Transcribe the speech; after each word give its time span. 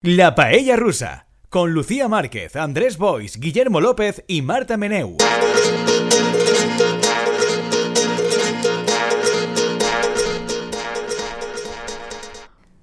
La 0.00 0.36
Paella 0.36 0.76
Rusa, 0.76 1.26
con 1.48 1.72
Lucía 1.72 2.06
Márquez, 2.06 2.54
Andrés 2.54 2.98
Bois, 2.98 3.40
Guillermo 3.40 3.80
López 3.80 4.22
y 4.28 4.42
Marta 4.42 4.76
Meneu. 4.76 5.16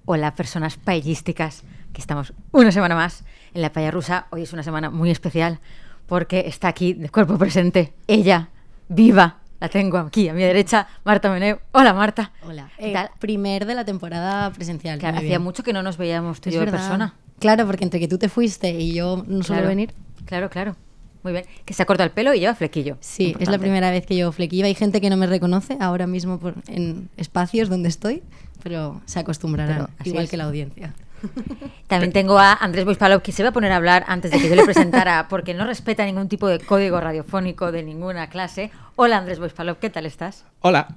Hola, 0.03 0.35
personas 0.35 0.75
paellísticas, 0.75 1.63
que 1.93 2.01
estamos 2.01 2.33
una 2.51 2.73
semana 2.73 2.95
más 2.95 3.23
en 3.53 3.61
la 3.61 3.71
Paella 3.71 3.91
Rusa. 3.91 4.27
Hoy 4.31 4.41
es 4.41 4.51
una 4.51 4.63
semana 4.63 4.89
muy 4.89 5.09
especial 5.09 5.61
porque 6.07 6.43
está 6.47 6.67
aquí 6.67 6.95
de 6.95 7.07
cuerpo 7.07 7.37
presente 7.37 7.93
ella, 8.07 8.49
viva. 8.89 9.39
La 9.59 9.69
tengo 9.69 9.97
aquí 9.97 10.27
a 10.29 10.33
mi 10.33 10.41
derecha, 10.43 10.87
Marta 11.05 11.29
Meneu. 11.31 11.57
Hola, 11.71 11.93
Marta. 11.93 12.31
Hola. 12.45 12.69
¿Qué 12.77 12.89
Eh, 12.89 12.93
tal? 12.93 13.09
primer 13.19 13.65
de 13.65 13.73
la 13.75 13.85
temporada 13.85 14.51
presencial. 14.51 14.99
Claro, 14.99 15.17
hacía 15.17 15.29
bien. 15.29 15.41
mucho 15.41 15.63
que 15.63 15.71
no 15.73 15.81
nos 15.81 15.97
veíamos 15.97 16.41
tú 16.41 16.49
y 16.49 16.53
Es 16.53 16.55
yo 16.59 16.65
de 16.65 16.71
persona. 16.71 17.15
Claro, 17.39 17.65
porque 17.65 17.83
entre 17.85 17.99
que 17.99 18.07
tú 18.07 18.17
te 18.17 18.27
fuiste 18.29 18.69
y 18.71 18.93
yo 18.93 19.17
no 19.27 19.43
suelo 19.43 19.61
Claro. 19.61 19.67
venir. 19.67 19.93
Claro, 20.25 20.49
claro. 20.49 20.75
Muy 21.23 21.31
bien. 21.33 21.45
Que 21.65 21.73
se 21.73 21.81
ha 21.81 21.85
cortado 21.85 22.05
el 22.05 22.11
pelo 22.13 22.33
y 22.33 22.39
lleva 22.39 22.53
flequillo. 22.53 22.97
Sí, 22.99 23.35
es 23.39 23.49
la 23.49 23.57
primera 23.57 23.89
vez 23.89 24.05
que 24.05 24.15
yo 24.15 24.31
flequillo. 24.31 24.65
Hay 24.65 24.75
gente 24.75 25.01
que 25.01 25.09
no 25.09 25.17
me 25.17 25.25
reconoce 25.25 25.77
ahora 25.79 26.05
mismo 26.05 26.37
por, 26.39 26.55
en 26.67 27.09
espacios 27.17 27.67
donde 27.67 27.89
estoy, 27.89 28.21
pero 28.61 29.01
se 29.05 29.19
acostumbrarán, 29.19 29.87
Pero 29.97 30.09
igual 30.09 30.25
es. 30.25 30.29
que 30.29 30.37
la 30.37 30.43
audiencia. 30.43 30.93
También 31.87 32.11
tengo 32.13 32.37
a 32.39 32.53
Andrés 32.53 32.85
Boispalov, 32.85 33.21
que 33.21 33.31
se 33.31 33.43
va 33.43 33.49
a 33.49 33.53
poner 33.53 33.71
a 33.71 33.77
hablar 33.77 34.03
antes 34.07 34.31
de 34.31 34.39
que 34.39 34.49
yo 34.49 34.55
le 34.55 34.63
presentara, 34.65 35.27
porque 35.29 35.53
no 35.53 35.65
respeta 35.65 36.05
ningún 36.05 36.27
tipo 36.29 36.47
de 36.47 36.59
código 36.59 36.99
radiofónico 36.99 37.71
de 37.71 37.83
ninguna 37.83 38.29
clase. 38.29 38.71
Hola, 38.95 39.17
Andrés 39.17 39.39
Boispalov, 39.39 39.77
¿qué 39.79 39.89
tal 39.89 40.05
estás? 40.05 40.45
Hola. 40.61 40.87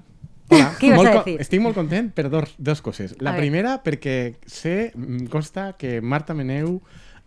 Hola. 0.50 0.72
Què 0.80 0.86
ibas 0.86 0.96
Molt 1.02 1.09
a 1.10 1.19
decir? 1.19 1.41
Estic 1.45 1.60
molt 1.60 1.77
content 1.77 2.06
per 2.16 2.30
dos, 2.33 2.55
dos 2.56 2.80
coses. 2.80 3.12
A 3.12 3.22
La 3.22 3.33
ver. 3.33 3.41
primera, 3.42 3.83
perquè 3.84 4.36
sé, 4.46 4.92
em 4.96 5.27
consta 5.28 5.74
que 5.77 6.00
Marta 6.00 6.33
Meneu 6.33 6.78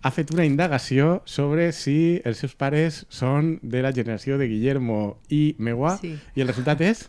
ha 0.02 0.10
fet 0.10 0.32
una 0.34 0.44
indagació 0.44 1.22
sobre 1.30 1.68
si 1.72 2.20
els 2.26 2.40
seus 2.42 2.56
pares 2.58 3.06
són 3.14 3.60
de 3.62 3.84
la 3.86 3.92
generació 3.94 4.40
de 4.42 4.48
Guillermo 4.50 5.20
i 5.30 5.54
Meua 5.60 6.00
Sí. 6.02 6.16
i 6.34 6.42
el 6.42 6.50
resultat 6.50 6.82
és... 6.82 7.04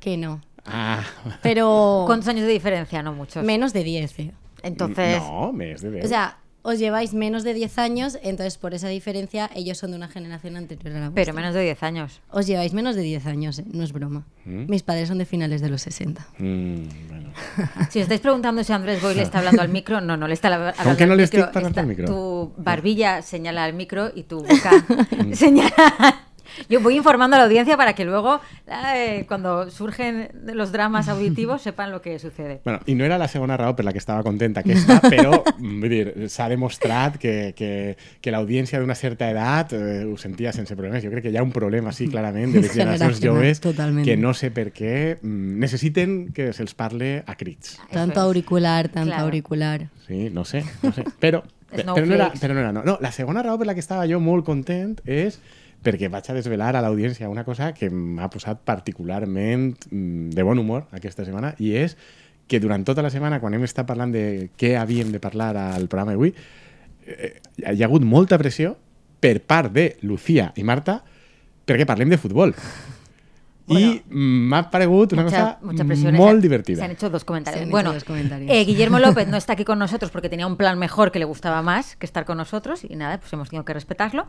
Que 0.00 0.16
no. 0.16 0.40
Ah, 0.64 1.04
Pero 1.42 2.04
¿Cuántos 2.06 2.28
años 2.32 2.46
de 2.46 2.52
diferencia? 2.52 3.02
No 3.02 3.12
muchos. 3.12 3.44
menos 3.44 3.74
de 3.74 3.84
10. 3.84 4.18
eh. 4.20 4.32
Entonces, 4.62 5.20
No, 5.22 5.52
més 5.52 5.80
de 5.82 5.90
10. 5.90 6.04
O 6.04 6.08
sea, 6.08 6.38
os 6.64 6.78
lleváis 6.78 7.12
menos 7.12 7.42
de 7.42 7.54
10 7.54 7.76
años, 7.78 8.18
entonces 8.22 8.56
por 8.56 8.72
esa 8.72 8.86
diferencia 8.86 9.50
ellos 9.52 9.78
son 9.78 9.90
de 9.90 9.96
una 9.96 10.06
generación 10.06 10.56
anterior 10.56 10.94
a 10.94 11.00
la 11.00 11.06
vuestra. 11.10 11.14
pero 11.24 11.34
menos 11.34 11.54
de 11.54 11.62
10 11.62 11.82
años. 11.82 12.20
Os 12.30 12.46
lleváis 12.46 12.72
menos 12.72 12.94
de 12.94 13.02
10 13.02 13.26
años, 13.26 13.58
eh, 13.58 13.64
no 13.72 13.82
es 13.82 13.92
broma. 13.92 14.24
¿Mm? 14.44 14.66
Mis 14.70 14.84
padres 14.84 15.08
son 15.08 15.18
de 15.18 15.24
finales 15.26 15.60
de 15.60 15.68
los 15.70 15.82
60. 15.82 16.24
Mm, 16.38 17.08
bueno. 17.08 17.30
Si 17.90 17.98
os 17.98 18.02
estáis 18.04 18.20
preguntando 18.20 18.62
si 18.62 18.72
Andrés 18.72 19.02
Boy 19.02 19.14
le 19.16 19.22
está 19.22 19.38
hablando 19.38 19.60
al 19.62 19.70
micro, 19.70 20.00
no, 20.00 20.16
no 20.16 20.28
le 20.28 20.34
está 20.34 20.54
hablando 20.54 20.74
Com 20.84 20.94
que 20.96 21.06
no 21.06 21.12
al 21.12 21.18
le 21.18 21.24
micro. 21.24 21.44
Está- 21.50 21.80
al 21.80 21.86
micro? 21.88 22.06
Tu 22.06 22.52
barbilla 22.58 23.22
señala 23.22 23.64
al 23.64 23.74
micro 23.74 24.12
y 24.14 24.22
tu 24.22 24.38
boca 24.40 24.70
señala... 25.32 26.28
Yo 26.68 26.80
voy 26.80 26.96
informando 26.96 27.36
a 27.36 27.38
la 27.38 27.44
audiencia 27.46 27.76
para 27.76 27.94
que 27.94 28.04
luego, 28.04 28.40
eh, 28.66 29.24
cuando 29.28 29.70
surgen 29.70 30.28
los 30.54 30.72
dramas 30.72 31.08
auditivos, 31.08 31.62
sepan 31.66 31.90
lo 31.90 32.00
que 32.02 32.18
sucede. 32.18 32.60
Bueno, 32.64 32.80
i 32.86 32.94
no 32.94 33.04
era 33.04 33.18
la 33.18 33.28
segona 33.28 33.56
raó 33.56 33.74
per 33.76 33.84
la 33.84 33.92
que 33.92 33.98
estava 33.98 34.22
contenta 34.22 34.60
aquesta, 34.60 35.00
però 35.10 35.42
mm, 35.58 35.80
vull 35.80 35.90
dir, 35.90 36.28
s'ha 36.28 36.48
demostrat 36.48 37.16
que, 37.18 37.54
que, 37.56 37.96
que 38.20 38.30
l'audiència 38.34 38.80
d'una 38.80 38.94
certa 38.94 39.30
edat 39.30 39.72
eh, 39.72 40.04
ho 40.04 40.16
sentia 40.18 40.52
sense 40.52 40.76
problemes. 40.76 41.02
Jo 41.04 41.10
crec 41.10 41.24
que 41.28 41.30
hi 41.32 41.36
ha 41.38 41.42
un 41.42 41.52
problema, 41.52 41.92
sí, 41.92 42.08
clarament, 42.08 42.52
de 42.52 42.60
les 42.64 42.72
generacions 42.72 43.18
Generacional, 43.20 43.36
joves 43.42 43.60
totalment. 43.60 44.04
que 44.06 44.16
no 44.16 44.34
sé 44.34 44.50
per 44.50 44.70
què 44.72 45.18
mm, 45.20 45.58
necessiten 45.62 46.32
que 46.32 46.52
se'ls 46.52 46.74
parle 46.74 47.22
a 47.26 47.34
crits. 47.36 47.78
Tanto 47.90 48.20
es. 48.20 48.26
auricular, 48.26 48.88
tanto 48.88 49.10
Claro. 49.12 49.24
auricular. 49.24 49.88
Sí, 50.06 50.28
no 50.30 50.44
sé, 50.44 50.64
no 50.82 50.92
sé. 50.92 51.04
Però, 51.20 51.42
pe- 51.70 51.84
però, 51.84 52.04
no 52.06 52.14
era, 52.14 52.30
però 52.40 52.54
no 52.54 52.60
era, 52.60 52.72
no. 52.72 52.82
no. 52.84 52.98
La 53.00 53.12
segona 53.12 53.42
raó 53.42 53.58
per 53.58 53.66
la 53.66 53.74
que 53.74 53.80
estava 53.80 54.06
jo 54.08 54.20
molt 54.20 54.44
content 54.44 54.98
és 55.06 55.38
perquè 55.82 56.10
vaig 56.10 56.28
a 56.30 56.36
desvelar 56.36 56.74
a 56.76 56.82
l'audiència 56.84 57.30
una 57.30 57.44
cosa 57.44 57.72
que 57.74 57.90
m'ha 57.90 58.28
posat 58.30 58.62
particularment 58.64 59.72
mm, 59.90 60.30
de 60.36 60.44
bon 60.46 60.60
humor 60.62 60.86
aquesta 60.94 61.26
setmana 61.26 61.54
i 61.58 61.74
és 61.78 61.96
que 62.46 62.60
durant 62.60 62.84
tota 62.84 63.02
la 63.02 63.10
setmana, 63.10 63.40
quan 63.40 63.54
hem 63.54 63.64
estat 63.64 63.86
parlant 63.88 64.12
de 64.12 64.50
què 64.58 64.74
havíem 64.76 65.12
de 65.14 65.20
parlar 65.22 65.54
al 65.56 65.86
programa 65.88 66.12
d'avui, 66.12 66.34
eh, 67.06 67.34
hi 67.56 67.80
ha 67.80 67.86
hagut 67.86 68.04
molta 68.04 68.38
pressió 68.38 68.74
per 69.22 69.38
part 69.46 69.72
de 69.72 69.92
Lucía 70.02 70.50
i 70.58 70.66
Marta 70.66 70.98
perquè 71.64 71.86
parlem 71.88 72.10
de 72.12 72.18
futbol. 72.20 72.52
I 73.68 74.02
m'ha 74.10 74.70
paregut 74.70 75.12
una 75.12 75.22
Mucha- 75.22 75.40
cosa 75.40 75.58
mucha 75.62 75.84
presión. 75.84 76.14
molt 76.16 76.36
Se- 76.38 76.42
divertida. 76.42 76.78
Se 76.78 76.84
han 76.84 76.90
hecho 76.90 77.08
dos 77.10 77.24
comentarios. 77.24 77.62
Hecho 77.62 77.70
bueno, 77.70 77.92
dos 77.92 78.04
comentarios. 78.04 78.50
eh, 78.50 78.64
Guillermo 78.64 78.98
López 79.00 79.28
no 79.28 79.36
está 79.36 79.52
aquí 79.54 79.64
con 79.64 79.78
nosotros 79.78 80.10
porque 80.10 80.28
tenía 80.28 80.46
un 80.46 80.56
plan 80.56 80.78
mejor 80.78 81.12
que 81.12 81.18
le 81.18 81.24
gustaba 81.24 81.62
más 81.62 81.96
que 81.96 82.06
estar 82.06 82.24
con 82.24 82.38
nosotros 82.38 82.84
y 82.84 82.96
nada, 82.96 83.18
pues 83.18 83.32
hemos 83.32 83.48
tenido 83.50 83.64
que 83.64 83.72
respetarlo. 83.74 84.26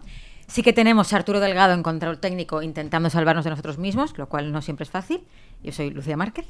Sí 0.48 0.62
que 0.62 0.74
tenemos 0.74 1.12
a 1.14 1.16
Arturo 1.18 1.40
Delgado 1.40 1.74
en 1.74 1.84
control 1.84 2.20
técnico 2.20 2.62
intentando 2.62 3.10
salvarnos 3.10 3.44
de 3.44 3.50
nosotros 3.52 3.78
mismos, 3.78 4.18
lo 4.18 4.28
cual 4.30 4.52
no 4.52 4.62
siempre 4.62 4.84
es 4.84 4.90
fácil. 4.90 5.22
Yo 5.64 5.72
soy 5.72 5.90
Lucía 5.90 6.16
Márquez. 6.18 6.46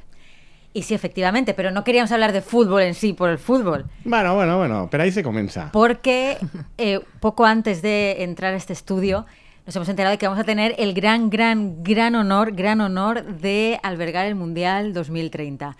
Y 0.75 0.81
sí, 0.81 0.95
efectivamente, 0.95 1.53
pero 1.53 1.69
no 1.69 1.83
queríamos 1.83 2.11
hablar 2.11 2.31
de 2.33 2.41
fútbol 2.41 2.81
en 2.81 2.95
sí 2.95 3.13
por 3.13 3.29
el 3.29 3.37
fútbol. 3.37 3.85
Bueno, 4.05 4.33
bueno, 4.33 4.57
bueno, 4.57 4.89
per 4.89 5.01
ahí 5.01 5.11
se 5.11 5.21
comença. 5.23 5.69
Porque 5.71 6.37
eh, 6.79 6.99
poco 7.19 7.45
antes 7.45 7.83
de 7.83 8.23
entrar 8.23 8.55
a 8.55 8.57
este 8.57 8.73
estudio 8.73 9.27
nos 9.65 9.75
hemos 9.75 9.87
enterado 9.89 10.11
de 10.11 10.17
que 10.17 10.27
vamos 10.27 10.41
a 10.41 10.43
tener 10.45 10.75
el 10.77 10.93
gran, 10.93 11.29
gran, 11.29 11.83
gran 11.83 12.15
honor, 12.15 12.51
gran 12.53 12.81
honor 12.81 13.23
de 13.23 13.79
albergar 13.83 14.25
el 14.25 14.35
Mundial 14.35 14.93
2030. 14.93 15.77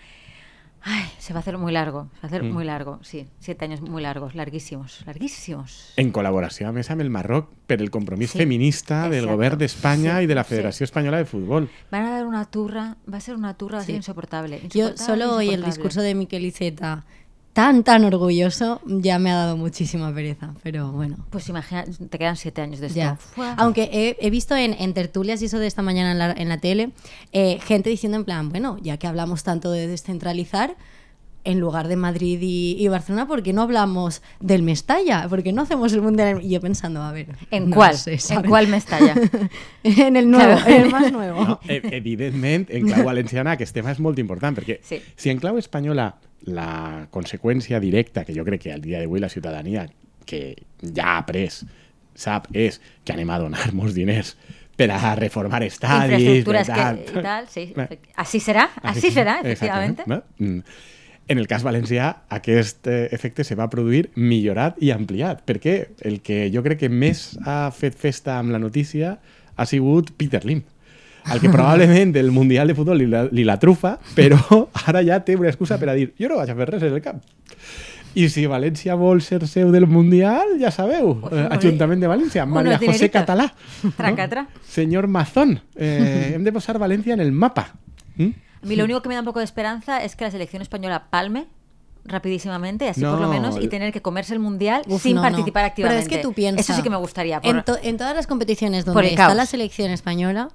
Ay, 0.86 1.04
se 1.18 1.32
va 1.32 1.38
a 1.38 1.40
hacer 1.40 1.56
muy 1.56 1.72
largo, 1.72 2.08
se 2.12 2.20
va 2.20 2.20
a 2.24 2.26
hacer 2.26 2.42
Mm. 2.42 2.52
muy 2.52 2.64
largo, 2.64 2.98
sí, 3.02 3.26
siete 3.38 3.64
años 3.64 3.80
muy 3.80 4.02
largos, 4.02 4.34
larguísimos, 4.34 5.00
larguísimos. 5.06 5.94
En 5.96 6.12
col·laboració, 6.12 6.66
a 6.68 6.72
més, 6.72 6.90
amb 6.90 7.00
el 7.00 7.08
Marroc 7.08 7.48
per 7.66 7.80
el 7.80 7.90
compromís 7.90 8.32
Sí, 8.32 8.38
feminista 8.38 9.08
del 9.08 9.26
govern 9.26 9.56
d'Espanya 9.56 10.18
Sí, 10.18 10.24
i 10.24 10.26
de 10.26 10.34
la 10.34 10.44
sí. 10.44 10.50
Federació 10.50 10.84
Espanyola 10.84 11.16
de 11.16 11.24
Futbol. 11.24 11.70
Van 11.90 12.04
a 12.04 12.10
dar 12.10 12.26
una 12.26 12.44
turra, 12.44 12.96
va 13.10 13.16
a 13.16 13.20
ser 13.20 13.34
una 13.34 13.54
turra 13.54 13.78
así 13.78 13.92
Sí. 13.92 13.96
insoportable. 13.96 14.60
Yo 14.68 14.90
insoportable, 14.90 14.98
solo 15.06 15.36
oí 15.36 15.46
el 15.46 15.52
insoportable. 15.54 15.66
discurso 15.74 16.02
de 16.02 16.14
Miquel 16.14 16.44
Iceta 16.44 17.04
tan, 17.54 17.84
tan 17.84 18.04
orgulloso, 18.04 18.80
ya 18.84 19.18
me 19.18 19.30
ha 19.30 19.36
dado 19.36 19.56
muchísima 19.56 20.12
pereza, 20.12 20.54
pero 20.62 20.90
bueno. 20.90 21.16
Pues 21.30 21.48
imagina, 21.48 21.84
te 21.84 22.18
quedan 22.18 22.36
siete 22.36 22.60
años 22.60 22.80
de 22.80 22.88
esto. 22.88 22.98
Ya. 22.98 23.16
Aunque 23.56 23.88
he, 23.92 24.16
he 24.20 24.28
visto 24.28 24.54
en, 24.56 24.74
en 24.74 24.92
tertulias 24.92 25.40
y 25.40 25.46
eso 25.46 25.58
de 25.58 25.68
esta 25.68 25.80
mañana 25.80 26.12
en 26.12 26.18
la, 26.18 26.32
en 26.32 26.48
la 26.48 26.58
tele, 26.58 26.90
eh, 27.32 27.60
gente 27.62 27.88
diciendo 27.88 28.18
en 28.18 28.24
plan, 28.24 28.50
bueno, 28.50 28.76
ya 28.82 28.98
que 28.98 29.06
hablamos 29.06 29.44
tanto 29.44 29.70
de 29.70 29.86
descentralizar, 29.86 30.76
en 31.44 31.60
lugar 31.60 31.88
de 31.88 31.96
Madrid 31.96 32.38
y, 32.42 32.76
y 32.78 32.88
Barcelona, 32.88 33.26
¿por 33.28 33.42
qué 33.42 33.52
no 33.52 33.62
hablamos 33.62 34.22
del 34.40 34.62
Mestalla? 34.62 35.28
¿Por 35.28 35.42
qué 35.42 35.52
no 35.52 35.62
hacemos 35.62 35.92
el 35.92 36.00
Mundial? 36.02 36.40
Y 36.42 36.48
yo 36.50 36.60
pensando, 36.60 37.02
a 37.02 37.12
ver. 37.12 37.26
¿En 37.50 37.68
no 37.70 37.76
cuál? 37.76 37.94
sé, 37.96 38.18
¿En 38.30 38.42
cuál 38.42 38.68
Mestalla? 38.68 39.14
en 39.84 40.16
el 40.16 40.30
nuevo, 40.30 40.54
Claro. 40.56 40.70
en 40.74 40.82
el 40.82 40.90
más 40.90 41.12
nuevo. 41.12 41.44
No, 41.44 41.60
e- 41.68 41.82
evidentment, 41.92 42.70
en 42.70 42.86
clau 42.88 43.04
valenciana 43.04 43.52
aquest 43.52 43.74
tema 43.76 43.92
és 43.92 44.00
molt 44.00 44.18
important, 44.18 44.56
perquè 44.56 44.80
Sí. 44.82 45.02
si 45.16 45.30
en 45.30 45.38
clau 45.38 45.58
espanyola 45.58 46.14
la 46.48 47.06
conseqüència 47.10 47.78
directa, 47.80 48.24
que 48.24 48.34
jo 48.36 48.44
crec 48.44 48.62
que 48.62 48.72
al 48.72 48.80
dia 48.80 48.98
d'avui 49.00 49.20
la 49.20 49.28
ciutadania 49.28 49.86
que 50.24 50.56
ja 50.80 51.14
ha 51.14 51.18
après 51.22 51.50
sap, 52.14 52.48
és 52.56 52.80
que 53.04 53.12
anem 53.12 53.28
a 53.30 53.38
donar 53.38 53.72
molts 53.76 53.94
diners 53.94 54.36
per 54.76 54.88
a 54.90 55.14
reformar 55.14 55.62
estadis, 55.62 56.18
Infraestructuras 56.18 56.66
per 56.68 57.04
que, 57.04 57.22
tal, 57.22 57.48
sí. 57.48 57.72
Bé, 57.76 57.84
efecti- 57.84 58.10
Así 58.16 58.40
será, 58.40 58.70
así 58.82 59.10
será, 59.10 59.40
efectivamente. 59.44 60.02
No? 61.24 61.32
En 61.32 61.38
el 61.40 61.46
cas 61.48 61.62
valencià, 61.64 62.10
aquest 62.28 62.86
eh, 62.86 63.08
efecte 63.16 63.44
se 63.48 63.56
va 63.56 63.70
produir 63.72 64.10
millorat 64.16 64.76
i 64.84 64.90
ampliat, 64.92 65.40
perquè 65.48 65.76
el 66.04 66.20
que 66.20 66.50
jo 66.52 66.62
crec 66.64 66.82
que 66.84 66.90
més 66.92 67.38
ha 67.48 67.70
fet 67.72 67.96
festa 67.96 68.36
amb 68.38 68.52
la 68.52 68.60
notícia 68.60 69.16
ha 69.56 69.66
sigut 69.66 70.12
Peter 70.18 70.44
Lim, 70.44 70.60
el 71.32 71.40
que 71.40 71.48
probablement 71.56 72.12
del 72.12 72.30
Mundial 72.30 72.68
de 72.68 72.76
Futbol 72.76 73.00
li 73.00 73.08
la, 73.08 73.24
li 73.32 73.44
la 73.48 73.56
trufa, 73.58 73.96
però 74.14 74.36
ara 74.86 75.00
ja 75.06 75.22
té 75.24 75.38
una 75.40 75.48
excusa 75.48 75.80
per 75.80 75.94
a 75.94 75.96
dir 75.96 76.10
jo 76.20 76.28
no 76.28 76.42
vaig 76.42 76.52
a 76.52 76.58
fer 76.60 76.68
res 76.74 76.84
en 76.90 77.00
el 77.00 77.04
camp. 77.04 77.24
I 78.14 78.28
si 78.30 78.44
València 78.46 78.94
vol 78.94 79.24
ser 79.26 79.40
seu 79.50 79.72
del 79.74 79.88
Mundial, 79.90 80.54
ja 80.60 80.70
sabeu, 80.70 81.16
eh, 81.16 81.24
hombre, 81.24 81.48
Ajuntament 81.56 82.04
de 82.04 82.10
València, 82.12 82.44
Maria 82.46 82.76
José. 82.78 83.08
Català. 83.10 83.48
Tra. 83.96 84.44
Senyor 84.70 85.08
Mazón, 85.08 85.56
eh, 85.74 86.32
hem 86.36 86.44
de 86.44 86.52
posar 86.54 86.76
València 86.78 87.16
en 87.16 87.24
el 87.24 87.32
mapa. 87.32 87.72
¿Mm? 88.14 88.43
A 88.64 88.66
mí 88.66 88.76
lo 88.76 88.84
único 88.84 89.02
que 89.02 89.08
me 89.10 89.14
da 89.14 89.20
un 89.20 89.26
poco 89.26 89.40
de 89.40 89.44
esperanza 89.44 90.02
es 90.02 90.16
que 90.16 90.24
la 90.24 90.30
selección 90.30 90.62
española 90.62 91.06
palme 91.10 91.46
rapidísimamente, 92.06 92.88
así 92.88 93.00
por 93.02 93.12
lo 93.20 93.26
No. 93.26 93.28
menos, 93.28 93.56
y 93.62 93.68
tener 93.68 93.92
que 93.92 94.02
comerse 94.02 94.32
el 94.34 94.38
mundial 94.40 94.82
Uf, 94.88 95.02
sin 95.02 95.14
no, 95.16 95.22
no. 95.22 95.28
participar 95.28 95.64
activamente. 95.64 96.02
Pero 96.02 96.14
es 96.16 96.16
que 96.22 96.22
tú 96.26 96.34
piensas. 96.34 96.64
Eso 96.68 96.76
sí 96.76 96.82
que 96.82 96.90
me 96.90 96.96
gustaría. 96.96 97.40
por- 97.40 97.54
En, 97.56 97.62
to- 97.64 97.78
en 97.82 97.96
todas 97.96 98.14
las 98.14 98.26
competiciones 98.26 98.84
donde 98.84 99.06
está 99.08 99.16
caos. 99.26 99.36
la 99.36 99.46
selección 99.46 99.90
española, 99.90 100.48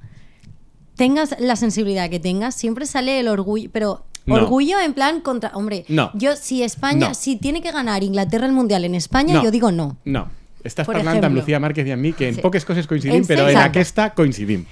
tengas 0.95 1.35
la 1.39 1.56
sensibilidad 1.56 2.09
que 2.09 2.19
tengas, 2.19 2.56
siempre 2.56 2.85
sale 2.85 3.19
el 3.19 3.27
orgullo. 3.27 3.69
Pero 3.71 4.06
No. 4.25 4.35
orgullo 4.35 4.79
en 4.79 4.94
plan 4.94 5.21
contra. 5.21 5.50
Hombre, 5.56 5.85
No. 5.88 6.11
yo, 6.13 6.35
si 6.35 6.61
España, 6.63 7.09
No. 7.09 7.13
si 7.15 7.35
tiene 7.38 7.61
que 7.61 7.71
ganar 7.71 8.03
Inglaterra 8.03 8.45
el 8.45 8.51
mundial 8.53 8.85
en 8.85 8.95
España, 8.95 9.41
yo 9.44 9.50
digo 9.51 9.71
no. 9.71 9.97
No. 10.06 10.29
Estàs 10.63 10.85
Per 10.85 10.97
parlant 10.97 11.07
amb 11.07 11.17
ejemplo. 11.23 11.39
Lucía 11.41 11.59
Márquez 11.59 11.88
i 11.88 11.91
amb 11.91 12.01
mi, 12.01 12.11
que 12.13 12.27
en 12.27 12.35
Sí. 12.35 12.41
poques 12.41 12.65
coses 12.65 12.85
coincidim, 12.85 13.15
En 13.17 13.23
però 13.25 13.47
en 13.50 13.57
aquesta 13.57 14.13
coincidim. 14.13 14.65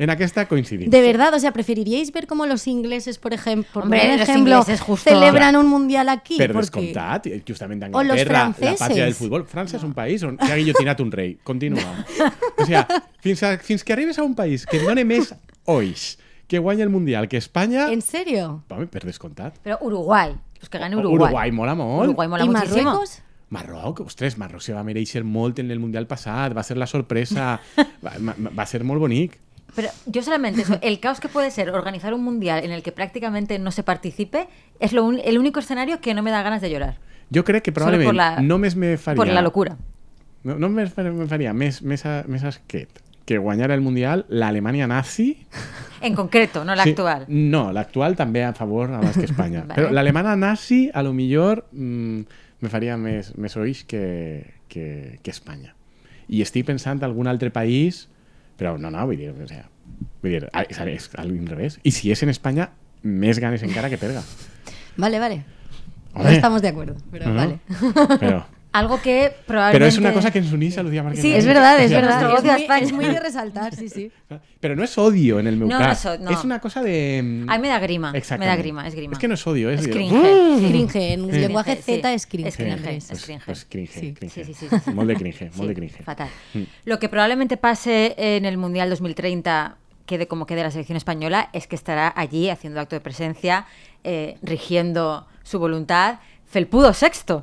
En 0.00 0.08
aquesta 0.08 0.48
coincidim. 0.48 0.88
De 0.88 1.02
verdad, 1.02 1.34
o 1.34 1.38
sea, 1.38 1.52
¿preferiríais 1.52 2.10
ver 2.10 2.26
cómo 2.26 2.46
los 2.46 2.66
ingleses, 2.66 3.18
por 3.18 3.34
ejemplo, 3.34 3.70
por 3.72 3.82
Hombre, 3.84 4.16
los 4.16 4.22
ejemplo, 4.22 4.54
ingleses 4.58 4.80
justo. 4.80 5.10
celebran 5.10 5.56
un 5.56 5.66
mundial 5.68 6.08
aquí? 6.08 6.38
Per 6.38 6.52
Porque- 6.54 6.80
descomptat, 6.80 7.26
justament 7.46 7.82
O 7.84 8.02
los 8.02 8.18
Anglaterra, 8.18 8.54
la 8.58 8.76
pàtria 8.78 9.04
del 9.04 9.14
futbol. 9.14 9.44
França 9.46 9.76
és 9.76 9.84
un 9.84 9.92
país 9.92 10.22
on 10.24 10.38
s'ha 10.40 10.56
guillotinat 10.56 11.00
un 11.04 11.12
rei. 11.12 11.36
Continua. 11.44 11.84
O 12.56 12.64
sigui, 12.64 12.80
fins, 13.20 13.42
a, 13.42 13.58
fins 13.58 13.84
que 13.84 13.92
arribes 13.92 14.18
a 14.18 14.22
un 14.24 14.34
país 14.34 14.64
que 14.64 14.78
et 14.80 14.86
dona 14.88 15.04
més 15.04 15.34
oix 15.66 16.16
que 16.48 16.58
guanya 16.58 16.82
el 16.82 16.90
Mundial 16.90 17.28
que 17.28 17.36
Espanya... 17.36 17.92
¿En 17.92 18.00
serio? 18.02 18.64
Home, 18.70 18.86
per 18.88 19.04
descomptat. 19.04 19.58
Pero 19.62 19.78
Uruguay, 19.82 20.32
pues 20.58 20.68
que 20.70 20.78
gane 20.78 20.96
O- 20.96 21.00
Uruguay. 21.00 21.28
Uruguai 21.28 21.52
mola 21.52 21.74
molt. 21.76 22.08
Uruguay 22.08 22.26
mola 22.26 22.44
¿Y 22.44 22.48
muchísimo. 22.48 22.82
Marruecos? 22.90 23.18
Marroc, 23.50 24.00
ostres, 24.00 24.38
Marroc 24.38 24.60
se 24.62 24.72
va 24.72 24.82
mereixer 24.86 25.24
molt 25.24 25.58
en 25.58 25.70
el 25.70 25.78
Mundial 25.78 26.06
passat, 26.06 26.56
va 26.56 26.62
ser 26.62 26.76
la 26.78 26.86
sorpresa, 26.86 27.60
va, 28.04 28.12
va, 28.22 28.34
va 28.56 28.66
ser 28.66 28.82
molt 28.84 29.00
bonic. 29.00 29.38
Pero 29.76 29.88
yo 30.06 30.22
solamente 30.22 30.62
eso, 30.62 30.78
el 30.82 31.00
caos 31.00 31.20
que 31.20 31.28
puede 31.28 31.50
ser 31.50 31.70
organizar 31.70 32.12
un 32.14 32.24
mundial 32.24 32.64
en 32.64 32.70
el 32.72 32.82
que 32.82 32.92
prácticamente 32.92 33.58
no 33.58 33.70
se 33.70 33.82
participe 33.82 34.48
es 34.80 34.92
lo 34.92 35.04
un- 35.04 35.20
el 35.24 35.38
único 35.38 35.60
escenario 35.60 36.00
que 36.00 36.14
no 36.14 36.22
me 36.22 36.30
da 36.30 36.42
ganas 36.42 36.60
de 36.60 36.70
llorar. 36.70 36.98
Jo 37.34 37.44
crec 37.44 37.62
que 37.62 37.70
Solo 37.70 37.84
probablement 37.86 38.08
por 38.08 38.14
la- 38.14 38.40
només 38.42 38.74
me 38.76 38.96
faria... 38.98 39.16
Por 39.16 39.28
la 39.28 39.42
locura. 39.42 39.76
No, 40.42 40.56
no 40.58 40.68
me, 40.68 40.84
me 40.84 41.26
faria 41.28 41.52
més, 41.52 41.82
més, 41.82 42.04
a- 42.06 42.24
més 42.26 42.42
asquet 42.44 42.88
que 43.26 43.38
guanyar 43.38 43.70
el 43.70 43.80
Mundial 43.80 44.24
l'Alemanya 44.28 44.86
nazi 44.88 45.46
En 46.02 46.14
concreto, 46.16 46.64
no 46.64 46.74
la 46.74 46.82
Sí, 46.84 46.90
actual. 46.90 47.26
No, 47.28 47.70
l'actual 47.72 48.16
també 48.16 48.42
a 48.42 48.52
favor 48.54 48.90
abans 48.90 49.16
que 49.18 49.26
Espanya. 49.26 49.60
Vale. 49.68 49.74
Però 49.76 49.90
l'alemana 49.92 50.34
nazi, 50.34 50.90
a 50.92 51.02
lo 51.04 51.12
millor, 51.12 51.66
mm, 51.72 52.20
me 52.60 52.68
faria 52.72 52.96
més, 52.96 53.36
més 53.38 53.54
oix 53.56 53.84
que, 53.84 54.54
que, 54.66 55.18
que 55.22 55.30
Espanya. 55.30 55.74
I 56.26 56.42
estic 56.42 56.66
pensant 56.66 57.04
algun 57.04 57.28
altre 57.28 57.50
país, 57.52 58.08
però 58.60 58.76
no, 58.78 58.90
no, 58.92 59.06
vull 59.08 59.16
dir, 59.16 59.30
o 59.32 59.48
sea, 59.48 59.64
dir 60.22 60.44
a- 60.52 60.66
és, 60.68 60.78
és 60.92 61.08
al 61.18 61.32
revés. 61.48 61.78
I 61.82 61.90
si 61.96 62.12
és 62.12 62.22
en 62.22 62.28
Espanya, 62.28 62.68
més 63.02 63.40
ganes 63.40 63.64
encara 63.64 63.88
que 63.88 63.96
perga. 63.98 64.20
Vale, 65.00 65.18
vale. 65.18 65.42
No 66.14 66.28
estamos 66.28 66.60
de 66.60 66.68
acuerdo, 66.68 66.96
pero 67.10 67.32
vale. 67.34 67.58
Però, 68.20 68.44
Algo 68.72 69.02
que 69.02 69.34
probablemente... 69.46 69.78
però 69.80 69.88
és 69.88 69.98
una 69.98 70.12
cosa 70.14 70.30
que 70.30 70.38
ens 70.38 70.52
unís 70.52 70.76
a 70.78 70.84
Lucía 70.84 71.02
Márquez. 71.02 71.22
Sí, 71.22 71.32
Es 71.34 71.44
verdad, 71.44 71.80
es 71.80 71.86
O 71.86 71.88
sea, 71.88 72.00
verdad. 72.00 72.22
Es 72.22 72.38
odio 72.40 72.52
a 72.52 72.56
muy, 72.58 72.82
es 72.86 72.92
muy 72.92 73.04
de 73.06 73.18
resaltar, 73.18 73.74
sí, 73.74 73.88
sí. 73.88 74.12
Però 74.60 74.76
no 74.76 74.84
és 74.84 74.96
odio 74.96 75.40
en 75.40 75.48
el 75.48 75.56
meu 75.56 75.66
No, 75.66 75.74
no 75.80 75.84
cas. 75.88 75.98
és 75.98 76.06
o- 76.06 76.18
no. 76.22 76.30
És 76.30 76.44
una 76.44 76.60
cosa 76.60 76.80
de... 76.80 77.20
mm, 77.20 77.50
A 77.50 77.56
mí 77.58 77.62
me 77.62 77.68
da 77.68 77.80
grima. 77.80 78.12
Me 78.12 78.46
da 78.46 78.54
grima, 78.54 78.86
es 78.86 78.94
grima. 78.94 79.12
És 79.14 79.18
que 79.18 79.26
no 79.26 79.34
és 79.34 79.44
odio. 79.44 79.70
Es 79.70 79.88
cringe. 79.88 80.14
"Uh". 80.14 80.68
Cringe, 80.70 81.14
en 81.14 81.26
Sí. 81.32 81.38
lenguaje 81.40 81.76
Sí. 81.82 81.96
Z 81.98 82.12
es 82.14 82.26
cringe. 82.26 82.48
Es 82.48 82.56
cringe, 82.56 82.88
en 82.90 82.94
es 82.96 83.06
Pues, 83.08 83.24
cringe. 83.24 83.42
pues 83.44 83.64
cringe, 83.68 83.90
Sí. 83.92 84.14
cringe. 84.14 84.34
Sí, 84.34 84.44
sí, 84.44 84.54
sí, 84.54 84.66
sí, 84.70 84.76
sí. 84.84 84.90
Molt 84.94 85.08
de 85.08 85.16
cringe, 85.16 85.50
Sí, 85.50 85.56
molt 85.58 85.68
de 85.68 85.74
cringe. 85.74 86.02
Fatal. 86.04 86.28
Mm. 86.54 86.62
Lo 86.84 86.98
que 87.00 87.08
probablemente 87.08 87.56
pase 87.56 88.14
en 88.18 88.44
el 88.44 88.56
Mundial 88.56 88.88
2030, 88.88 89.78
quede 90.06 90.28
como 90.28 90.46
quede 90.46 90.62
la 90.62 90.70
selección 90.70 90.96
española, 90.96 91.50
es 91.52 91.66
que 91.66 91.74
estará 91.74 92.12
allí 92.14 92.50
haciendo 92.50 92.78
acto 92.78 92.94
de 92.94 93.00
presencia, 93.00 93.66
eh, 94.04 94.36
rigiendo 94.42 95.26
su 95.42 95.58
voluntad, 95.58 96.20
Felpudo 96.46 96.92
VI, 96.92 97.42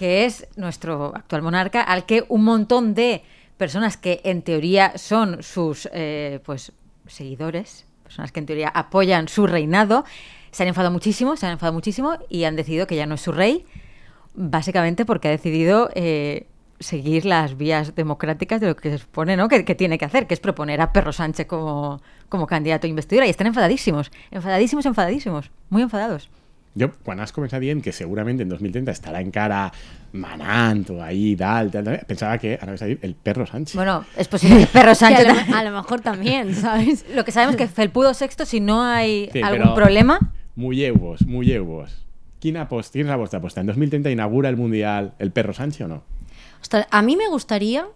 que 0.00 0.24
es 0.24 0.48
nuestro 0.56 1.12
actual 1.14 1.42
monarca, 1.42 1.82
al 1.82 2.06
que 2.06 2.24
un 2.30 2.42
montón 2.42 2.94
de 2.94 3.22
personas 3.58 3.98
que 3.98 4.22
en 4.24 4.40
teoría 4.40 4.96
son 4.96 5.42
sus 5.42 5.90
eh, 5.92 6.40
pues 6.46 6.72
seguidores, 7.06 7.84
personas 8.02 8.32
que 8.32 8.40
en 8.40 8.46
teoría 8.46 8.68
apoyan 8.68 9.28
su 9.28 9.46
reinado, 9.46 10.06
se 10.52 10.62
han 10.62 10.70
enfadado 10.70 10.90
muchísimo, 10.90 11.36
se 11.36 11.44
han 11.44 11.52
enfadado 11.52 11.74
muchísimo 11.74 12.16
y 12.30 12.44
han 12.44 12.56
decidido 12.56 12.86
que 12.86 12.96
ya 12.96 13.04
no 13.04 13.16
es 13.16 13.20
su 13.20 13.30
rey, 13.30 13.66
básicamente 14.32 15.04
porque 15.04 15.28
ha 15.28 15.32
decidido 15.32 15.90
eh, 15.94 16.46
seguir 16.78 17.26
las 17.26 17.58
vías 17.58 17.94
democráticas 17.94 18.62
de 18.62 18.68
lo 18.68 18.76
que 18.76 18.92
se 18.92 18.96
supone 18.96 19.36
¿no? 19.36 19.48
que, 19.48 19.62
tiene 19.74 19.98
que 19.98 20.06
hacer, 20.06 20.26
que 20.26 20.32
es 20.32 20.40
proponer 20.40 20.80
a 20.80 20.94
Perro 20.94 21.12
Sánchez 21.12 21.46
como, 21.46 22.00
como 22.30 22.46
candidato 22.46 22.86
a 22.86 22.88
investidura. 22.88 23.26
Y 23.26 23.30
están 23.30 23.48
enfadadísimos, 23.48 24.10
enfadadísimos, 24.30 24.86
enfadadísimos, 24.86 25.50
muy 25.68 25.82
enfadados. 25.82 26.30
Jo, 26.78 26.86
quan 27.02 27.18
has 27.18 27.32
començat 27.34 27.58
dient 27.58 27.80
que 27.82 27.90
segurament 27.90 28.38
en 28.44 28.48
2030 28.48 28.92
estarà 28.94 29.18
encara 29.24 29.72
manant 30.12 30.84
o 30.94 31.00
ahí 31.02 31.34
tal, 31.36 31.70
tal, 31.74 31.88
pensava 32.06 32.38
que 32.38 32.58
anaves 32.62 32.82
a 32.82 32.86
dir 32.86 32.98
el 33.02 33.16
perro 33.16 33.46
Sánchez. 33.46 33.74
Bueno, 33.74 34.04
es 34.16 34.28
posible 34.28 34.60
que 34.60 34.66
Perro 34.66 34.92
Que 34.98 35.04
a, 35.04 35.08
Sánchez... 35.08 35.48
lo, 35.48 35.56
a 35.56 35.64
lo 35.64 35.72
mejor 35.72 36.00
también, 36.00 36.54
¿sabes? 36.54 37.04
Lo 37.14 37.24
que 37.24 37.32
sabemos 37.32 37.56
es 37.56 37.58
que 37.58 37.66
Felpudo 37.66 38.12
VI, 38.12 38.44
si 38.46 38.60
no 38.60 38.82
hay 38.82 39.28
Sí, 39.32 39.42
algún 39.42 39.74
problema, 39.74 40.32
Mulleu-vos, 40.56 41.26
mulleu-vos. 41.26 42.04
Quina, 42.40 42.66
és 42.68 43.06
la 43.06 43.16
vostra 43.16 43.38
aposta? 43.38 43.60
En 43.60 43.66
2030 43.66 44.10
inaugura 44.10 44.48
el 44.48 44.56
Mundial 44.56 45.14
el 45.18 45.30
perro 45.30 45.52
Sánchez 45.52 45.82
o 45.82 45.88
no? 45.88 46.02
Ostras, 46.60 46.86
a 46.90 47.02
mí 47.02 47.16
me 47.16 47.28
gustaría, 47.28 47.86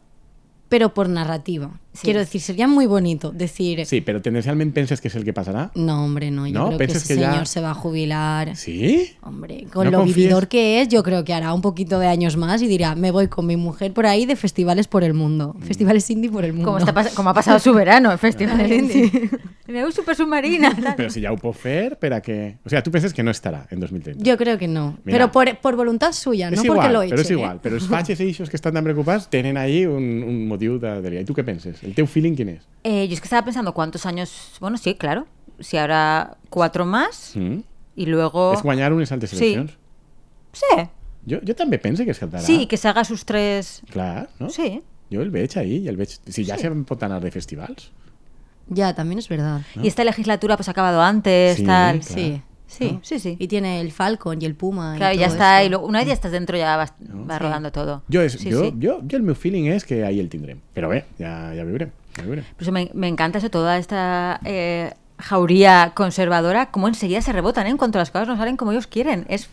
pero 0.68 0.94
por 0.94 1.08
narrativa. 1.08 1.80
Sí. 1.94 2.00
Quiero 2.02 2.18
decir, 2.18 2.40
sería 2.40 2.66
muy 2.66 2.86
bonito 2.86 3.30
decir, 3.30 3.86
Sí, 3.86 4.00
però 4.02 4.20
tendencialment 4.20 4.74
penses 4.74 5.00
que 5.00 5.06
és 5.06 5.14
el 5.14 5.22
que 5.22 5.32
passarà? 5.32 5.70
no, 5.76 6.04
hombre, 6.04 6.32
no, 6.32 6.44
yo 6.48 6.52
¿No? 6.58 6.66
creo 6.66 6.78
que 6.78 6.84
¿Piensas 6.86 7.04
ese 7.04 7.14
que 7.14 7.20
ya- 7.20 7.30
señor 7.30 7.46
se 7.46 7.60
va 7.60 7.70
a 7.70 7.74
jubilar. 7.74 8.56
Sí? 8.56 9.12
Hombre, 9.22 9.66
con 9.72 9.84
¿No 9.84 9.90
lo 9.92 9.98
confíes? 9.98 10.16
vividor 10.16 10.48
que 10.48 10.80
es, 10.82 10.88
yo 10.88 11.04
creo 11.04 11.22
que 11.24 11.32
hará 11.32 11.54
un 11.54 11.62
poquito 11.62 12.00
de 12.00 12.08
años 12.08 12.36
más 12.36 12.60
y 12.62 12.66
dirá, 12.66 12.96
me 12.96 13.12
voy 13.12 13.28
con 13.28 13.46
mi 13.46 13.56
mujer 13.56 13.92
por 13.92 14.06
ahí 14.06 14.26
de 14.26 14.34
festivales 14.34 14.88
por 14.88 15.04
el 15.04 15.14
mundo. 15.14 15.54
Festivales 15.60 16.10
indie 16.10 16.30
por 16.32 16.44
el 16.44 16.52
mundo. 16.52 16.66
como, 16.66 16.78
está 16.78 16.92
pas- 16.92 17.14
como 17.14 17.30
ha 17.30 17.34
pasado 17.34 17.60
su 17.60 17.72
verano 17.72 18.10
en 18.10 18.18
Festival 18.18 18.72
Indie. 18.72 19.10
Me 19.66 19.82
voy 19.82 19.92
super 19.92 20.14
submarina. 20.14 20.74
tal. 20.82 20.94
Però 20.96 21.08
si 21.08 21.24
ho 21.24 21.36
pot 21.40 21.54
fer, 21.56 21.96
per 21.96 22.10
a 22.12 22.18
què? 22.20 22.58
O 22.66 22.68
sigui, 22.68 22.82
tu 22.84 22.90
penses 22.92 23.14
que 23.14 23.22
no 23.24 23.30
estarà 23.32 23.64
en 23.70 23.80
2030? 23.80 24.22
Yo 24.22 24.36
creo 24.36 24.58
que 24.58 24.68
no. 24.68 24.98
Mira. 25.04 25.16
pero 25.16 25.32
por, 25.32 25.56
por 25.62 25.74
voluntad 25.76 26.12
suya, 26.12 26.50
no 26.50 26.56
és 26.60 26.66
porque 26.66 26.84
igual, 26.84 26.92
lo 26.92 27.00
però 27.06 27.14
és 27.22 27.24
echen, 27.24 27.38
igual. 27.38 27.56
¿eh? 27.56 27.60
Però 27.62 27.74
els 27.78 27.86
fatxes 27.88 28.20
i 28.20 28.24
eixos 28.28 28.50
que 28.50 28.56
estan 28.60 28.74
tan 28.74 28.84
preocupats 28.84 29.30
tenen 29.30 29.56
ahí 29.56 29.86
un, 29.86 30.04
un 30.26 30.46
motiu 30.48 30.76
de. 30.78 30.92
I 31.22 31.24
tu 31.24 31.32
què 31.32 31.44
penses? 31.46 31.80
El 31.84 31.94
teu 31.94 32.06
feeling 32.06 32.34
quin 32.36 32.48
és? 32.56 32.62
Eh, 32.82 33.06
yo 33.08 33.14
es 33.14 33.20
que 33.20 33.26
estaba 33.26 33.44
pensando 33.44 33.72
cuántos 33.74 34.04
años. 34.06 34.56
Bueno, 34.60 34.76
sí, 34.78 34.94
claro. 34.94 35.26
Si 35.60 35.76
ahora 35.76 36.36
cuatro 36.50 36.84
más 36.84 37.32
Mm? 37.36 37.60
y 37.96 38.06
luego. 38.06 38.52
És 38.54 38.62
guanyar 38.62 38.92
unes 38.92 39.08
Sí. 39.08 39.14
eleccions? 39.14 39.76
Sí. 40.52 40.88
Jo, 41.28 41.38
jo 41.46 41.54
també 41.54 41.78
penso 41.78 42.04
que 42.04 42.10
es 42.12 42.20
saltarà. 42.20 42.40
Sí, 42.44 42.66
que 42.66 42.76
se 42.76 42.88
haga 42.88 43.04
sus 43.04 43.24
tres. 43.24 43.82
Clar, 43.90 44.28
no? 44.38 44.50
Sí. 44.50 44.82
Jo 45.12 45.22
el 45.22 45.30
veig 45.30 45.56
ahí 45.58 45.76
i 45.84 45.88
el 45.88 45.96
veig... 45.96 46.08
Si 46.26 46.44
ja 46.44 46.58
se 46.58 46.70
pot 46.84 47.02
anar 47.02 47.22
de 47.22 47.30
festivals. 47.30 47.90
Ya, 48.68 48.94
también 48.94 49.18
es 49.18 49.28
verdad. 49.28 49.60
Y 49.82 49.88
esta 49.88 50.04
legislatura 50.04 50.56
pues 50.56 50.68
ha 50.68 50.72
acabado 50.72 51.02
antes, 51.02 51.56
Sí, 51.58 51.64
tal. 51.64 52.00
claro. 52.00 52.14
Sí. 52.14 52.42
Sí, 52.78 52.98
sí, 53.02 53.18
sí. 53.18 53.36
Y 53.38 53.48
tiene 53.48 53.80
el 53.80 53.90
Falcon 53.92 54.40
y 54.40 54.44
el 54.44 54.54
Puma. 54.54 54.94
y 54.94 54.98
Claro, 54.98 55.14
ya 55.14 55.26
todo 55.26 55.34
está. 55.34 55.64
Y 55.64 55.74
una 55.74 55.98
vez 56.00 56.08
ya 56.08 56.14
estás 56.14 56.32
dentro, 56.32 56.56
ya 56.56 56.76
vas- 56.76 56.94
va 57.30 57.38
Sí. 57.38 57.42
rodando 57.42 57.72
todo. 57.72 58.02
Sí, 58.10 58.18
jo, 58.18 58.28
sí. 58.28 58.50
jo, 58.52 59.00
jo 59.10 59.16
el 59.16 59.22
meu 59.22 59.34
feeling 59.34 59.64
és 59.70 59.84
que 59.84 60.04
ahí 60.04 60.20
el 60.20 60.28
tindrem. 60.28 60.60
Ja 60.74 60.80
veurem. 60.86 61.04
Ja 62.16 62.22
veurem. 62.24 62.44
Por 62.56 62.62
eso 62.62 62.70
me, 62.72 62.90
me 62.94 63.08
encanta 63.08 63.38
eso, 63.38 63.50
toda 63.50 63.76
esta 63.78 64.38
eh, 64.44 64.92
jauría 65.18 65.92
conservadora, 65.94 66.70
cómo 66.70 66.86
enseguida 66.88 67.20
se 67.22 67.32
rebotan 67.32 67.66
¿eh? 67.66 67.70
en 67.70 67.76
cuanto 67.76 67.98
las 67.98 68.10
cosas 68.10 68.28
no 68.28 68.36
salen 68.36 68.56
como 68.56 68.72
ellos 68.72 68.86
quieren. 68.86 69.24
Es 69.28 69.48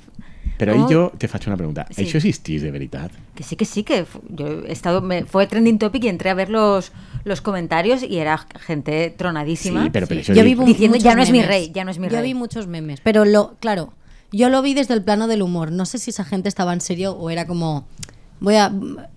Però 0.61 0.73
¿Cómo? 0.73 0.87
ahí 0.87 0.93
jo 0.93 1.11
te 1.17 1.27
faig 1.27 1.47
una 1.47 1.57
pregunta. 1.57 1.87
Sí. 1.89 2.03
Això 2.03 2.19
existís 2.19 2.61
de 2.61 2.69
veritat? 2.69 3.09
que 3.33 3.41
sí, 3.41 3.55
que 3.55 3.65
sí, 3.65 3.81
que 3.81 4.05
yo 4.29 4.61
he 4.67 4.71
estado, 4.71 5.01
me, 5.01 5.23
fue 5.25 5.47
trending 5.47 5.79
topic 5.79 6.03
y 6.03 6.07
entré 6.07 6.29
a 6.29 6.35
ver 6.35 6.51
los, 6.51 6.91
los 7.23 7.41
comentarios 7.41 8.03
y 8.03 8.19
era 8.19 8.37
gente 8.59 9.09
tronadísima. 9.09 9.85
Sí, 9.85 9.89
pero, 9.89 10.05
pero 10.05 10.21
eso 10.21 10.33
Yo 10.35 10.43
vi 10.43 10.53
Diciendo, 10.53 10.97
muchos 10.97 11.03
ya 11.03 11.15
no 11.15 11.23
es 11.23 11.31
mi 11.31 11.39
memes. 11.39 11.47
rey, 11.47 11.71
ya 11.73 11.83
no 11.83 11.89
es 11.89 11.97
mi 11.97 12.09
Yo 12.09 12.17
rey. 12.17 12.33
vi 12.33 12.33
muchos 12.35 12.67
memes, 12.67 13.01
pero 13.01 13.25
lo, 13.25 13.55
claro, 13.59 13.93
yo 14.31 14.49
lo 14.49 14.61
vi 14.61 14.75
desde 14.75 14.93
el 14.93 15.01
plano 15.03 15.27
del 15.27 15.41
humor. 15.41 15.71
No 15.71 15.87
sé 15.87 15.97
si 15.97 16.11
esa 16.11 16.25
gente 16.25 16.47
estaba 16.47 16.73
en 16.73 16.81
serio 16.81 17.13
o 17.13 17.31
era 17.31 17.47
como, 17.47 17.87
voy 18.39 18.57
a, 18.57 18.71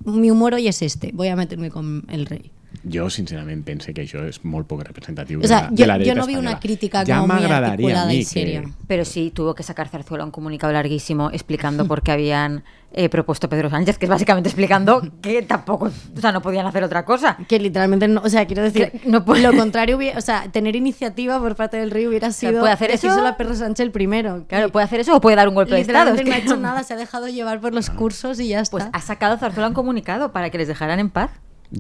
mi 0.07 0.31
humor 0.31 0.55
hoy 0.55 0.67
es 0.69 0.81
este, 0.81 1.11
voy 1.13 1.29
a 1.29 1.37
meterme 1.37 1.71
con 1.71 2.05
el 2.09 2.25
rey. 2.25 2.53
Jo, 2.83 3.09
sincerament, 3.11 3.65
pense 3.65 3.93
que 3.95 4.03
això 4.03 4.25
és 4.29 4.43
molt 4.45 4.67
poc 4.67 4.83
representatiu 4.83 5.41
O 5.41 5.47
sea, 5.47 5.69
de, 5.71 5.87
la, 5.87 5.97
yo- 5.97 6.05
de 6.05 6.05
la 6.05 6.05
yo 6.05 6.15
no 6.15 6.27
vi 6.27 6.37
una 6.37 6.59
crítica 6.61 7.05
ja 7.07 7.21
como 7.21 7.35
muy 7.35 7.45
articulada 7.45 8.13
y 8.13 8.25
seria. 8.25 8.63
que... 8.63 8.69
Pero 8.87 9.05
sí 9.05 9.31
tuvo 9.35 9.55
que 9.55 9.63
sacar 9.63 9.89
Zarzuela 9.89 10.25
un 10.25 10.31
comunicado 10.31 10.73
larguísimo 10.73 11.31
explicando 11.31 11.87
por 11.89 12.03
qué 12.03 12.13
habían 12.13 12.65
eh, 12.97 13.09
propuesto 13.09 13.49
Pedro 13.49 13.71
Sánchez, 13.71 13.99
que 13.99 14.07
es 14.07 14.11
básicamente 14.11 14.49
explicando 14.49 15.03
que 15.21 15.43
tampoco, 15.43 15.87
o 16.17 16.21
sea, 16.21 16.31
no 16.31 16.41
podían 16.43 16.65
hacer 16.67 16.85
otra 16.85 17.05
cosa. 17.05 17.37
Que 17.49 17.59
literalmente 17.59 18.07
no, 18.07 18.21
o 18.25 18.29
sea, 18.29 18.47
quiero 18.47 18.63
decir, 18.63 18.91
Que 18.93 19.09
no 19.11 19.25
puede- 19.25 19.43
lo 19.43 19.53
contrario, 19.57 19.97
hubiera- 19.97 20.17
o 20.19 20.21
sea, 20.21 20.51
tener 20.53 20.77
iniciativa 20.77 21.39
por 21.41 21.57
parte 21.57 21.77
del 21.77 21.91
rey 21.91 22.07
hubiera 22.07 22.31
sido 22.31 22.61
¿puede 22.61 22.73
hacer 22.73 22.91
eso? 22.91 23.07
decírselo 23.09 23.27
a 23.29 23.37
Perro 23.37 23.55
Sánchez 23.57 23.85
el 23.87 23.91
primero. 23.91 24.45
Claro, 24.49 24.69
puede 24.71 24.85
hacer 24.85 25.01
eso 25.01 25.17
o 25.17 25.21
puede 25.21 25.37
dar 25.37 25.49
un 25.49 25.55
golpe 25.55 25.75
de 25.75 25.81
estado. 25.81 26.15
no 26.15 26.33
ha 26.33 26.37
hecho 26.39 26.57
nada, 26.57 26.83
se 26.85 26.95
ha 26.95 26.97
dejado 26.97 27.27
llevar 27.29 27.61
por 27.61 27.75
los 27.75 27.91
cursos 27.91 28.39
y 28.39 28.49
ya 28.49 28.61
está. 28.61 28.71
Pues 28.71 28.85
ha 28.93 29.01
sacado 29.01 29.39
Zarzuela 29.39 29.69
un 29.69 29.75
comunicado 29.75 30.31
para 30.33 30.51
que 30.51 30.59
les 30.59 30.69
dejaran 30.69 31.01
en 31.01 31.11
paz. 31.11 31.31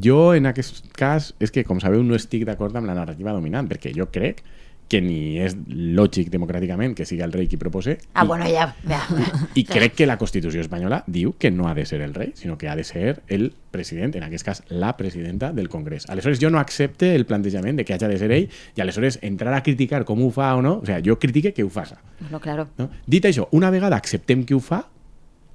Jo, 0.02 0.34
en 0.34 0.46
aquest 0.50 0.84
cas, 0.96 1.32
és 1.40 1.50
que, 1.54 1.64
com 1.64 1.80
sabeu, 1.80 2.02
no 2.02 2.16
estic 2.18 2.44
d'acord 2.48 2.74
amb 2.76 2.86
la 2.90 2.94
narrativa 2.98 3.32
dominant, 3.32 3.68
perquè 3.70 3.94
jo 3.96 4.10
crec 4.12 4.42
que 4.84 4.98
ni 5.00 5.38
és 5.40 5.54
lògic 5.96 6.28
democràticament 6.28 6.92
que 6.94 7.06
sigui 7.08 7.22
el 7.24 7.32
rei 7.32 7.46
qui 7.48 7.56
propose, 7.56 7.94
Ah, 8.12 8.24
i, 8.24 8.28
bueno, 8.28 8.44
ya. 8.50 8.66
ya. 8.86 8.98
i 9.56 9.64
crec 9.64 9.94
que 9.96 10.06
la 10.06 10.18
Constitució 10.20 10.60
espanyola 10.60 10.98
diu 11.06 11.32
que 11.40 11.50
no 11.50 11.68
ha 11.68 11.74
de 11.74 11.86
ser 11.88 12.02
el 12.04 12.12
rei, 12.12 12.34
sinó 12.36 12.58
que 12.58 12.68
ha 12.68 12.76
de 12.76 12.84
ser 12.84 13.22
el 13.28 13.54
president, 13.70 14.14
en 14.14 14.24
aquest 14.26 14.44
cas 14.44 14.62
la 14.68 14.96
presidenta 14.98 15.52
del 15.52 15.70
Congrés. 15.70 16.04
Aleshores, 16.12 16.38
jo 16.38 16.50
no 16.50 16.58
accepte 16.60 17.14
el 17.14 17.24
plantejament 17.24 17.78
de 17.80 17.84
que 17.86 17.94
hagi 17.94 18.06
de 18.12 18.18
ser 18.20 18.30
ell 18.30 18.50
i 18.76 18.80
aleshores 18.84 19.18
entrar 19.22 19.54
a 19.56 19.62
criticar 19.62 20.04
com 20.04 20.20
ho 20.22 20.30
fa 20.30 20.52
o 20.54 20.60
no, 20.62 20.76
o 20.82 20.86
sigui, 20.86 21.00
jo 21.08 21.18
critique 21.18 21.54
que 21.54 21.64
ho 21.64 21.70
faça. 21.70 21.96
Bueno, 22.20 22.40
claro. 22.40 22.68
No? 22.76 22.90
Dit 23.06 23.24
això, 23.24 23.48
una 23.52 23.70
vegada 23.72 23.96
acceptem 23.96 24.44
que 24.44 24.54
ho 24.54 24.60
fa, 24.60 24.84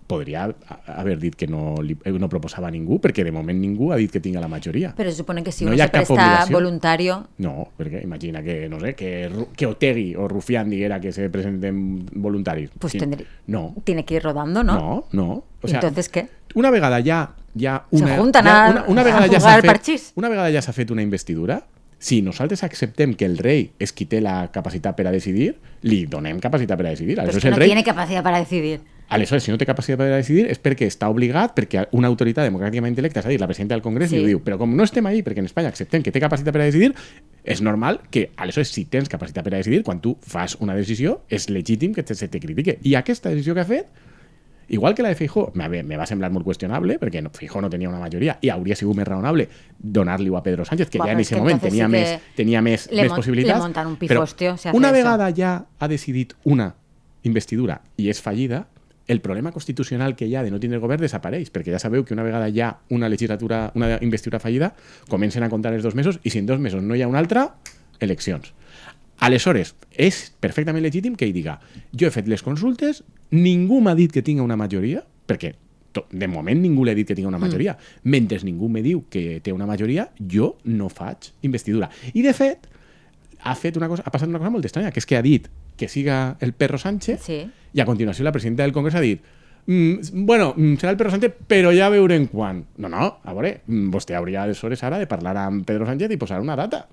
podria 0.10 0.46
ha- 0.68 0.80
haver 1.00 1.20
dit 1.22 1.36
que 1.38 1.46
no, 1.46 1.76
li, 1.86 1.94
eh, 2.04 2.12
no 2.12 2.28
proposava 2.28 2.72
ningú, 2.74 2.98
perquè 3.00 3.22
de 3.24 3.32
moment 3.32 3.60
ningú 3.62 3.92
ha 3.94 3.96
dit 3.96 4.10
que 4.10 4.20
tinga 4.20 4.42
la 4.42 4.48
majoria. 4.50 4.92
Pero 4.98 5.12
se 5.12 5.18
supone 5.18 5.44
que 5.44 5.52
si 5.52 5.64
No 5.66 5.70
uno 5.72 5.78
se 5.78 5.88
presta 5.90 6.14
obligació. 6.16 6.54
voluntario, 6.58 7.28
No, 7.38 7.68
perquè 7.78 8.02
imagina 8.04 8.42
que, 8.42 8.68
no 8.68 8.80
sé, 8.80 8.96
que, 8.96 9.30
que 9.56 9.68
Otegui 9.68 10.16
o 10.16 10.28
Rufián 10.28 10.68
diguera 10.70 11.00
que 11.00 11.12
se 11.12 11.30
presenten 11.30 12.08
voluntaris. 12.14 12.72
pues 12.80 12.94
Sí. 12.94 13.00
No, 13.46 13.76
tiene 13.84 14.04
que 14.04 14.16
ir 14.16 14.24
rodando, 14.24 14.64
¿no? 14.64 14.74
no, 14.76 15.06
no. 15.12 15.44
O 15.62 15.68
sea, 15.68 15.78
Entonces, 15.80 16.10
¿qué? 16.10 16.28
una 16.56 16.72
vegada 16.72 17.02
ja, 17.04 17.36
ja 17.58 17.86
una, 17.92 18.18
junten 18.18 18.44
ja, 18.46 18.66
a- 18.66 18.72
una, 18.72 18.84
una 18.88 19.02
a 19.02 19.04
vegada 19.04 19.28
ja 19.28 19.38
jugar 19.40 19.56
al 19.56 19.62
fet, 19.62 19.70
parxís. 19.72 20.12
una 20.16 20.30
vegada 20.30 20.52
ja 20.52 20.62
s'ha 20.64 20.74
fet 20.74 20.90
una 20.90 21.04
investidura, 21.04 21.66
si 22.00 22.22
nosaltres 22.24 22.64
acceptem 22.64 23.14
que 23.14 23.26
el 23.26 23.38
rei 23.38 23.74
és 23.78 23.92
qui 23.94 24.06
té 24.08 24.22
la 24.22 24.50
capacitat 24.52 24.96
per 24.96 25.06
a 25.08 25.12
decidir, 25.12 25.58
li 25.84 26.06
donem 26.08 26.40
capacitat 26.40 26.78
per 26.80 26.88
a 26.88 26.90
decidir. 26.92 27.14
Es 27.20 27.20
Aleshores, 27.20 27.42
que 27.44 27.48
el 27.50 27.54
no 27.54 27.60
rei, 27.60 27.68
tiene 27.68 27.84
capacidad 27.84 28.24
para 28.24 28.40
decidir. 28.40 28.80
Aleshores, 29.10 29.44
si 29.44 29.52
no 29.52 29.58
té 29.58 29.66
capacitat 29.66 29.98
per 29.98 30.08
a 30.12 30.18
decidir 30.20 30.46
és 30.52 30.60
perquè 30.62 30.86
està 30.88 31.10
obligat, 31.10 31.56
perquè 31.58 31.88
una 31.98 32.08
autoritat 32.12 32.46
democràticament 32.46 32.98
electa, 33.02 33.20
és 33.24 33.26
a 33.26 33.30
dir, 33.30 33.40
la 33.42 33.48
presidenta 33.50 33.74
del 33.76 33.82
Congrés, 33.82 34.10
Sí. 34.12 34.18
li 34.20 34.28
diu. 34.28 34.44
Però 34.44 34.58
com 34.58 34.76
no 34.76 34.84
estem 34.84 35.06
ahí, 35.06 35.24
perquè 35.24 35.40
en 35.40 35.46
Espanya 35.46 35.70
acceptem 35.70 36.04
que 36.04 36.12
té 36.12 36.20
capacitat 36.20 36.54
per 36.54 36.62
a 36.62 36.66
decidir, 36.66 36.94
és 37.44 37.62
normal 37.62 38.02
que, 38.12 38.30
aleshores, 38.38 38.70
si 38.70 38.86
tens 38.86 39.10
capacitat 39.10 39.44
per 39.44 39.54
a 39.54 39.58
decidir, 39.58 39.84
quan 39.84 40.00
tu 40.00 40.18
fas 40.22 40.58
una 40.60 40.76
decisió, 40.76 41.22
és 41.30 41.50
legítim 41.50 41.94
que 41.94 42.04
te, 42.04 42.14
se 42.16 42.28
te 42.28 42.40
critique. 42.40 42.78
I 42.84 42.96
aquesta 42.96 43.30
decisió 43.30 43.54
que 43.56 43.62
ha 43.62 43.66
fet, 43.66 43.88
Igual 44.72 44.94
que 44.94 45.02
la 45.02 45.10
de 45.10 45.16
Feijó, 45.16 45.52
me, 45.56 45.68
me 45.82 45.98
va 45.98 46.04
a 46.04 46.06
semblar 46.06 46.30
molt 46.30 46.46
qüestionable, 46.46 47.00
perquè 47.02 47.24
no, 47.24 47.32
Feijó 47.34 47.60
no 47.60 47.72
tenia 47.72 47.90
una 47.90 47.98
majoria 47.98 48.38
i 48.40 48.50
hauria 48.54 48.76
sigut 48.78 48.96
més 48.96 49.08
raonable 49.08 49.48
donar-li-ho 49.80 50.38
a 50.38 50.44
Pedro 50.44 50.64
Sánchez, 50.64 50.92
que 50.92 51.00
Buah, 51.00 51.08
ja 51.08 51.14
en 51.14 51.18
però 51.18 51.24
aquest 51.24 51.34
que 51.34 51.40
moment 51.42 51.60
tenia, 51.64 51.86
sí 51.88 51.92
més, 51.92 52.20
tenia 52.38 52.62
més, 52.62 52.88
més 52.94 53.12
possibilitats. 53.12 53.66
un 53.66 53.74
però 53.74 53.96
pifostio 53.98 54.52
hace 54.52 54.70
una 54.78 54.92
vegada 54.92 55.34
ja 55.34 55.66
ha 55.80 55.88
decidit 55.88 56.36
una 56.44 56.76
investidura 57.24 57.82
i 57.98 58.10
és 58.10 58.22
fallida, 58.22 58.68
el 59.10 59.22
problema 59.22 59.52
constitucional 59.52 60.16
que 60.16 60.28
hi 60.30 60.36
ha 60.36 60.44
de 60.46 60.52
no 60.54 60.60
tindre 60.62 60.78
govern 60.78 61.02
desapareix, 61.02 61.50
perquè 61.50 61.74
ja 61.74 61.80
sabeu 61.82 62.06
que 62.06 62.14
una 62.14 62.24
vegada 62.24 62.48
hi 62.48 62.62
ha 62.62 62.70
una 62.94 63.10
legislatura, 63.10 63.72
una 63.74 63.98
investidura 64.06 64.40
fallida, 64.40 64.76
comencen 65.10 65.42
a 65.42 65.50
comptar 65.50 65.74
els 65.74 65.84
dos 65.84 65.98
mesos 65.98 66.20
i 66.22 66.30
si 66.30 66.38
en 66.38 66.46
dos 66.46 66.62
mesos 66.62 66.86
no 66.86 66.94
hi 66.94 67.02
ha 67.02 67.08
una 67.10 67.18
altra, 67.18 67.56
eleccions. 68.00 68.54
Aleshores, 69.20 69.74
és 69.92 70.30
perfectament 70.40 70.86
legítim 70.86 71.18
que 71.18 71.26
ell 71.26 71.34
diga 71.34 71.58
jo 71.90 72.06
he 72.06 72.14
fet 72.14 72.30
les 72.30 72.46
consultes, 72.46 73.02
ningú 73.34 73.82
m'ha 73.82 73.98
dit 73.98 74.14
que 74.14 74.22
tinga 74.22 74.46
una 74.46 74.56
majoria, 74.62 75.02
perquè 75.26 75.56
de 76.14 76.30
moment 76.30 76.62
ningú 76.62 76.86
li 76.86 76.94
ha 76.94 76.96
dit 76.96 77.10
que 77.10 77.18
tinga 77.18 77.34
una 77.34 77.42
majoria. 77.42 77.74
Mentre 78.04 78.38
ningú 78.46 78.70
me 78.70 78.86
diu 78.86 79.08
que 79.10 79.42
té 79.42 79.52
una 79.52 79.66
majoria, 79.66 80.12
jo 80.22 80.54
no 80.70 80.88
faig 80.94 81.34
investidura. 81.42 81.90
I, 82.14 82.22
de 82.22 82.34
fet, 82.38 82.70
ha, 83.42 83.56
fet 83.58 83.82
una 83.82 83.90
cosa, 83.90 84.06
ha 84.06 84.14
passat 84.14 84.30
una 84.30 84.38
cosa 84.38 84.54
molt 84.54 84.70
estranya, 84.70 84.94
que 84.94 85.02
és 85.02 85.10
que 85.10 85.18
ha 85.18 85.26
dit 85.26 85.50
que 85.80 85.90
siga 85.90 86.38
el 86.46 86.54
perro 86.54 86.78
Sánchez 86.78 87.26
Sí. 87.26 87.48
I 87.74 87.82
a 87.82 87.88
continuació 87.88 88.26
la 88.26 88.34
presidenta 88.36 88.64
del 88.64 88.74
Congrés 88.74 88.96
ha 88.96 89.04
dit 89.04 89.22
mm, 89.66 90.26
bueno, 90.26 90.54
mm, 90.56 90.80
serà 90.82 90.94
el 90.94 90.98
Pedro 90.98 91.12
Sánchez, 91.14 91.36
però 91.48 91.74
ja 91.76 91.90
veurem 91.94 92.28
quan. 92.32 92.64
No, 92.78 92.90
no, 92.90 93.12
a 93.24 93.36
veure, 93.36 93.60
vostè 93.94 94.18
hauria 94.18 94.44
aleshores 94.44 94.84
ara 94.84 95.00
de 95.02 95.08
parlar 95.10 95.38
amb 95.46 95.66
Pedro 95.68 95.88
Sánchez 95.90 96.12
i 96.12 96.22
posar 96.22 96.42
una 96.42 96.58
data. 96.60 96.86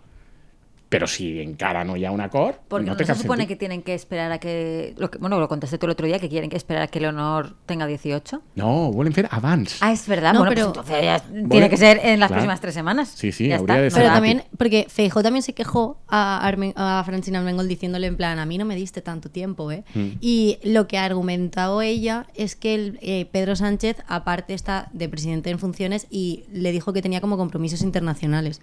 Però 0.88 1.08
si 1.08 1.40
encara 1.42 1.82
no 1.84 1.96
hi 1.96 2.04
ha 2.04 2.12
un 2.12 2.20
acord, 2.20 2.54
Porque 2.68 2.86
no 2.86 2.92
no, 2.92 2.96
té 2.96 3.04
se 3.04 3.14
supone 3.16 3.48
que 3.48 3.56
tienen 3.56 3.82
que 3.82 3.92
esperar 3.94 4.30
a 4.30 4.38
que, 4.38 4.94
lo 4.96 5.10
que- 5.10 5.18
Bueno, 5.18 5.40
lo 5.40 5.48
contesté 5.48 5.78
tú 5.78 5.86
el 5.86 5.90
otro 5.92 6.06
día, 6.06 6.20
que 6.20 6.28
quieren 6.28 6.48
que 6.48 6.56
esperar 6.56 6.82
a 6.84 6.86
que 6.86 7.00
Leonor 7.00 7.56
tenga 7.66 7.86
18. 7.88 8.40
No, 8.54 8.92
volen 8.92 9.12
fer 9.12 9.26
abans. 9.32 9.78
Ah, 9.80 9.90
es 9.90 10.06
verdad. 10.06 10.32
No, 10.32 10.40
bueno, 10.40 10.54
pero- 10.54 10.72
pues 10.72 10.86
entonces 10.88 11.04
ya 11.04 11.48
tiene 11.48 11.68
que 11.68 11.76
ser 11.76 11.98
en 12.04 12.20
las 12.20 12.28
claro. 12.28 12.34
próximas 12.34 12.60
tres 12.60 12.74
semanas. 12.74 13.08
Sí, 13.16 13.32
sí, 13.32 13.48
Ya 13.48 13.56
habría 13.56 13.74
está. 13.74 13.82
de 13.82 13.84
No 13.86 13.90
ser 13.90 14.02
Pero 14.02 14.14
también, 14.14 14.44
porque 14.56 14.86
Feijóo 14.88 15.24
también 15.24 15.42
se 15.42 15.54
quejó 15.54 15.98
a, 16.06 16.48
Armen- 16.48 16.72
a 16.76 17.02
Francina 17.04 17.40
Armengol 17.40 17.66
diciéndole 17.66 18.06
en 18.06 18.16
plan, 18.16 18.38
a 18.38 18.46
mí 18.46 18.56
no 18.56 18.64
me 18.64 18.76
diste 18.76 19.02
tanto 19.02 19.28
tiempo, 19.28 19.72
¿eh? 19.72 19.82
Mm. 19.92 20.08
Y 20.20 20.58
lo 20.62 20.86
que 20.86 20.98
ha 20.98 21.04
argumentado 21.04 21.82
ella 21.82 22.26
es 22.36 22.54
que 22.54 22.76
el, 22.76 22.98
eh, 23.02 23.26
Pedro 23.32 23.56
Sánchez, 23.56 23.96
aparte 24.06 24.54
está 24.54 24.88
de 24.92 25.08
presidente 25.08 25.50
en 25.50 25.58
funciones 25.58 26.06
y 26.10 26.44
le 26.52 26.70
dijo 26.70 26.92
que 26.92 27.02
tenía 27.02 27.20
como 27.20 27.36
compromisos 27.36 27.82
internacionales. 27.82 28.60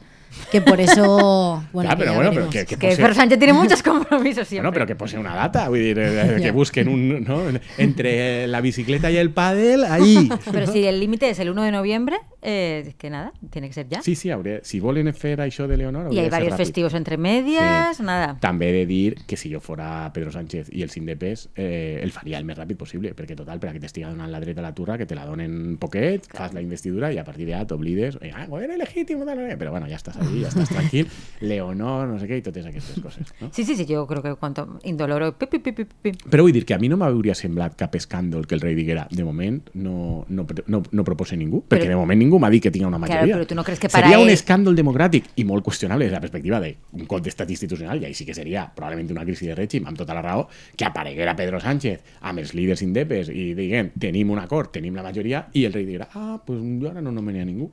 Que 0.52 0.62
por 0.62 0.80
eso, 0.80 1.64
bueno, 1.74 1.92
pero 1.98 2.14
bueno, 2.32 2.50
pero 2.52 2.66
que, 2.66 2.78
Pedro 2.78 3.14
Sánchez 3.14 3.38
tiene 3.38 3.54
muchos 3.54 3.84
compromisos 3.84 4.48
siempre. 4.48 4.70
Bueno, 4.70 4.74
pero 4.74 4.88
que 4.88 4.96
pose 4.96 5.18
una 5.18 5.36
data, 5.36 5.70
dir, 5.70 6.00
eh, 6.00 6.38
que 6.42 6.52
busquen 6.52 6.88
un, 6.88 7.24
no? 7.24 7.44
entre 7.78 8.48
la 8.48 8.62
bicicleta 8.62 9.12
y 9.12 9.18
el 9.18 9.32
pádel, 9.32 9.84
ahí. 9.86 10.30
Pero 10.52 10.68
si 10.68 10.86
el 10.86 11.00
límite 11.00 11.30
es 11.30 11.40
el 11.40 11.50
1 11.50 11.64
de 11.64 11.72
noviembre, 11.72 12.18
eh, 12.42 12.94
que 12.98 13.10
nada, 13.10 13.34
tiene 13.50 13.68
que 13.68 13.74
ser 13.74 13.88
ya. 13.88 14.02
Sí, 14.02 14.16
sí, 14.16 14.30
hauria, 14.30 14.60
si 14.64 14.80
volen 14.80 15.14
fer 15.14 15.40
això 15.42 15.68
de 15.68 15.78
Leonor, 15.78 16.14
y 16.14 16.20
hay 16.20 16.30
varios 16.30 16.56
festivos 16.56 16.94
entre 16.94 17.18
medias, 17.18 17.98
Sí. 17.98 18.04
nada. 18.04 18.38
També 18.42 18.70
he 18.70 18.74
de 18.74 18.86
dir 18.86 19.16
que 19.28 19.38
si 19.38 19.52
jo 19.54 19.60
fora 19.60 20.12
Pedro 20.14 20.32
Sánchez 20.32 20.70
i 20.72 20.84
els 20.84 20.96
indepes, 20.98 21.50
eh, 21.56 22.00
el 22.04 22.12
faria 22.12 22.38
el 22.38 22.46
més 22.46 22.58
ràpid 22.58 22.78
possible, 22.78 23.14
perquè 23.16 23.36
total, 23.36 23.60
per 23.60 23.70
a 23.70 23.74
que 23.74 23.80
t'estiga 23.80 24.10
donant 24.10 24.32
la 24.32 24.40
dreta 24.40 24.62
a 24.62 24.68
la 24.68 24.74
turra, 24.76 24.98
que 24.98 25.06
te 25.06 25.16
la 25.16 25.26
donen 25.26 25.78
poquet, 25.80 26.28
fas 26.34 26.54
la 26.54 26.62
investidura 26.62 27.12
i 27.14 27.18
a 27.18 27.24
partir 27.24 27.48
d'allà 27.48 27.66
t'oblides, 27.68 28.20
eh, 28.22 28.32
ah, 28.36 28.46
govern 28.48 28.78
legítim, 28.78 29.24
tal, 29.26 29.38
tal, 29.38 29.58
però 29.58 29.72
bueno, 29.72 29.88
ja 29.88 29.98
estàs 29.98 30.18
ahí, 30.20 30.44
ja 30.44 30.50
estàs 30.50 30.70
tranquil, 30.70 31.08
Leonor, 31.42 32.03
no 32.08 32.20
sé 32.20 32.28
què, 32.28 32.38
i 32.38 32.42
totes 32.42 32.66
aquestes 32.66 33.00
coses. 33.04 33.34
No? 33.42 33.50
Sí, 33.52 33.64
sí, 33.64 33.76
sí, 33.76 33.86
yo 33.86 34.06
creo 34.08 34.22
que 34.22 34.36
cuanto 34.36 34.80
indoloro. 34.84 35.38
pi, 35.38 35.46
pi, 35.48 35.60
pi, 35.60 35.72
pi, 35.72 35.86
pi. 35.86 36.12
Però 36.30 36.44
vull 36.44 36.52
dir 36.54 36.66
que 36.66 36.74
a 36.74 36.80
mi 36.80 36.90
no 36.90 36.98
m'hauria 36.98 37.34
semblat 37.36 37.76
cap 37.76 37.96
escàndol 37.96 38.46
que 38.48 38.56
el 38.56 38.62
rei 38.62 38.76
diguera 38.76 39.08
de 39.12 39.24
moment 39.24 39.70
no, 39.74 40.26
no, 40.30 40.46
no, 40.68 40.84
no 40.92 41.04
propose 41.04 41.38
ningú, 41.38 41.64
perquè 41.68 41.84
Però- 41.86 41.90
de 41.90 41.96
moment 41.96 42.20
ningú 42.20 42.40
m'ha 42.40 42.50
dit 42.50 42.64
que 42.64 42.72
tinga 42.72 42.88
una 42.88 42.98
Claro, 42.98 43.14
majoria. 43.14 43.38
però 43.38 43.48
tu 43.48 43.56
no 43.56 43.64
creus 43.64 43.80
que 43.80 43.90
para 43.90 44.08
seria 44.08 44.20
un 44.24 44.30
escàndol 44.30 44.76
democràtic 44.76 45.26
i 45.36 45.44
molt 45.46 45.64
qüestionable 45.66 46.06
des 46.06 46.12
de 46.12 46.16
la 46.18 46.22
perspectiva 46.22 46.60
d'un 46.62 47.06
cop 47.06 47.22
d'estat 47.22 47.50
institucional, 47.50 48.02
i 48.02 48.06
ahí 48.06 48.14
sí 48.14 48.26
que 48.26 48.34
seria 48.34 48.72
probablement 48.76 49.12
una 49.12 49.24
crisi 49.26 49.48
de 49.48 49.56
règim, 49.56 49.86
amb 49.88 49.98
tota 49.98 50.14
la 50.14 50.22
raó, 50.22 50.48
que 50.76 50.86
apareguera 50.86 51.36
Pedro 51.36 51.60
Sánchez 51.60 52.02
amb 52.22 52.40
els 52.40 52.54
líders 52.54 52.82
indepes 52.82 53.30
i 53.30 53.54
diguem, 53.54 53.92
tenim 54.00 54.30
un 54.32 54.40
acord, 54.40 54.72
tenim 54.72 54.96
la 54.96 55.04
majoria, 55.04 55.48
i 55.54 55.66
el 55.66 55.74
rei 55.74 55.86
diguera, 55.86 56.10
ah, 56.14 56.42
pues 56.46 56.60
jo 56.60 56.90
ara 56.90 57.02
no 57.02 57.12
nomené 57.12 57.42
a 57.42 57.46
ningú. 57.46 57.72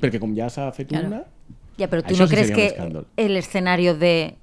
Perquè 0.00 0.20
com 0.20 0.34
ja 0.36 0.48
s'ha 0.48 0.70
fet 0.72 0.88
Claro. 0.88 1.08
una... 1.08 1.22
Ya, 1.78 1.88
pero 1.88 2.02
tú 2.02 2.14
no 2.16 2.26
sí 2.26 2.34
crees 2.34 2.50
que 2.50 2.76
el 3.16 3.36
escenario 3.36 3.96
de 3.96 4.36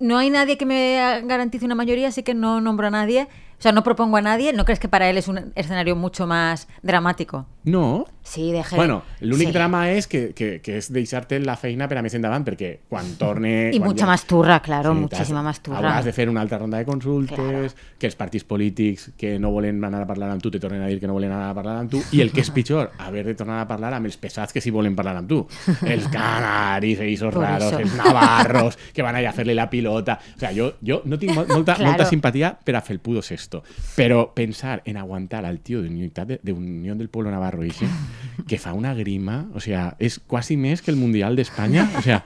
no 0.00 0.18
hay 0.18 0.30
nadie 0.30 0.58
que 0.58 0.66
me 0.66 0.96
garantice 1.24 1.64
una 1.64 1.74
mayoría, 1.76 2.08
así 2.08 2.22
que 2.24 2.34
no 2.34 2.60
nombro 2.60 2.88
a 2.88 2.90
nadie, 2.90 3.28
o 3.62 3.64
sea, 3.64 3.70
no 3.70 3.84
propongo 3.84 4.16
a 4.16 4.20
nadie, 4.22 4.52
¿no 4.52 4.64
crees 4.64 4.80
que 4.80 4.88
para 4.88 5.08
él 5.08 5.16
es 5.18 5.28
un 5.28 5.52
escenario 5.54 5.94
mucho 5.94 6.26
más 6.26 6.66
dramático? 6.82 7.46
No, 7.62 8.06
Sí, 8.24 8.52
deje. 8.52 8.76
Bueno, 8.76 9.02
l'únic 9.20 9.48
sí. 9.48 9.52
drama 9.52 9.90
és 9.90 10.06
que, 10.06 10.30
que, 10.32 10.60
que 10.62 10.76
és 10.78 10.86
deixar-te 10.94 11.40
la 11.42 11.56
feina 11.58 11.88
per 11.90 11.96
a 11.98 12.02
més 12.06 12.14
endavant, 12.14 12.44
perquè 12.46 12.68
quan 12.88 13.08
torne... 13.18 13.70
Y 13.74 13.80
quan 13.80 13.88
mucha 13.90 14.06
más 14.06 14.22
turra, 14.30 14.60
claro, 14.62 14.92
Sí, 14.94 15.00
muchísima 15.00 15.42
más 15.42 15.58
turra. 15.60 15.80
Hauràs 15.80 16.04
de 16.06 16.12
fer 16.14 16.28
una 16.30 16.40
altra 16.40 16.58
ronda 16.58 16.78
de 16.78 16.84
consultes, 16.86 17.34
Claro. 17.36 17.66
que 17.98 18.06
els 18.06 18.14
partits 18.14 18.44
polítics 18.46 19.10
que 19.18 19.40
no 19.40 19.50
volen 19.50 19.82
anar 19.84 20.04
a 20.04 20.06
parlar 20.06 20.30
amb 20.30 20.40
tu 20.42 20.52
te 20.52 20.60
tornen 20.62 20.82
a 20.82 20.86
dir 20.86 21.00
que 21.00 21.08
no 21.10 21.14
volen 21.18 21.32
anar 21.34 21.50
a 21.50 21.54
parlar 21.54 21.76
amb 21.82 21.90
tu, 21.90 22.02
i 22.12 22.20
el 22.22 22.30
que 22.30 22.42
és 22.46 22.50
pitjor, 22.54 22.92
haver 22.98 23.26
de 23.26 23.34
tornar 23.34 23.58
a 23.60 23.66
parlar 23.66 23.92
amb 23.98 24.06
els 24.06 24.16
pesats 24.22 24.52
que 24.54 24.60
sí 24.62 24.70
volen 24.70 24.94
parlar 24.94 25.16
amb 25.18 25.28
tu. 25.28 25.40
Els 25.82 26.06
canaris, 26.14 27.00
esos 27.00 27.34
Por 27.34 27.42
raros, 27.42 27.72
eso. 27.72 27.80
els 27.80 27.94
navarros, 27.98 28.78
que 28.94 29.02
van 29.02 29.16
allà 29.18 29.30
a 29.30 29.36
fer-li 29.36 29.54
la 29.58 29.66
pilota... 29.68 30.18
O 30.36 30.38
sea, 30.38 30.52
jo, 30.54 30.74
jo 30.86 31.02
no 31.06 31.18
tinc 31.18 31.34
mol- 31.34 31.48
molta, 31.50 31.74
Claro. 31.74 31.90
molta 31.90 32.06
simpatia 32.06 32.54
per 32.54 32.76
a 32.78 32.82
Felpudo 32.86 33.20
Sexto, 33.52 33.62
però 33.96 34.32
pensar 34.34 34.82
en 34.84 34.96
aguantar 34.96 35.44
al 35.44 35.60
tio 35.60 35.82
de 35.82 35.88
Unitat 35.88 36.28
de, 36.28 36.40
de 36.42 36.52
Unión 36.52 36.98
del 36.98 37.08
Pueblo 37.08 37.30
Navarro 37.30 37.64
ixe, 37.64 37.86
que 38.48 38.58
fa 38.58 38.72
una 38.72 38.94
grima, 38.94 39.46
o 39.54 39.60
sea, 39.60 39.94
és 39.98 40.18
quasi 40.18 40.56
més 40.56 40.82
que 40.82 40.90
el 40.90 40.96
Mundial 40.96 41.36
d'Espanya, 41.36 41.90
o 41.98 42.02
sea, 42.02 42.22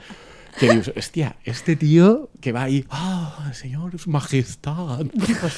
que 0.56 0.70
dius, 0.70 0.88
hòstia, 0.96 1.36
este 1.44 1.76
tío 1.76 2.30
que 2.40 2.50
va 2.52 2.62
ahí, 2.62 2.86
ah, 2.88 3.50
señor, 3.52 3.98
su 3.98 4.08
majestad. 4.10 5.04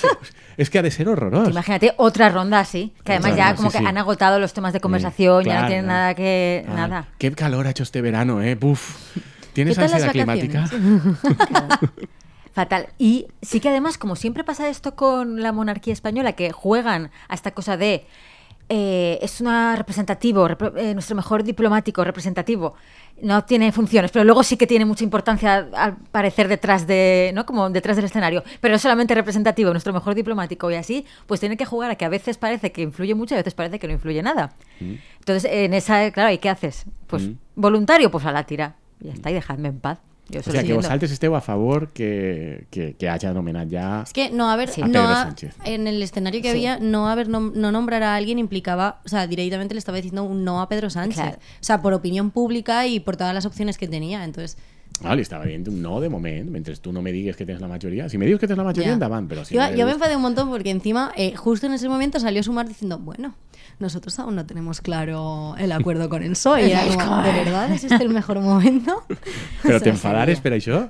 es 0.56 0.70
que 0.70 0.78
ha 0.78 0.82
de 0.82 0.90
ser 0.90 1.08
horrorós. 1.08 1.50
Imagínate 1.50 1.92
otra 1.98 2.30
ronda 2.30 2.58
así, 2.60 2.92
que 3.04 3.12
además 3.12 3.32
Otra 3.32 3.36
ya 3.36 3.46
ronda, 3.50 3.56
como 3.56 3.70
sí, 3.70 3.78
que 3.78 3.84
sí. 3.84 3.88
han 3.88 3.98
agotado 3.98 4.40
los 4.40 4.52
temas 4.52 4.72
de 4.72 4.80
conversación, 4.80 5.44
ya 5.44 5.50
Claro, 5.50 5.62
no 5.62 5.68
tienen 5.68 5.84
claro. 5.84 5.98
nada 6.00 6.14
que 6.14 6.64
Ah, 6.66 6.74
nada. 6.74 7.08
Qué 7.18 7.30
calor 7.32 7.66
ha 7.68 7.70
hecho 7.70 7.84
este 7.84 8.00
verano, 8.00 8.42
eh. 8.42 8.56
Puf. 8.56 9.14
¿Tienes 9.52 9.76
¿Qué 9.76 9.82
tal 9.82 9.90
las 9.90 10.02
ansiedad 10.02 10.12
climática? 10.12 10.68
Fatal. 12.58 12.88
Y 12.98 13.28
sí 13.40 13.60
que 13.60 13.68
además, 13.68 13.98
como 13.98 14.16
siempre 14.16 14.42
pasa 14.42 14.68
esto 14.68 14.96
con 14.96 15.40
la 15.44 15.52
monarquía 15.52 15.92
española, 15.92 16.32
que 16.32 16.50
juegan 16.50 17.12
a 17.28 17.34
esta 17.36 17.52
cosa 17.52 17.76
de 17.76 18.04
eh, 18.68 19.16
es 19.22 19.40
una 19.40 19.76
representativo, 19.76 20.48
repre- 20.48 20.72
eh, 20.76 20.92
nuestro 20.92 21.14
mejor 21.14 21.44
diplomático 21.44 22.02
representativo, 22.02 22.74
no 23.22 23.44
tiene 23.44 23.70
funciones, 23.70 24.10
pero 24.10 24.24
luego 24.24 24.42
sí 24.42 24.56
que 24.56 24.66
tiene 24.66 24.84
mucha 24.84 25.04
importancia 25.04 25.68
al 25.72 25.98
parecer 26.10 26.48
detrás 26.48 26.88
de, 26.88 27.30
¿no? 27.32 27.46
Como 27.46 27.70
detrás 27.70 27.94
del 27.94 28.06
escenario, 28.06 28.42
pero 28.60 28.74
es 28.74 28.82
solamente 28.82 29.14
representativo, 29.14 29.70
nuestro 29.70 29.92
mejor 29.92 30.16
diplomático 30.16 30.68
y 30.70 30.74
así, 30.74 31.06
pues 31.28 31.38
tiene 31.38 31.56
que 31.56 31.64
jugar 31.64 31.92
a 31.92 31.94
que 31.94 32.04
a 32.06 32.08
veces 32.08 32.38
parece 32.38 32.72
que 32.72 32.82
influye 32.82 33.14
mucho 33.14 33.34
y 33.34 33.36
a 33.36 33.40
veces 33.40 33.54
parece 33.54 33.78
que 33.78 33.86
no 33.86 33.92
influye 33.92 34.20
nada. 34.22 34.52
Entonces, 34.80 35.48
en 35.50 35.74
esa, 35.74 36.10
claro, 36.10 36.32
¿y 36.32 36.38
qué 36.38 36.48
haces? 36.50 36.86
Pues 37.06 37.22
Mm. 37.22 37.32
voluntario, 37.54 38.10
pues 38.10 38.24
a 38.26 38.32
la 38.32 38.42
tira. 38.44 38.74
Ya 38.98 39.12
está, 39.12 39.30
y 39.30 39.34
dejadme 39.34 39.68
en 39.68 39.78
paz. 39.78 39.98
Yo 40.30 40.40
O 40.40 40.42
sea, 40.42 40.62
que 40.62 40.74
vosaltres 40.74 41.10
esteu 41.10 41.34
a 41.34 41.40
favor 41.40 41.88
que, 41.88 42.66
que, 42.70 42.94
que 42.94 43.08
haya 43.08 43.32
nomenat 43.32 43.70
ja... 43.72 44.02
Es 44.04 44.12
que 44.12 44.28
no 44.30 44.50
haber, 44.50 44.68
Sí. 44.68 44.82
A 44.82 44.86
no 44.86 44.92
Pedro 44.92 45.08
ha- 45.08 45.22
Sánchez. 45.24 45.54
en 45.64 45.86
el 45.86 46.02
escenario 46.02 46.42
que 46.42 46.48
Sí. 46.52 46.66
había, 46.66 46.78
no 46.78 47.08
haber 47.08 47.28
nom- 47.28 47.52
no 47.54 47.72
nombrar 47.72 48.02
a 48.02 48.14
alguien 48.14 48.38
implicaba, 48.38 49.00
o 49.06 49.08
sea, 49.08 49.26
directamente 49.26 49.74
le 49.74 49.78
estaba 49.78 49.96
diciendo 49.96 50.24
un 50.24 50.44
no 50.44 50.60
a 50.60 50.68
Pedro 50.68 50.90
Sánchez. 50.90 51.16
Claro. 51.22 51.38
O 51.38 51.64
sea, 51.64 51.80
por 51.80 51.94
opinión 51.94 52.30
pública 52.30 52.86
y 52.86 53.00
por 53.00 53.16
todas 53.16 53.32
las 53.32 53.46
opciones 53.46 53.78
que 53.78 53.88
tenía. 53.88 54.22
Entonces, 54.24 54.58
Ah, 55.04 55.14
li 55.14 55.22
estava 55.22 55.44
dient 55.46 55.66
un 55.68 55.80
no 55.82 56.00
de 56.00 56.08
moment, 56.08 56.48
mentre 56.50 56.74
tu 56.76 56.92
no 56.92 57.02
me 57.02 57.12
digues 57.12 57.36
que 57.36 57.46
tens 57.46 57.60
la 57.60 57.68
majoria. 57.68 58.08
Si 58.08 58.18
me 58.18 58.26
dius 58.26 58.40
que 58.40 58.46
tens 58.48 58.58
la 58.58 58.64
majoria, 58.64 58.88
Ya. 58.88 58.92
endavant, 58.94 59.28
però 59.30 59.44
si 59.44 59.54
yo, 59.54 59.60
no 59.62 59.76
yo 59.76 59.86
me 59.86 59.92
enfadé 59.92 60.16
un 60.16 60.22
montón 60.22 60.48
porque 60.50 60.70
encima, 60.70 61.12
eh, 61.16 61.36
justo 61.36 61.66
en 61.66 61.74
ese 61.74 61.88
momento 61.88 62.18
salió 62.18 62.42
Sumar 62.42 62.66
diciendo, 62.66 62.98
bueno, 62.98 63.34
nosotros 63.78 64.18
aún 64.18 64.34
no 64.34 64.44
tenemos 64.46 64.80
claro 64.80 65.54
el 65.58 65.70
acuerdo 65.72 66.08
con 66.08 66.22
el 66.22 66.30
PSOE. 66.30 66.66
Y 66.68 66.72
era 66.72 66.82
como, 66.96 67.22
¿de 67.22 67.32
verdad 67.32 67.70
es 67.72 67.84
este 67.84 68.02
el 68.02 68.08
mejor 68.10 68.40
momento? 68.40 69.04
Però 69.62 69.76
O 69.76 69.78
sea, 69.78 69.80
t'enfadares 69.80 70.40
per 70.40 70.52
això? 70.54 70.88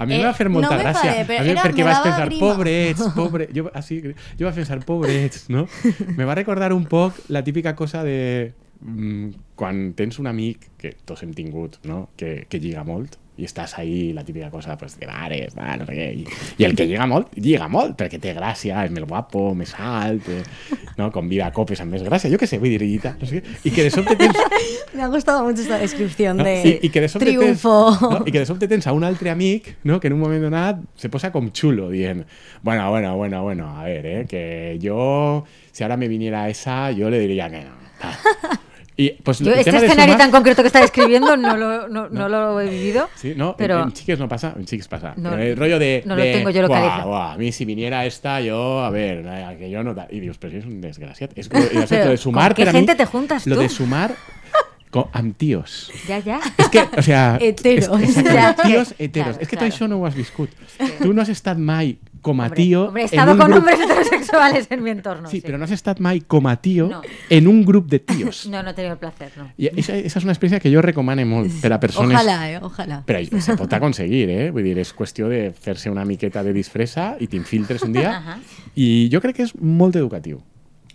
A 0.00 0.06
mi 0.06 0.14
Eh, 0.14 0.20
em 0.20 0.24
va 0.24 0.32
fer 0.32 0.46
no 0.48 0.54
molta 0.60 0.78
gràcia. 0.78 1.26
però 1.26 1.40
a 1.40 1.44
mi, 1.44 1.50
era- 1.50 1.62
perquè 1.62 1.82
me 1.82 1.84
vas 1.90 1.98
dava 1.98 2.04
pensar, 2.08 2.28
grima. 2.30 2.40
pobrets, 2.54 3.02
pobre... 3.14 3.48
Jo, 3.54 3.70
ah, 3.74 3.82
sí, 3.82 4.00
jo 4.00 4.46
vaig 4.46 4.54
pensar, 4.54 4.78
pobrets, 4.86 5.50
no? 5.50 5.66
Me 6.16 6.24
va 6.24 6.34
recordar 6.34 6.72
un 6.72 6.86
poc 6.86 7.18
la 7.28 7.42
típica 7.44 7.74
cosa 7.76 8.02
de... 8.02 8.54
Mm, 8.80 9.34
quan 9.56 9.92
tens 9.92 10.18
un 10.18 10.26
amic, 10.26 10.70
que 10.78 10.94
tots 11.04 11.22
hem 11.22 11.34
tingut, 11.34 11.76
no? 11.84 12.08
que, 12.16 12.46
que 12.48 12.58
lliga 12.58 12.80
molt, 12.82 13.18
i 13.40 13.48
estàs 13.48 13.78
ahí, 13.80 14.12
la 14.12 14.24
típica 14.24 14.50
cosa 14.50 14.76
pues, 14.78 14.98
de 15.00 15.06
bares, 15.08 15.56
no 15.56 15.86
sé 15.86 16.10
i 16.58 16.64
el 16.64 16.74
que 16.76 16.86
lliga 16.86 17.06
molt, 17.08 17.32
lliga 17.36 17.68
molt, 17.72 17.96
perquè 17.98 18.20
té 18.20 18.34
gràcia, 18.36 18.84
és 18.84 18.92
més 18.94 19.06
guapo, 19.08 19.50
més 19.56 19.72
alt, 19.78 20.28
eh, 20.28 20.42
no? 20.98 21.10
convida 21.14 21.48
a 21.48 21.54
copes 21.56 21.80
amb 21.80 21.94
més 21.96 22.04
gràcia, 22.06 22.30
jo 22.32 22.38
què 22.40 22.48
sé, 22.50 22.60
vull 22.60 22.72
dir, 22.74 22.82
i, 22.84 22.98
tal, 23.02 23.16
no 23.20 23.28
sé 23.28 23.40
què, 23.40 23.56
i 23.64 23.74
que 23.74 23.86
de 23.86 23.92
sobte 23.94 24.16
tens 24.20 24.36
Me 24.94 25.02
ha 25.02 25.08
gustado 25.08 25.44
mucho 25.44 25.62
esta 25.62 25.78
descripción 25.78 26.36
no? 26.36 26.44
de 26.44 26.54
I, 26.66 26.78
i 26.86 26.90
que 26.90 27.00
de 27.00 27.08
sobte 27.08 27.26
triunfo. 27.26 27.74
Tens, 27.90 28.02
no? 28.02 28.22
I 28.26 28.32
que 28.32 28.42
de 28.42 28.46
sobte 28.48 28.68
tens 28.68 28.88
a 28.90 28.92
un 28.92 29.04
altre 29.06 29.30
amic 29.30 29.76
no? 29.84 30.00
que 30.00 30.10
en 30.10 30.16
un 30.18 30.20
moment 30.20 30.42
donat 30.42 30.80
se 30.98 31.08
posa 31.08 31.30
com 31.32 31.50
xulo 31.54 31.88
dient, 31.90 32.26
bueno, 32.62 32.88
bueno, 32.90 33.16
bueno, 33.16 33.42
bueno, 33.42 33.70
a 33.78 33.84
ver, 33.84 34.06
eh, 34.06 34.26
que 34.28 34.78
yo, 34.80 35.44
si 35.72 35.84
ahora 35.84 35.96
me 35.96 36.08
viniera 36.08 36.48
esa, 36.48 36.90
yo 36.90 37.10
le 37.10 37.20
diría 37.20 37.50
que 37.50 37.64
no. 37.64 37.78
tal. 38.00 38.60
Y 39.00 39.10
pues 39.22 39.38
Yo 39.38 39.50
este 39.52 39.70
escenario 39.70 40.14
sumar- 40.14 40.18
tan 40.18 40.30
concreto 40.30 40.62
que 40.62 40.66
está 40.66 40.80
describiendo 40.86 41.34
no 41.36 41.56
lo, 41.56 41.88
no, 41.88 42.08
no 42.10 42.28
lo 42.28 42.60
he 42.60 42.68
vivido. 42.68 43.08
Sí, 43.16 43.32
no, 43.34 43.56
pero 43.56 43.78
en, 43.78 43.84
en 43.88 43.92
chiques 43.92 44.18
no 44.18 44.28
pasa, 44.28 44.52
en 44.56 44.66
chiques 44.66 44.88
pasa. 44.88 45.14
No, 45.16 45.30
Pero 45.30 45.42
el 45.42 45.56
rollo 45.56 45.78
de. 45.78 46.02
no 46.04 46.16
lo 46.16 46.22
tengo 46.22 46.50
yo 46.50 46.66
"Buah, 46.66 46.68
localizado". 46.80 47.08
buah, 47.08 47.32
a 47.32 47.38
mí 47.38 47.50
si 47.52 47.64
viniera 47.64 48.04
esta, 48.04 48.40
yo, 48.42 48.80
a 48.84 48.90
ver, 48.90 49.24
que 49.58 49.70
yo 49.70 49.82
no. 49.82 49.94
tal". 49.94 50.06
Y 50.10 50.20
dios, 50.20 50.36
pero 50.38 50.50
si 50.52 50.58
es 50.58 50.66
un 50.66 50.80
desgraciado. 50.82 51.32
Es 51.34 51.48
de 51.88 52.16
sumar. 52.18 52.54
¿con 52.54 52.64
qué 52.64 52.70
mí- 52.72 52.78
gente 52.78 52.94
te 52.94 53.06
juntas 53.06 53.46
Lo 53.46 53.54
tú? 53.56 53.62
de 53.62 53.68
sumar 53.70 54.14
con, 54.90 55.06
amb 55.12 55.34
tíos. 55.36 55.90
ya, 56.06 56.18
ya. 56.18 56.40
És 56.58 56.68
que, 56.68 56.80
o 56.98 57.02
sea... 57.02 57.38
Heteros. 57.40 57.88
Ja, 57.88 58.54
tios 58.56 58.92
que- 58.92 59.04
heteros. 59.04 59.36
claro, 59.38 59.40
és 59.40 59.48
que 59.48 59.56
claro. 59.56 59.70
tu 59.70 59.76
això 59.76 59.88
no 59.88 59.96
ho 59.96 60.04
has 60.06 60.14
viscut. 60.14 60.50
Tu 61.00 61.14
no 61.14 61.22
has 61.22 61.28
estat 61.30 61.56
mai 61.56 61.96
com 62.20 62.40
a 62.40 62.46
Hombre, 62.46 62.76
hombre, 62.76 63.02
he 63.02 63.06
en 63.06 63.10
estado 63.10 63.32
un 63.32 63.38
con 63.38 63.52
hombres 63.52 63.80
heterosexuales 63.80 64.66
en 64.70 64.82
mi 64.82 64.90
entorno. 64.90 65.28
Sí, 65.28 65.40
sí. 65.40 65.46
però 65.46 65.58
no 65.58 65.64
has 65.64 65.72
estat 65.72 66.00
mai 66.00 66.20
com 66.20 66.46
a 66.46 66.56
tio 66.60 66.88
No. 66.88 67.02
en 67.30 67.48
un 67.48 67.64
grup 67.64 67.88
de 67.88 67.98
tios. 68.00 68.46
No, 68.50 68.62
no 68.62 68.70
he 68.70 68.74
tenido 68.74 68.92
el 68.94 68.98
placer, 68.98 69.32
no. 69.36 69.50
I 69.56 69.70
esa, 69.76 69.96
esa 69.96 70.18
és 70.18 70.24
una 70.24 70.32
experiència 70.32 70.60
que 70.60 70.72
jo 70.72 70.82
recomano 70.82 71.24
molt 71.26 71.52
per 71.62 71.72
a 71.72 71.80
persones... 71.80 72.14
Ojalá, 72.16 72.50
eh, 72.50 72.58
ojalá. 72.62 73.02
Però 73.06 73.20
se 73.40 73.56
pot 73.56 73.72
aconseguir, 73.72 74.28
eh? 74.30 74.50
Vull 74.50 74.64
dir, 74.66 74.76
és 74.82 74.92
qüestió 74.96 75.28
de 75.30 75.50
fer-se 75.52 75.90
una 75.90 76.04
miqueta 76.04 76.42
de 76.44 76.52
disfressa 76.52 77.14
i 77.20 77.28
t'infiltres 77.30 77.82
un 77.86 77.92
dia. 77.96 78.38
I 78.76 79.08
jo 79.12 79.20
crec 79.20 79.36
que 79.40 79.48
és 79.48 79.54
molt 79.56 79.96
educatiu. 79.96 80.40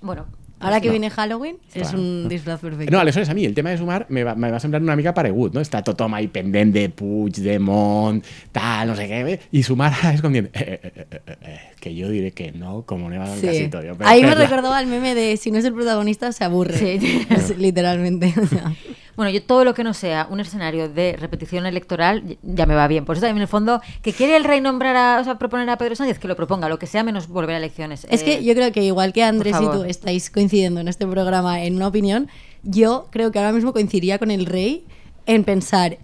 Bueno, 0.02 0.26
Ahora 0.66 0.82
que 0.82 0.88
no. 0.88 0.92
viene 0.94 1.10
Halloween, 1.10 1.58
es 1.74 1.84
Claro, 1.90 2.00
un 2.00 2.28
disfraz 2.30 2.60
perfecto. 2.60 2.92
No, 2.92 3.00
aleshores 3.00 3.30
a 3.30 3.34
mi 3.34 3.46
el 3.46 3.54
tema 3.54 3.70
de 3.70 3.78
sumar 3.78 4.06
me 4.10 4.24
va, 4.24 4.36
me 4.36 4.52
va 4.52 4.60
semblar 4.60 4.82
una 4.82 4.96
mica 4.96 5.14
paregut, 5.14 5.54
no? 5.54 5.62
Està 5.62 5.82
tothom 5.84 6.14
ahí 6.14 6.28
pendent 6.28 6.74
de 6.74 6.90
Puig, 6.90 7.38
de 7.42 7.58
Mont, 7.60 8.24
tal, 8.52 8.88
no 8.90 8.96
sé 8.96 9.08
què, 9.08 9.24
bé, 9.24 9.40
i 9.52 9.64
sumar 9.64 9.92
és 10.14 10.22
com 10.22 10.34
dient, 10.34 10.50
eh, 10.54 10.80
eh, 10.84 10.92
eh, 11.12 11.20
eh, 11.42 11.60
que 11.80 11.94
yo 11.96 12.10
diré 12.10 12.32
que 12.32 12.52
no, 12.52 12.82
como 12.86 13.10
no 13.10 13.18
va 13.20 13.32
a 13.32 13.36
Sí. 13.38 13.46
casi 13.48 13.68
todo. 13.70 13.84
Ahí 14.06 14.24
me 14.24 14.34
recordaba 14.36 14.80
el 14.82 14.88
meme 14.88 15.14
de 15.16 15.38
si 15.38 15.52
no 15.52 15.60
es 15.60 15.66
el 15.66 15.74
protagonista, 15.74 16.32
se 16.32 16.44
aburre. 16.44 16.78
Sí. 16.78 17.26
Es 17.30 17.58
literalmente. 17.58 18.34
o 18.42 18.46
sea. 18.48 18.74
Bueno, 19.16 19.32
yo 19.32 19.42
todo 19.44 19.64
lo 19.64 19.74
que 19.74 19.84
no 19.84 19.94
sea 19.94 20.28
un 20.30 20.40
escenario 20.40 20.90
de 20.90 21.16
repetición 21.18 21.66
electoral 21.66 22.38
ya 22.44 22.66
me 22.66 22.76
va 22.76 22.88
bien. 22.88 23.06
Por 23.06 23.16
eso 23.16 23.22
también 23.22 23.38
en 23.38 23.42
el 23.44 23.48
fondo 23.48 23.82
que 24.02 24.12
quiere 24.14 24.36
el 24.36 24.44
rey 24.44 24.60
nombrar 24.62 24.96
a, 24.96 25.20
o 25.22 25.24
sea, 25.24 25.38
proponer 25.38 25.70
a 25.70 25.78
Pedro 25.78 25.96
Sánchez, 25.96 26.20
que 26.20 26.28
lo 26.28 26.36
proponga, 26.36 26.68
lo 26.70 26.80
que 26.80 26.88
sea 26.88 27.04
menos 27.04 27.28
volver 27.28 27.56
a 27.56 27.58
elecciones. 27.60 28.06
Es 28.10 28.22
Eh, 28.22 28.26
que 28.26 28.44
yo 28.44 28.54
creo 28.54 28.72
que 28.72 28.84
igual 28.84 29.14
que 29.14 29.24
Andrés 29.24 29.56
y 29.62 29.66
tú 29.66 29.84
estáis 29.84 30.30
coincidiendo 30.30 30.80
en 30.80 30.88
este 30.88 31.08
programa 31.08 31.64
en 31.64 31.76
una 31.76 31.88
opinión, 31.88 32.28
yo 32.64 33.08
creo 33.12 33.32
que 33.32 33.40
ahora 33.40 33.52
mismo 33.54 33.72
coincidiría 33.74 34.20
con 34.20 34.32
el 34.32 34.46
rey 34.46 34.86
en 35.26 35.44
pensar 35.44 35.98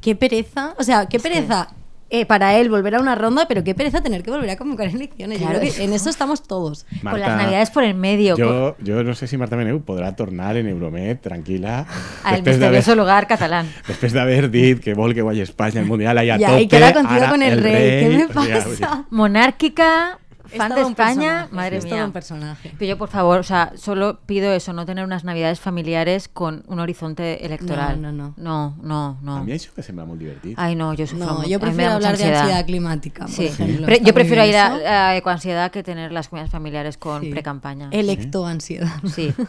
qué 0.00 0.16
pereza, 0.16 0.74
o 0.78 0.82
sea, 0.82 1.06
qué 1.06 1.20
pereza 1.20 1.68
eh, 2.10 2.26
para 2.26 2.56
él 2.56 2.68
volver 2.68 2.96
a 2.96 3.00
una 3.00 3.14
ronda, 3.14 3.46
pero 3.48 3.62
qué 3.64 3.74
pereza 3.74 4.02
tener 4.02 4.22
que 4.22 4.30
volver 4.30 4.50
a 4.50 4.56
convocar 4.56 4.88
elecciones. 4.88 5.38
Yo 5.38 5.46
Claro, 5.46 5.60
creo 5.60 5.72
que 5.72 5.84
en 5.84 5.92
eso 5.92 6.10
estamos 6.10 6.42
todos. 6.42 6.84
con 7.02 7.18
las 7.20 7.36
navidades 7.36 7.70
por 7.70 7.84
el 7.84 7.94
medio. 7.94 8.34
con- 8.36 8.74
jo 8.84 9.02
no 9.04 9.14
sé 9.14 9.26
si 9.26 9.36
Marta 9.36 9.56
Meneu 9.56 9.80
podrà 9.84 10.14
tornar 10.16 10.56
en 10.56 10.66
Euromet 10.68 11.20
tranquil·la 11.22 11.86
al 12.24 12.34
després 12.36 12.58
d'haver 12.58 12.78
misterioso 12.78 12.94
lugar 13.00 13.26
catalán. 13.26 13.66
després 13.88 14.12
d'haver 14.12 14.50
dit 14.50 14.80
que 14.80 14.94
vol 14.94 15.14
que 15.14 15.22
guanyi 15.22 15.40
Espanya 15.42 15.80
el 15.80 15.86
Mundial 15.86 16.18
allà 16.18 16.34
a 16.34 16.38
Ya, 16.38 16.48
tope. 16.48 16.62
y 16.62 16.68
que 16.68 16.76
ahora 16.76 16.92
contigo 16.92 17.26
con 17.30 17.42
el 17.42 17.62
rey. 17.62 18.00
¿Qué 18.02 18.08
me 18.08 18.16
dir, 18.16 18.28
pasa? 18.28 19.04
Monárquica, 19.10 20.18
Es 20.29 20.29
fan 20.56 20.68
de 20.70 20.76
todo 20.80 20.88
España, 20.90 21.48
madre 21.50 21.76
es 21.78 21.84
todo 21.84 21.94
mía. 21.96 22.04
un 22.04 22.12
personaje. 22.12 22.72
Pero 22.78 22.88
yo, 22.90 22.98
por 22.98 23.08
favor, 23.08 23.38
o 23.38 23.42
sea, 23.42 23.72
solo 23.76 24.20
pido 24.26 24.52
eso, 24.52 24.72
no 24.72 24.84
tener 24.86 25.04
unas 25.04 25.24
navidades 25.24 25.60
familiares 25.60 26.28
con 26.28 26.64
un 26.66 26.80
horizonte 26.80 27.44
electoral. 27.46 28.00
No, 28.00 28.12
no, 28.12 28.34
No, 28.36 28.76
no, 28.82 29.18
no. 29.22 29.36
A 29.36 29.44
mi 29.44 29.52
això 29.52 29.70
me 29.76 29.82
sembla 29.82 30.04
molt 30.04 30.20
divertit. 30.20 30.54
Ay, 30.58 30.74
no, 30.74 30.92
yo 30.94 31.06
sufro 31.06 31.26
No, 31.26 31.42
yo 31.44 31.58
mí 31.58 31.64
prefiero 31.66 31.92
hablar 31.92 32.16
de 32.16 32.24
ansiedad 32.24 32.64
climática, 32.66 33.24
por 33.26 33.30
Sí, 33.34 33.46
ejemplo. 33.46 33.86
Pre- 33.86 33.94
Está 33.96 34.06
yo 34.06 34.12
muy 34.12 34.22
prefiero 34.22 34.44
ir 34.44 34.54
eso. 34.54 34.86
a, 34.86 35.08
a 35.10 35.16
ecoansiedad 35.16 35.70
que 35.70 35.82
tener 35.82 36.12
las 36.12 36.28
comidas 36.28 36.50
familiares 36.50 36.96
con 36.96 37.22
Sí. 37.22 37.30
pre-campaña. 37.30 37.88
Electo 37.92 38.46
ansiedad. 38.46 38.92
Sí. 39.14 39.32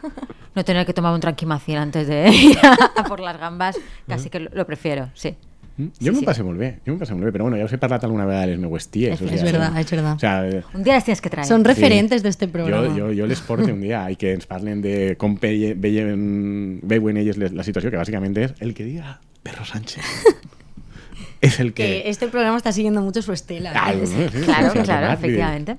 No 0.54 0.66
tener 0.66 0.86
que 0.86 0.94
tomar 0.94 1.14
un 1.14 1.22
tranquimacín 1.22 1.78
antes 1.78 2.10
de 2.10 2.30
ir 2.36 2.58
a, 2.62 3.00
a 3.00 3.04
por 3.06 3.22
las 3.22 3.38
gambas, 3.40 3.78
casi 4.06 4.30
que 4.30 4.42
lo, 4.42 4.50
lo 4.54 4.66
prefiero, 4.66 5.10
sí. 5.14 5.38
Mm? 5.82 5.92
Sí, 5.98 6.06
Jo 6.06 6.14
m'ho 6.14 6.20
sí. 6.20 6.26
passo 6.26 6.44
molt 6.46 6.60
bé, 6.60 6.80
jo 6.86 6.94
m'ho 6.94 7.00
passo 7.00 7.14
molt 7.16 7.26
bé, 7.26 7.32
però 7.32 7.44
bueno, 7.48 7.58
ja 7.58 7.66
us 7.66 7.74
he 7.74 7.78
parlat 7.78 8.04
alguna 8.04 8.26
vegada 8.26 8.46
de 8.46 8.52
les 8.54 8.60
meues 8.60 8.88
ties. 8.90 9.14
Es- 9.14 9.22
o 9.22 9.26
Es 9.34 9.44
verdad, 9.44 9.78
es 9.80 9.90
verdad. 9.92 10.16
O 10.16 10.20
sea, 10.20 10.44
Un 10.74 10.84
día 10.84 10.94
las 10.96 11.06
tienes 11.06 11.22
que 11.22 11.30
traer. 11.30 11.48
Son 11.48 11.62
Sí. 11.62 11.68
referentes 11.68 12.24
de 12.24 12.30
este 12.30 12.48
programa. 12.48 12.88
Jo, 12.90 13.08
jo, 13.08 13.14
jo 13.18 13.26
les 13.28 13.40
porto 13.42 13.66
un 13.74 13.82
dia 13.82 14.10
i 14.12 14.16
que 14.16 14.34
ens 14.34 14.46
parlen 14.46 14.82
de 14.82 15.16
com 15.18 15.36
veien, 15.42 16.80
veuen 16.84 17.18
elles 17.18 17.38
les- 17.38 17.52
la 17.54 17.64
situació, 17.64 17.90
que 17.92 17.98
bàsicament 17.98 18.38
és 18.38 18.54
el 18.60 18.74
que 18.74 18.84
diga 18.86 19.20
Pedro 19.44 19.66
Sánchez. 19.66 20.04
és 21.42 21.60
el 21.60 21.74
que... 21.74 21.84
Que 22.04 22.10
este 22.10 22.28
programa 22.28 22.58
está 22.58 22.72
siguiendo 22.72 23.02
mucho 23.02 23.22
su 23.22 23.34
estela. 23.34 23.72
Claro, 23.72 23.98
¿eh? 23.98 24.02
¿no? 24.02 24.08
Sí, 24.08 24.38
Claro, 24.46 24.84
claro, 24.84 25.14
efectivamente. 25.14 25.78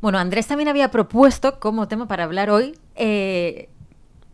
Bueno, 0.00 0.18
Andrés 0.18 0.46
también 0.46 0.68
había 0.68 0.90
propuesto 0.90 1.58
como 1.58 1.88
tema 1.88 2.06
para 2.06 2.24
hablar 2.24 2.50
hoy 2.50 2.74
eh, 2.94 3.68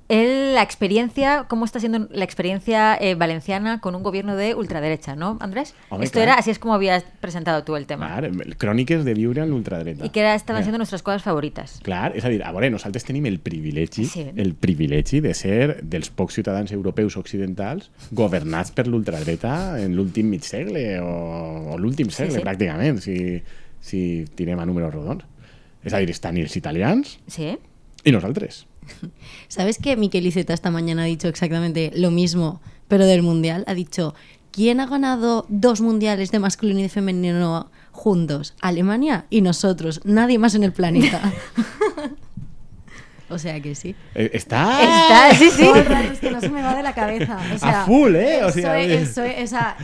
él, 0.08 0.54
la 0.54 0.62
experiencia, 0.62 1.46
cómo 1.48 1.64
está 1.64 1.80
siendo 1.80 2.08
la 2.10 2.24
experiencia 2.24 2.96
eh, 3.00 3.14
valenciana 3.14 3.80
con 3.80 3.94
un 3.94 4.02
gobierno 4.02 4.36
de 4.36 4.54
ultraderecha, 4.54 5.16
¿no, 5.16 5.38
Andrés? 5.40 5.74
Hombre, 5.88 6.04
Esto 6.06 6.16
claro. 6.16 6.32
era, 6.32 6.38
así 6.40 6.50
es 6.50 6.58
como 6.58 6.74
habías 6.74 7.04
presentado 7.20 7.64
tú 7.64 7.76
el 7.76 7.86
tema. 7.86 8.08
Clar, 8.08 8.30
cròniques 8.58 9.04
de 9.04 9.14
viure 9.14 9.42
en 9.42 9.50
l'ultradreta. 9.50 10.04
Y 10.04 10.10
que 10.10 10.20
era, 10.20 10.34
estaban 10.34 10.60
Ja. 10.62 10.64
siendo 10.64 10.78
nuestras 10.78 11.02
cosas 11.02 11.22
favoritas. 11.22 11.80
Clar, 11.82 12.16
és 12.16 12.24
a 12.24 12.28
dir, 12.28 12.42
a 12.44 12.52
veure, 12.52 12.68
nosaltres 12.70 13.04
tenim 13.04 13.24
el 13.26 13.38
privilegi, 13.40 14.04
Sí. 14.04 14.26
el 14.36 14.54
privilegi 14.54 15.20
de 15.20 15.32
ser 15.34 15.82
dels 15.82 16.10
pocs 16.10 16.34
ciutadans 16.34 16.72
europeus 16.72 17.16
occidentals 17.16 17.90
governats 18.10 18.70
per 18.70 18.86
l'ultradreta 18.88 19.80
en 19.80 19.96
l'últim 19.96 20.28
mig 20.28 20.42
segle 20.44 21.00
o, 21.00 21.72
o 21.72 21.78
l'últim 21.78 22.10
Sí, 22.10 22.16
segle, 22.24 22.38
sí. 22.38 22.44
pràcticament, 22.44 22.98
si, 23.00 23.42
si 23.80 24.24
tirem 24.34 24.58
a 24.60 24.66
números 24.66 24.92
rodons. 24.92 25.24
És 25.82 25.92
a 25.94 25.98
dir, 25.98 26.10
estan 26.10 26.36
els 26.36 26.54
italians 26.56 27.18
Sí. 27.26 27.56
i 28.04 28.12
nosaltres. 28.12 28.66
¿Sabes 29.48 29.78
que 29.78 29.96
Miquel 29.96 30.26
Iceta 30.26 30.54
esta 30.54 30.70
mañana 30.70 31.02
ha 31.02 31.06
dicho 31.06 31.28
exactamente 31.28 31.92
lo 31.94 32.10
mismo, 32.10 32.60
pero 32.88 33.06
del 33.06 33.22
mundial? 33.22 33.64
Ha 33.66 33.74
dicho, 33.74 34.14
¿quién 34.50 34.80
ha 34.80 34.86
ganado 34.86 35.46
dos 35.48 35.80
mundiales 35.80 36.30
de 36.30 36.38
masculino 36.38 36.80
y 36.80 36.84
de 36.84 36.88
femenino 36.88 37.70
juntos? 37.90 38.54
Alemania 38.60 39.26
y 39.30 39.40
nosotros, 39.40 40.00
nadie 40.04 40.38
más 40.38 40.54
en 40.54 40.64
el 40.64 40.72
planeta. 40.72 41.32
o 43.32 43.38
sea 43.38 43.60
que 43.60 43.74
sí. 43.74 43.94
Eh, 44.14 44.30
Està... 44.34 44.62
Está, 44.82 45.34
sí, 45.36 45.50
sí. 45.50 45.64
Todo 45.64 45.76
el 45.76 45.86
rato 45.86 46.12
es 46.12 46.18
que 46.20 46.30
no 46.30 46.40
se 46.40 46.48
me 46.50 46.62
va 46.62 46.74
de 46.74 46.82
la 46.82 46.94
cabeza. 46.94 47.38
O 47.54 47.58
sea, 47.58 47.82
A 47.82 47.84
full, 47.86 48.14
¿eh? 48.14 48.44
O 48.44 48.50
sea, 48.52 48.72
soy- 48.74 49.06
soy- 49.06 49.42
o 49.42 49.46
sea, 49.46 49.76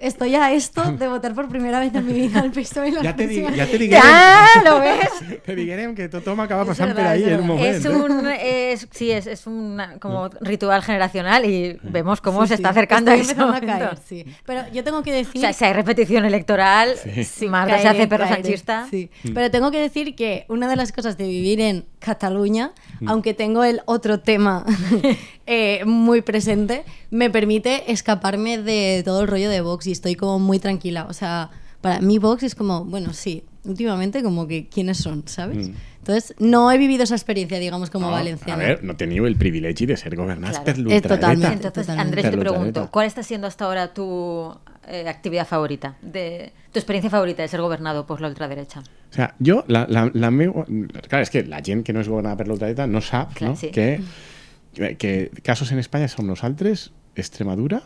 estoy 0.00 0.34
a 0.34 0.52
esto 0.52 0.82
de 0.92 1.08
votar 1.08 1.34
por 1.34 1.48
primera 1.48 1.78
vez 1.80 1.94
en 1.94 2.06
mi 2.06 2.12
vida 2.14 2.40
al 2.40 2.50
PSOE 2.50 2.88
en 2.88 2.94
las 2.94 3.04
Ja 3.04 3.16
te, 3.16 3.26
di, 3.26 3.42
ja 3.42 3.66
te 3.66 3.78
diguerem, 3.78 4.02
¡Ya! 4.04 4.46
¿Lo 4.64 4.80
ves? 4.86 5.42
te 5.44 5.54
diguerem 5.54 5.94
que 5.94 6.08
tothom 6.08 6.40
acaba 6.40 6.62
És 6.62 6.68
passant 6.68 6.90
per 6.94 6.96
verdad, 6.96 7.12
ahí 7.12 7.24
en 7.24 7.50
un. 7.50 7.58
Es 7.58 7.84
un, 7.86 8.26
es, 8.28 8.88
sí, 8.90 9.10
es, 9.10 9.26
es 9.26 9.46
un 9.46 9.80
como 10.00 10.28
ritual 10.40 10.82
generacional 10.82 11.44
y 11.44 11.78
vemos 11.82 12.20
cómo 12.20 12.42
Sí, 12.42 12.48
se 12.48 12.56
sí. 12.56 12.62
está 12.62 12.70
acercando 12.70 13.10
a 13.12 13.60
caer, 13.60 13.98
sí. 14.08 14.24
Pero 14.46 14.62
yo 14.72 14.82
tengo 14.84 15.02
que 15.02 15.12
O 15.12 15.14
decir... 15.14 15.40
sea, 15.40 15.52
si 15.52 15.64
hay 15.64 15.72
repetición 15.72 16.24
electoral, 16.24 16.94
Sí, 17.24 17.48
Marta 17.48 17.78
se 17.78 17.88
hace 17.88 18.06
perro 18.06 18.24
caeré, 18.24 18.42
sanchista. 18.42 18.86
sí. 18.90 19.10
Pero 19.34 19.50
tengo 19.50 19.70
que 19.70 19.80
decir 19.80 20.14
que 20.14 20.44
una 20.48 20.68
de 20.68 20.76
las 20.76 20.92
cosas 20.92 21.16
de 21.16 21.24
vivir 21.28 21.60
en 21.60 21.84
Cataluña, 22.04 22.72
aunque 23.06 23.34
tengo 23.34 23.64
el 23.64 23.80
otro 23.86 24.20
tema 24.20 24.64
eh, 25.46 25.82
muy 25.86 26.22
presente, 26.22 26.84
me 27.10 27.30
permite 27.30 27.90
escaparme 27.92 28.58
de 28.58 29.02
todo 29.04 29.22
el 29.22 29.28
rollo 29.28 29.48
de 29.50 29.60
Vox 29.60 29.86
y 29.86 29.92
estoy 29.92 30.14
como 30.14 30.38
muy 30.38 30.58
tranquila. 30.58 31.06
O 31.08 31.12
sea, 31.12 31.50
para 31.80 32.00
mí 32.00 32.18
Vox 32.18 32.42
es 32.42 32.54
como, 32.54 32.84
bueno, 32.84 33.12
sí, 33.12 33.44
últimamente 33.64 34.22
como 34.22 34.46
que 34.46 34.68
quiénes 34.68 34.98
son, 34.98 35.22
¿sabes? 35.26 35.68
Mm. 35.68 35.74
Entonces, 35.98 36.34
no 36.40 36.72
he 36.72 36.78
vivido 36.78 37.04
esa 37.04 37.14
experiencia, 37.14 37.60
digamos, 37.60 37.88
como 37.88 38.06
No, 38.06 38.12
valenciana. 38.12 38.64
A 38.64 38.66
ver, 38.66 38.82
no 38.82 38.96
teniu 38.96 39.24
el 39.26 39.36
privilegi 39.36 39.86
de 39.86 39.96
ser 39.96 40.16
governats 40.16 40.58
Claro. 40.58 40.80
Entonces, 40.80 41.02
Totalmente. 41.02 41.70
Andrés, 41.92 42.30
te 42.30 42.36
pregunto. 42.36 42.88
¿cuál 42.90 43.06
está 43.06 43.22
siendo 43.22 43.46
hasta 43.46 43.66
ahora 43.66 43.94
tu 43.94 44.52
eh, 44.88 45.08
actividad 45.08 45.46
favorita, 45.46 45.96
de 46.02 46.52
tu 46.72 46.78
experiencia 46.78 47.10
favorita 47.10 47.42
de 47.42 47.48
ser 47.48 47.60
gobernado 47.60 48.06
por 48.06 48.20
la 48.20 48.28
ultraderecha. 48.28 48.80
O 48.80 49.14
sea, 49.14 49.34
jo, 49.44 49.64
la, 49.68 49.86
la, 49.88 50.10
la 50.14 50.30
meua... 50.30 50.64
Clar, 51.08 51.22
és 51.22 51.30
que 51.30 51.42
la 51.44 51.60
gent 51.62 51.84
que 51.84 51.92
no 51.92 52.00
és 52.00 52.08
governada 52.08 52.36
per 52.36 52.46
no 52.88 53.00
sap 53.00 53.34
Clar, 53.34 53.50
no? 53.50 53.56
sí. 53.56 53.70
que, 53.70 54.00
que 54.96 55.30
casos 55.42 55.70
en 55.72 55.78
Espanya 55.78 56.08
som 56.08 56.26
nosaltres, 56.26 56.92
Extremadura, 57.14 57.82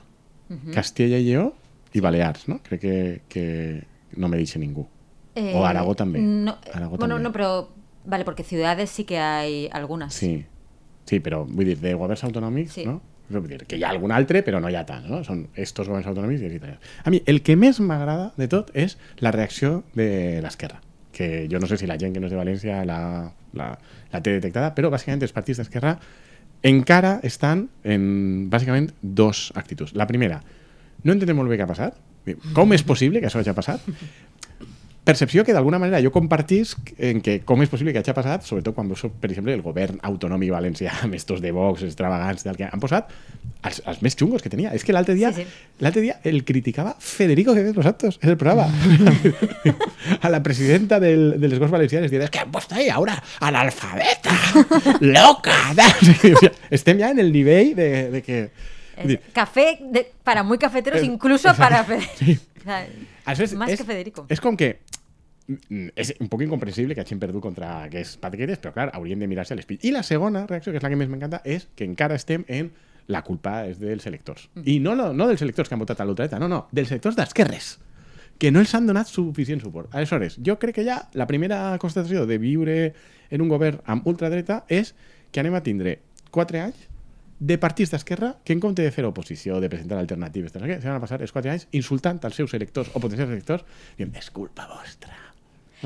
Castella 0.73 1.19
i 1.19 1.25
Lleó 1.25 1.55
i 1.93 2.01
Balears, 2.01 2.47
no? 2.49 2.61
Crec 2.63 2.81
que, 2.81 3.23
que 3.29 3.83
no 4.17 4.29
me 4.29 4.37
dice 4.37 4.59
ningú. 4.59 4.87
o 5.35 5.65
Aragó 5.67 5.95
també. 5.95 6.21
Eh, 6.21 6.23
No, 6.23 6.57
Aragó 6.73 6.97
bueno, 6.97 7.17
també. 7.17 7.23
no, 7.25 7.33
pero 7.33 7.69
vale, 8.05 8.25
porque 8.25 8.45
ciudades 8.45 8.91
sí 8.91 9.05
que 9.05 9.19
hay 9.19 9.69
algunas. 9.73 10.15
Sí, 10.15 10.47
sí, 11.05 11.19
però 11.21 11.45
vull 11.45 11.67
dir, 11.67 11.79
de 11.81 11.95
governs 11.95 12.23
autonòmics, 12.25 12.73
Sí. 12.73 12.87
no? 12.87 13.01
Dir, 13.29 13.59
que 13.67 13.79
hi 13.79 13.83
ha 13.83 13.91
algun 13.91 14.13
altre, 14.15 14.43
però 14.47 14.61
no 14.63 14.71
hi 14.71 14.77
ha 14.79 14.85
tant, 14.87 15.09
no? 15.11 15.23
Són 15.27 15.47
estos 15.59 15.89
governs 15.91 16.07
autonòmics 16.07 16.45
i 16.45 16.49
els 16.51 16.59
italians. 16.61 16.93
A 17.03 17.11
mi, 17.11 17.23
el 17.27 17.43
que 17.43 17.57
més 17.59 17.81
m'agrada 17.83 18.31
de 18.39 18.47
tot 18.53 18.71
és 18.75 18.95
la 19.25 19.33
reacció 19.35 19.81
de 19.99 20.39
l'esquerra, 20.45 20.79
que 21.17 21.49
jo 21.51 21.59
no 21.59 21.67
sé 21.67 21.79
si 21.81 21.89
la 21.91 21.99
gent 21.99 22.15
que 22.15 22.23
no 22.23 22.31
és 22.31 22.35
de 22.35 22.39
València 22.39 22.85
la, 22.87 23.01
la, 23.59 23.73
la 24.13 24.23
té 24.23 24.37
detectada, 24.37 24.71
però 24.77 24.93
bàsicament 24.95 25.27
els 25.27 25.35
partits 25.35 25.59
d'esquerra 25.63 25.97
encara 26.67 27.17
estan 27.27 27.67
en, 27.85 28.07
bàsicament, 28.51 28.93
dos 29.03 29.51
actituds. 29.59 29.95
La 29.99 30.07
primera, 30.07 30.41
no 31.03 31.15
entenem 31.15 31.39
molt 31.39 31.51
bé 31.51 31.59
què 31.59 31.67
ha 31.67 31.71
passat. 31.71 31.99
Com 32.57 32.73
és 32.75 32.83
possible 32.83 33.21
que 33.23 33.29
això 33.29 33.43
hagi 33.43 33.55
passat? 33.55 33.83
percepció 35.07 35.45
que 35.47 35.55
d'alguna 35.55 35.79
manera 35.79 36.01
jo 36.03 36.11
compartisc 36.11 36.91
en 36.99 37.21
que 37.23 37.39
com 37.47 37.63
és 37.63 37.71
possible 37.71 37.93
que 37.95 38.01
hagi 38.03 38.13
passat, 38.17 38.43
sobretot 38.43 38.75
quan 38.75 38.89
veus, 38.91 39.05
per 39.23 39.31
exemple, 39.31 39.55
el 39.55 39.63
govern 39.63 40.01
autonòmic 40.03 40.51
valencià, 40.51 40.97
amb 41.07 41.15
estos 41.15 41.39
de 41.41 41.53
Vox, 41.55 41.85
extravagants, 41.87 42.43
del 42.45 42.59
que 42.59 42.67
han 42.67 42.83
posat, 42.83 43.13
els, 43.67 43.79
els 43.87 44.03
més 44.03 44.17
xungos 44.19 44.43
que 44.43 44.51
tenia. 44.51 44.73
És 44.75 44.83
que 44.85 44.93
l'altre 44.93 45.15
dia, 45.15 45.31
Sí, 45.33 45.45
sí, 45.45 45.47
sí. 45.47 45.55
sí. 45.55 45.83
l'altre 45.87 46.03
dia 46.03 46.19
el 46.27 46.43
criticava 46.45 46.97
Federico 46.99 47.55
Jerez 47.55 47.77
Los 47.79 47.87
Santos 47.87 48.19
en 48.21 48.31
el 48.35 48.37
programa. 48.37 48.67
a 50.21 50.29
la 50.29 50.43
presidenta 50.43 50.99
del, 51.01 51.39
de 51.41 51.49
les 51.49 51.59
Corts 51.59 51.73
Valencianes 51.73 52.11
dient, 52.11 52.25
es 52.25 52.31
que 52.31 52.41
han 52.41 52.51
puesto 52.51 52.75
ahí 52.75 52.89
ahora 52.89 53.23
analfabeta, 53.41 54.35
loca. 55.01 55.55
Estem 56.71 56.99
ja 56.99 57.11
en 57.15 57.21
el 57.21 57.31
nivell 57.33 57.75
de, 57.77 58.11
de 58.11 58.23
que... 58.23 58.51
Es 58.97 59.19
café 59.33 59.79
de- 59.93 60.11
para 60.25 60.43
muy 60.43 60.59
cafeteros, 60.59 61.03
Eh, 61.03 61.05
incluso 61.05 61.55
para 61.55 61.85
Federico. 61.85 62.43
Sea, 62.67 62.83
Aleshores, 63.25 63.55
Más 63.55 63.71
és, 63.73 63.81
que 63.81 63.87
Federico. 63.89 64.27
És 64.29 64.43
com 64.43 64.59
que 64.59 64.73
mm, 65.47 65.95
és 65.95 66.13
un 66.19 66.31
poc 66.33 66.43
incomprensible 66.45 66.97
que 66.99 67.05
hagin 67.05 67.23
perdut 67.23 67.45
contra 67.45 67.71
aquests 67.87 68.19
patequetes, 68.23 68.61
però 68.63 68.75
clar, 68.75 68.91
haurien 68.99 69.23
de 69.23 69.31
mirar-se 69.31 69.55
a 69.55 69.61
l'espit. 69.61 69.87
I 69.87 69.95
la 69.95 70.03
segona 70.07 70.45
reacció, 70.51 70.75
que 70.75 70.83
és 70.83 70.85
la 70.85 70.91
que 70.93 70.99
més 70.99 71.11
m'encanta, 71.13 71.41
és 71.47 71.71
que 71.79 71.87
encara 71.87 72.19
estem 72.19 72.45
en 72.51 72.73
la 73.07 73.23
culpa 73.23 73.61
és 73.71 73.79
dels 73.79 74.07
electors. 74.11 74.49
I 74.67 74.81
no, 74.83 74.97
no, 74.99 75.13
no 75.15 75.31
dels 75.31 75.47
electors 75.47 75.71
que 75.71 75.79
han 75.79 75.85
votat 75.87 76.03
a 76.03 76.09
l'ultradreta, 76.09 76.43
no, 76.43 76.51
no, 76.51 76.65
dels 76.75 76.91
electors 76.91 77.19
d'esquerres 77.19 77.77
que 78.39 78.51
no 78.53 78.61
els 78.61 78.75
han 78.77 78.85
donat 78.85 79.09
suficient 79.09 79.63
suport. 79.63 79.95
Aleshores, 79.95 80.37
jo 80.45 80.59
crec 80.61 80.77
que 80.81 80.85
ja 80.85 80.99
la 81.17 81.27
primera 81.29 81.79
constatació 81.81 82.27
de 82.29 82.37
viure 82.43 82.77
en 83.31 83.43
un 83.43 83.49
govern 83.49 83.81
amb 83.87 84.07
ultradreta 84.07 84.65
és 84.69 84.93
que 85.33 85.41
anem 85.41 85.57
a 85.57 85.63
tindre 85.65 85.99
4 86.35 86.61
anys 86.67 86.83
de 87.39 87.59
partits 87.61 87.93
d'esquerra 87.93 88.37
que 88.45 88.57
en 88.57 88.63
compte 88.63 88.85
de 88.85 88.95
fer 88.95 89.05
oposició, 89.09 89.61
de 89.61 89.71
presentar 89.73 90.01
alternatives, 90.01 90.53
se 90.53 90.89
van 90.89 90.97
a 90.97 91.03
passar 91.03 91.21
els 91.21 91.35
4 91.35 91.53
anys 91.53 91.69
insultant 91.73 92.23
als 92.25 92.41
seus 92.41 92.55
electors 92.55 92.93
o 92.95 93.01
potencials 93.01 93.33
electors 93.33 93.65
dient, 93.99 94.15
és 94.17 94.31
culpa 94.31 94.69
vostra. 94.73 95.26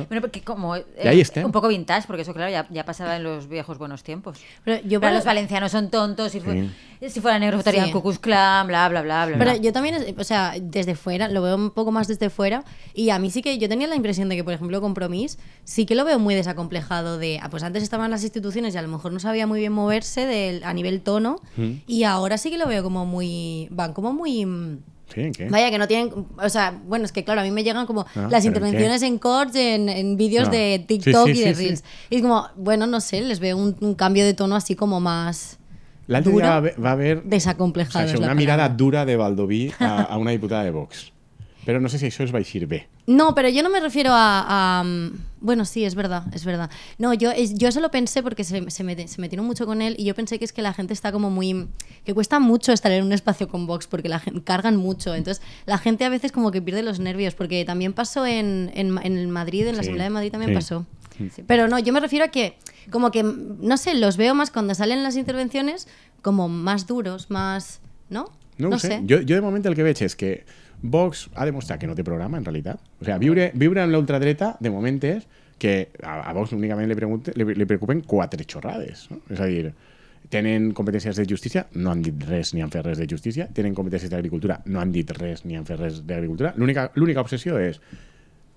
Bueno, 0.09 0.21
porque 0.21 0.43
como 0.43 0.77
eh, 0.77 0.85
Y 1.05 1.09
ahí 1.09 1.21
está. 1.21 1.45
un 1.45 1.53
poco 1.53 1.69
vintage, 1.69 2.07
porque 2.07 2.23
eso, 2.23 2.33
claro, 2.35 2.51
ya, 2.51 2.67
ya 2.71 2.85
pasaba 2.85 3.17
en 3.17 3.23
los 3.25 3.49
viejos 3.49 3.79
buenos 3.79 4.03
tiempos. 4.03 4.39
Pero 4.65 4.79
yo 4.79 4.83
Pero 4.89 5.01
para- 5.01 5.15
los 5.15 5.25
valencianos 5.25 5.73
son 5.73 5.91
tontos, 5.91 6.33
si, 6.33 6.41
fue- 6.41 6.69
Sí. 7.01 7.11
si 7.11 7.21
fueran 7.21 7.41
negros 7.41 7.59
votarían 7.61 7.87
Sí. 7.87 8.19
Klan, 8.21 8.67
bla, 8.67 8.89
bla, 8.89 9.03
bla, 9.03 9.27
bla. 9.27 9.39
Pero 9.39 9.51
bla. 9.53 9.57
yo 9.61 9.73
también, 9.73 9.97
o 10.19 10.25
sea, 10.25 10.55
desde 10.61 10.95
fuera, 10.95 11.29
lo 11.29 11.43
veo 11.43 11.57
un 11.57 11.71
poco 11.71 11.93
más 11.93 12.09
desde 12.09 12.31
fuera. 12.31 12.65
Y 12.95 13.11
a 13.11 13.19
mí 13.19 13.31
sí 13.31 13.43
que 13.43 13.59
yo 13.59 13.69
tenía 13.69 13.87
la 13.87 13.97
impresión 13.97 14.29
de 14.29 14.37
que, 14.37 14.45
por 14.45 14.53
ejemplo, 14.53 14.81
Compromís 14.81 15.39
sí 15.65 15.87
que 15.87 15.95
lo 15.95 16.05
veo 16.05 16.19
muy 16.19 16.35
desacomplejado 16.35 17.19
de. 17.19 17.39
ah, 17.43 17.49
pues 17.51 17.63
antes 17.63 17.83
estaban 17.83 18.11
las 18.11 18.23
instituciones 18.23 18.75
y 18.75 18.79
a 18.79 18.83
lo 18.83 18.89
mejor 18.89 19.13
no 19.13 19.21
sabía 19.21 19.47
muy 19.47 19.61
bien 19.61 19.73
moverse 19.73 20.27
del- 20.27 20.65
a 20.65 20.73
nivel 20.75 21.01
tono. 21.03 21.41
Y 21.87 22.05
ahora 22.05 22.39
sí 22.39 22.51
que 22.51 22.59
lo 22.59 22.67
veo 22.67 22.83
como 22.83 23.07
muy. 23.07 23.69
Van 23.71 23.93
como 23.93 24.13
muy. 24.13 24.47
Sí, 25.15 25.21
en 25.23 25.33
què? 25.33 25.49
Vaya, 25.51 25.71
que 25.71 25.79
no 25.79 25.89
tienen. 25.89 26.27
O 26.43 26.49
sea, 26.49 26.79
bueno, 26.87 27.05
es 27.05 27.13
que 27.13 27.25
claro, 27.25 27.41
a 27.41 27.45
mí 27.45 27.51
me 27.51 27.65
llegan 27.65 27.87
como 27.87 28.03
Ah, 28.15 28.29
las 28.31 28.31
¿pero 28.31 28.37
en 28.39 28.47
intervenciones 28.47 29.03
en 29.03 29.19
corts, 29.19 29.57
en, 29.57 29.89
en 29.89 30.17
vídeos 30.17 30.51
de 30.51 30.85
TikTok 30.87 31.27
sí, 31.27 31.33
y 31.33 31.45
de. 31.45 31.53
Reels. 31.55 31.85
Y 32.11 32.17
es 32.17 32.23
como, 32.23 32.47
bueno, 32.57 32.87
no 32.87 33.01
sé, 33.01 33.21
les 33.21 33.41
veo 33.41 33.57
un, 33.57 33.77
un 33.81 33.95
cambio 33.95 34.25
de 34.25 34.35
tono 34.35 34.57
así 34.57 34.75
como 34.77 35.01
más. 35.01 35.59
Duro, 36.07 36.39
dia 36.39 36.61
va 36.85 36.91
haver 36.93 37.19
o 37.19 37.23
Desacomplejado. 37.25 38.05
es 38.07 38.19
la 38.19 38.27
una 38.27 38.35
mirada 38.35 38.69
dura 38.69 39.05
de 39.05 39.17
Baldoví 39.17 39.73
a, 39.79 40.03
a 40.03 40.17
una 40.19 40.33
diputada 40.33 40.65
de 40.65 40.73
Vox. 40.73 41.13
Però 41.67 41.79
no 41.79 41.89
sé 41.91 41.99
si 41.99 42.07
això 42.09 42.25
es 42.25 42.33
va 42.33 42.39
eixir 42.41 42.67
bé. 42.67 42.89
No, 43.07 43.35
pero 43.35 43.49
yo 43.51 43.63
no 43.63 43.69
me 43.69 43.81
refiero 43.81 44.13
a, 44.13 44.81
a, 44.81 44.83
mm, 44.85 45.11
Bueno, 45.43 45.65
sí, 45.65 45.85
es 45.85 45.95
verdad, 45.95 46.25
es 46.35 46.45
verdad. 46.45 46.71
No, 46.99 47.13
yo, 47.15 47.31
es- 47.31 47.55
yo 47.55 47.69
eso 47.69 47.81
lo 47.81 47.91
pensé 47.91 48.23
porque 48.23 48.45
se, 48.45 48.71
se, 48.71 48.85
me- 48.85 49.09
se 49.09 49.21
metieron 49.21 49.47
mucho 49.47 49.65
con 49.67 49.81
él 49.83 49.95
y 49.99 50.05
yo 50.05 50.15
pensé 50.15 50.39
que 50.39 50.45
es 50.45 50.53
que 50.53 50.63
la 50.63 50.73
gente 50.75 50.93
está 50.95 51.13
como 51.13 51.31
muy... 51.31 51.69
que 52.05 52.13
cuesta 52.15 52.41
mucho 52.41 52.73
estar 52.73 52.91
en 52.93 53.05
un 53.05 53.13
espacio 53.13 53.49
con 53.49 53.67
Vox 53.67 53.87
porque 53.87 54.09
la 54.09 54.19
gente, 54.21 54.43
cargan 54.43 54.77
mucho. 54.77 55.15
Entonces, 55.15 55.43
la 55.67 55.79
gente 55.79 56.05
a 56.05 56.09
veces 56.09 56.31
como 56.33 56.51
que 56.51 56.61
pierde 56.63 56.83
los 56.83 56.99
nervios 57.01 57.35
porque 57.35 57.65
también 57.65 57.93
pasó 57.95 58.27
en, 58.27 58.71
en, 58.75 58.99
en 59.03 59.31
Madrid, 59.31 59.67
en 59.67 59.77
la 59.77 59.83
Sí, 59.83 59.89
Asamblea 59.89 60.05
de 60.05 60.11
Madrid 60.11 60.31
también 60.31 60.51
sí. 60.51 60.55
pasó. 60.55 60.87
Pero 61.47 61.69
no, 61.69 61.79
yo 61.79 61.93
me 61.93 62.01
refiero 62.01 62.25
a 62.25 62.29
que 62.29 62.57
como 62.91 63.11
que, 63.11 63.23
no 63.23 63.77
sé, 63.77 63.95
los 63.95 64.17
veo 64.17 64.35
más 64.35 64.51
cuando 64.51 64.75
salen 64.75 65.03
las 65.03 65.17
intervenciones 65.17 65.89
como 66.23 66.49
más 66.49 66.87
duros, 66.87 67.31
más... 67.31 67.81
¿No? 68.09 68.31
No, 68.59 68.71
ho 68.71 68.79
sé. 68.79 69.01
Jo, 69.09 69.17
jo 69.21 69.35
de 69.35 69.41
moment 69.41 69.65
el 69.67 69.75
que 69.75 69.83
veig 69.83 70.01
és 70.03 70.17
que 70.17 70.45
Vox 70.83 71.29
ha 71.35 71.47
demostrat 71.49 71.81
que 71.81 71.89
no 71.89 71.95
té 71.97 72.05
programa, 72.07 72.39
en 72.39 72.47
realitat. 72.47 72.81
O 73.01 73.05
sigui, 73.05 73.19
viure, 73.27 73.51
viure 73.59 73.85
en 73.85 73.93
l'ultradreta, 73.93 74.55
de 74.61 74.73
moment 74.73 75.01
és 75.05 75.27
que 75.61 75.91
a, 76.01 76.21
a 76.31 76.35
Vox 76.37 76.55
únicament 76.57 76.89
li, 76.89 76.97
pregunte, 76.97 77.35
li, 77.37 77.47
li 77.55 77.69
preocupen 77.69 78.03
quatre 78.09 78.47
xorrades. 78.49 79.07
No? 79.13 79.21
És 79.29 79.41
a 79.45 79.49
dir, 79.51 79.73
tenen 80.33 80.71
competències 80.77 81.19
de 81.19 81.27
justícia, 81.29 81.67
no 81.75 81.93
han 81.93 82.05
dit 82.07 82.25
res 82.29 82.55
ni 82.55 82.65
han 82.65 82.73
fet 82.73 82.87
res 82.87 83.01
de 83.03 83.09
justícia, 83.11 83.49
tenen 83.53 83.75
competències 83.77 84.13
d'agricultura, 84.13 84.61
no 84.71 84.81
han 84.81 84.93
dit 84.95 85.11
res 85.19 85.45
ni 85.45 85.59
han 85.59 85.67
fet 85.69 85.81
res 85.81 86.01
d'agricultura. 86.07 86.55
L'única 86.57 87.25
obsessió 87.25 87.59
és 87.61 87.81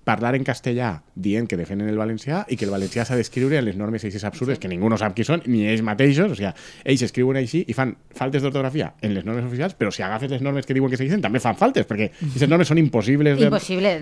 parlar 0.04 0.34
en 0.36 0.44
castellà 0.44 1.02
dient 1.16 1.46
que 1.48 1.56
defenen 1.56 1.88
el 1.88 1.96
valencià 1.96 2.42
i 2.52 2.58
que 2.60 2.66
el 2.66 2.70
valencià 2.74 3.06
s'ha 3.08 3.16
d'escriure 3.16 3.56
en 3.58 3.64
les 3.64 3.76
normes 3.80 4.04
eixes 4.04 4.24
absurdes 4.28 4.58
que 4.60 4.68
ningú 4.68 4.90
no 4.92 4.98
sap 5.00 5.14
qui 5.16 5.24
són, 5.24 5.40
ni 5.46 5.62
ells 5.66 5.80
mateixos, 5.82 6.32
o 6.32 6.36
sigui, 6.36 6.50
ells 6.84 7.02
escriuen 7.06 7.38
així 7.40 7.62
i 7.66 7.72
fan 7.72 7.94
faltes 8.14 8.42
d'ortografia 8.44 8.92
en 9.00 9.14
les 9.16 9.24
normes 9.24 9.46
oficials, 9.48 9.74
però 9.80 9.90
si 9.90 10.02
agafes 10.04 10.30
les 10.30 10.42
normes 10.44 10.66
que 10.68 10.74
diuen 10.76 10.90
que 10.92 10.98
segueixen, 11.00 11.22
també 11.24 11.40
fan 11.40 11.56
faltes, 11.56 11.86
perquè 11.88 12.10
aquestes 12.12 12.48
normes 12.48 12.68
són 12.68 12.78
impossibles. 12.78 13.38
de- 13.38 13.48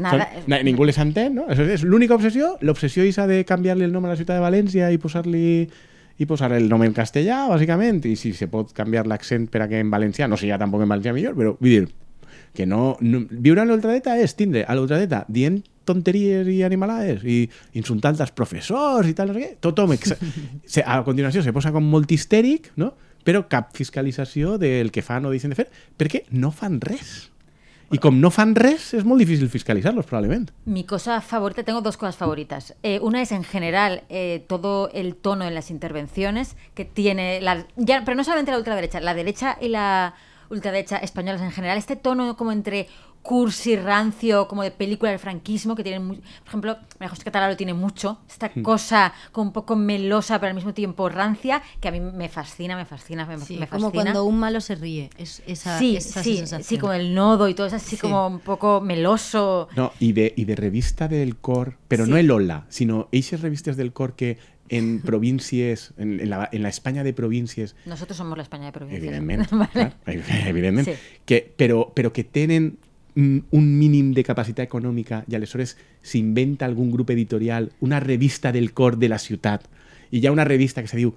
nada. 0.02 0.28
Són, 0.48 0.58
ningú 0.64 0.84
les 0.84 0.98
entén, 0.98 1.34
no? 1.38 1.46
Això 1.48 1.62
és 1.70 1.84
l'única 1.84 2.14
obsessió, 2.18 2.56
l'obsessió 2.60 3.04
és 3.06 3.16
de 3.16 3.44
canviar-li 3.44 3.84
el 3.84 3.92
nom 3.92 4.04
a 4.04 4.08
la 4.08 4.16
ciutat 4.16 4.36
de 4.36 4.42
València 4.42 4.90
i 4.92 4.98
posar-li 4.98 5.68
i 6.18 6.26
posar 6.26 6.52
el 6.52 6.68
nom 6.68 6.82
en 6.82 6.92
castellà, 6.92 7.46
bàsicament, 7.48 8.04
i 8.06 8.16
si 8.16 8.32
se 8.36 8.46
pot 8.48 8.72
canviar 8.76 9.06
l'accent 9.06 9.48
per 9.50 9.62
a 9.62 9.68
que 9.68 9.78
en 9.80 9.90
valencià, 9.90 10.28
no 10.28 10.36
sigui 10.36 10.52
tampoc 10.58 10.82
en 10.82 10.88
valencià 10.90 11.12
millor, 11.14 11.34
però 11.34 11.56
vull 11.58 11.70
dir, 11.70 11.88
que 12.54 12.66
no, 12.66 12.96
no 13.00 13.22
viure 13.30 13.62
en 13.62 13.68
l'ultradeta 13.68 14.18
és 14.20 14.34
tindre 14.36 14.64
a 14.68 14.74
l'ultradeta 14.74 15.24
dient 15.28 15.62
tonteries 15.84 16.48
i 16.48 16.62
animalades 16.66 17.24
i 17.24 17.48
insultant 17.78 18.20
als 18.20 18.32
professors 18.36 19.08
i 19.08 19.14
tal, 19.14 19.28
no 19.32 19.34
sé 19.38 19.40
què. 19.46 19.50
Tothom, 19.60 19.92
ex- 19.96 20.14
se, 20.66 20.84
a 20.86 21.00
continuació, 21.06 21.42
se 21.42 21.52
posa 21.52 21.72
com 21.74 21.84
molt 21.84 22.10
histèric, 22.12 22.72
no? 22.76 22.94
però 23.22 23.44
cap 23.46 23.68
fiscalització 23.78 24.56
del 24.58 24.90
que 24.90 25.02
fan 25.06 25.24
o 25.26 25.30
deixen 25.30 25.52
de 25.52 25.58
fer, 25.60 25.68
perquè 25.96 26.24
no 26.34 26.50
fan 26.50 26.80
res. 26.82 27.28
I 27.92 27.98
com 28.00 28.16
no 28.18 28.30
fan 28.32 28.54
res, 28.56 28.94
és 28.96 29.04
molt 29.04 29.20
difícil 29.20 29.50
fiscalitzar-los, 29.52 30.06
probablement. 30.08 30.48
Mi 30.64 30.82
cosa 30.88 31.20
favorita, 31.20 31.62
tengo 31.62 31.82
dos 31.84 31.98
cosas 32.00 32.16
favoritas. 32.16 32.74
Eh, 32.82 32.98
una 33.02 33.20
es 33.20 33.30
en 33.30 33.44
general 33.44 34.02
eh, 34.08 34.42
todo 34.48 34.88
el 34.94 35.14
tono 35.14 35.44
en 35.44 35.54
las 35.54 35.70
intervenciones 35.70 36.56
que 36.74 36.86
tiene, 36.86 37.40
la, 37.42 37.66
ya, 37.76 38.02
pero 38.04 38.16
no 38.16 38.24
solamente 38.24 38.50
la 38.50 38.56
ultraderecha, 38.58 38.98
la 39.00 39.12
derecha 39.14 39.58
y 39.60 39.68
la 39.68 40.14
ultraderecha 40.48 40.96
españolas 40.96 41.42
en 41.42 41.52
general, 41.52 41.76
este 41.78 41.94
tono 41.96 42.34
como 42.36 42.50
entre 42.50 42.88
cursi, 43.22 43.76
rancio, 43.76 44.48
como 44.48 44.62
de 44.64 44.72
película 44.72 45.10
del 45.10 45.20
franquismo, 45.20 45.76
que 45.76 45.82
tienen, 45.84 46.04
muy- 46.04 46.16
por 46.16 46.48
ejemplo, 46.48 46.76
María 46.98 47.08
José 47.10 47.22
Catalá 47.22 47.48
lo 47.48 47.56
tiene 47.56 47.72
mucho, 47.72 48.18
esta 48.28 48.50
cosa 48.62 49.12
como 49.30 49.46
un 49.48 49.52
poco 49.52 49.76
melosa, 49.76 50.40
pero 50.40 50.48
al 50.50 50.54
mismo 50.56 50.74
tiempo 50.74 51.08
rancia, 51.08 51.62
que 51.80 51.88
a 51.88 51.92
mí 51.92 52.00
me 52.00 52.28
fascina, 52.28 52.76
me 52.76 52.84
fascina, 52.84 53.24
me, 53.24 53.38
Sí, 53.38 53.54
me 53.58 53.66
fascina. 53.66 53.68
como 53.68 53.92
cuando 53.92 54.24
un 54.24 54.38
malo 54.38 54.60
se 54.60 54.74
ríe. 54.74 55.08
Es 55.16 55.42
esa, 55.46 55.78
sí, 55.78 55.96
esa 55.96 56.22
sí, 56.22 56.36
sensación. 56.38 56.64
sí, 56.64 56.78
como 56.78 56.92
el 56.94 57.14
nodo 57.14 57.48
y 57.48 57.54
todo 57.54 57.66
es 57.68 57.72
así 57.74 57.96
Sí. 57.96 58.02
como 58.02 58.26
un 58.26 58.40
poco 58.40 58.80
meloso. 58.80 59.68
No, 59.76 59.92
i 60.00 60.12
de, 60.12 60.32
i 60.36 60.44
de 60.44 60.56
revista 60.56 61.06
del 61.08 61.36
cor, 61.36 61.76
però 61.88 62.04
Sí. 62.04 62.10
no 62.10 62.16
el 62.16 62.30
Hola, 62.30 62.66
sinó 62.70 63.08
eixes 63.12 63.40
revistes 63.40 63.76
del 63.76 63.92
cor 63.92 64.14
que 64.16 64.38
en 64.68 65.00
províncies, 65.04 65.92
en, 65.98 66.18
en, 66.20 66.30
la, 66.30 66.48
en 66.50 66.62
la 66.62 66.68
Espanya 66.70 67.04
de 67.04 67.12
províncies, 67.12 67.76
Nosotros 67.86 68.16
somos 68.16 68.36
la 68.36 68.42
España 68.42 68.66
de 68.66 68.72
provincias. 68.72 69.02
evidentment, 69.04 69.48
Vale. 69.52 69.92
clar, 70.04 70.48
evidentment 70.48 70.88
Sí. 70.88 70.94
que, 71.24 71.54
però, 71.56 71.92
però 71.94 72.12
que 72.12 72.24
tenen 72.24 72.64
mm, 72.64 72.91
un 73.14 73.78
mínim 73.78 74.12
de 74.14 74.22
capacitat 74.24 74.64
econòmica 74.66 75.24
i 75.28 75.34
aleshores 75.36 75.76
s'inventa 76.02 76.64
algun 76.64 76.90
grup 76.90 77.10
editorial, 77.10 77.72
una 77.80 78.00
revista 78.00 78.52
del 78.52 78.72
cor 78.72 78.96
de 78.96 79.08
la 79.08 79.18
ciutat, 79.18 79.66
i 80.10 80.18
hi 80.20 80.26
ha 80.26 80.32
una 80.32 80.44
revista 80.44 80.80
que 80.82 80.88
se 80.88 80.96
diu 80.96 81.14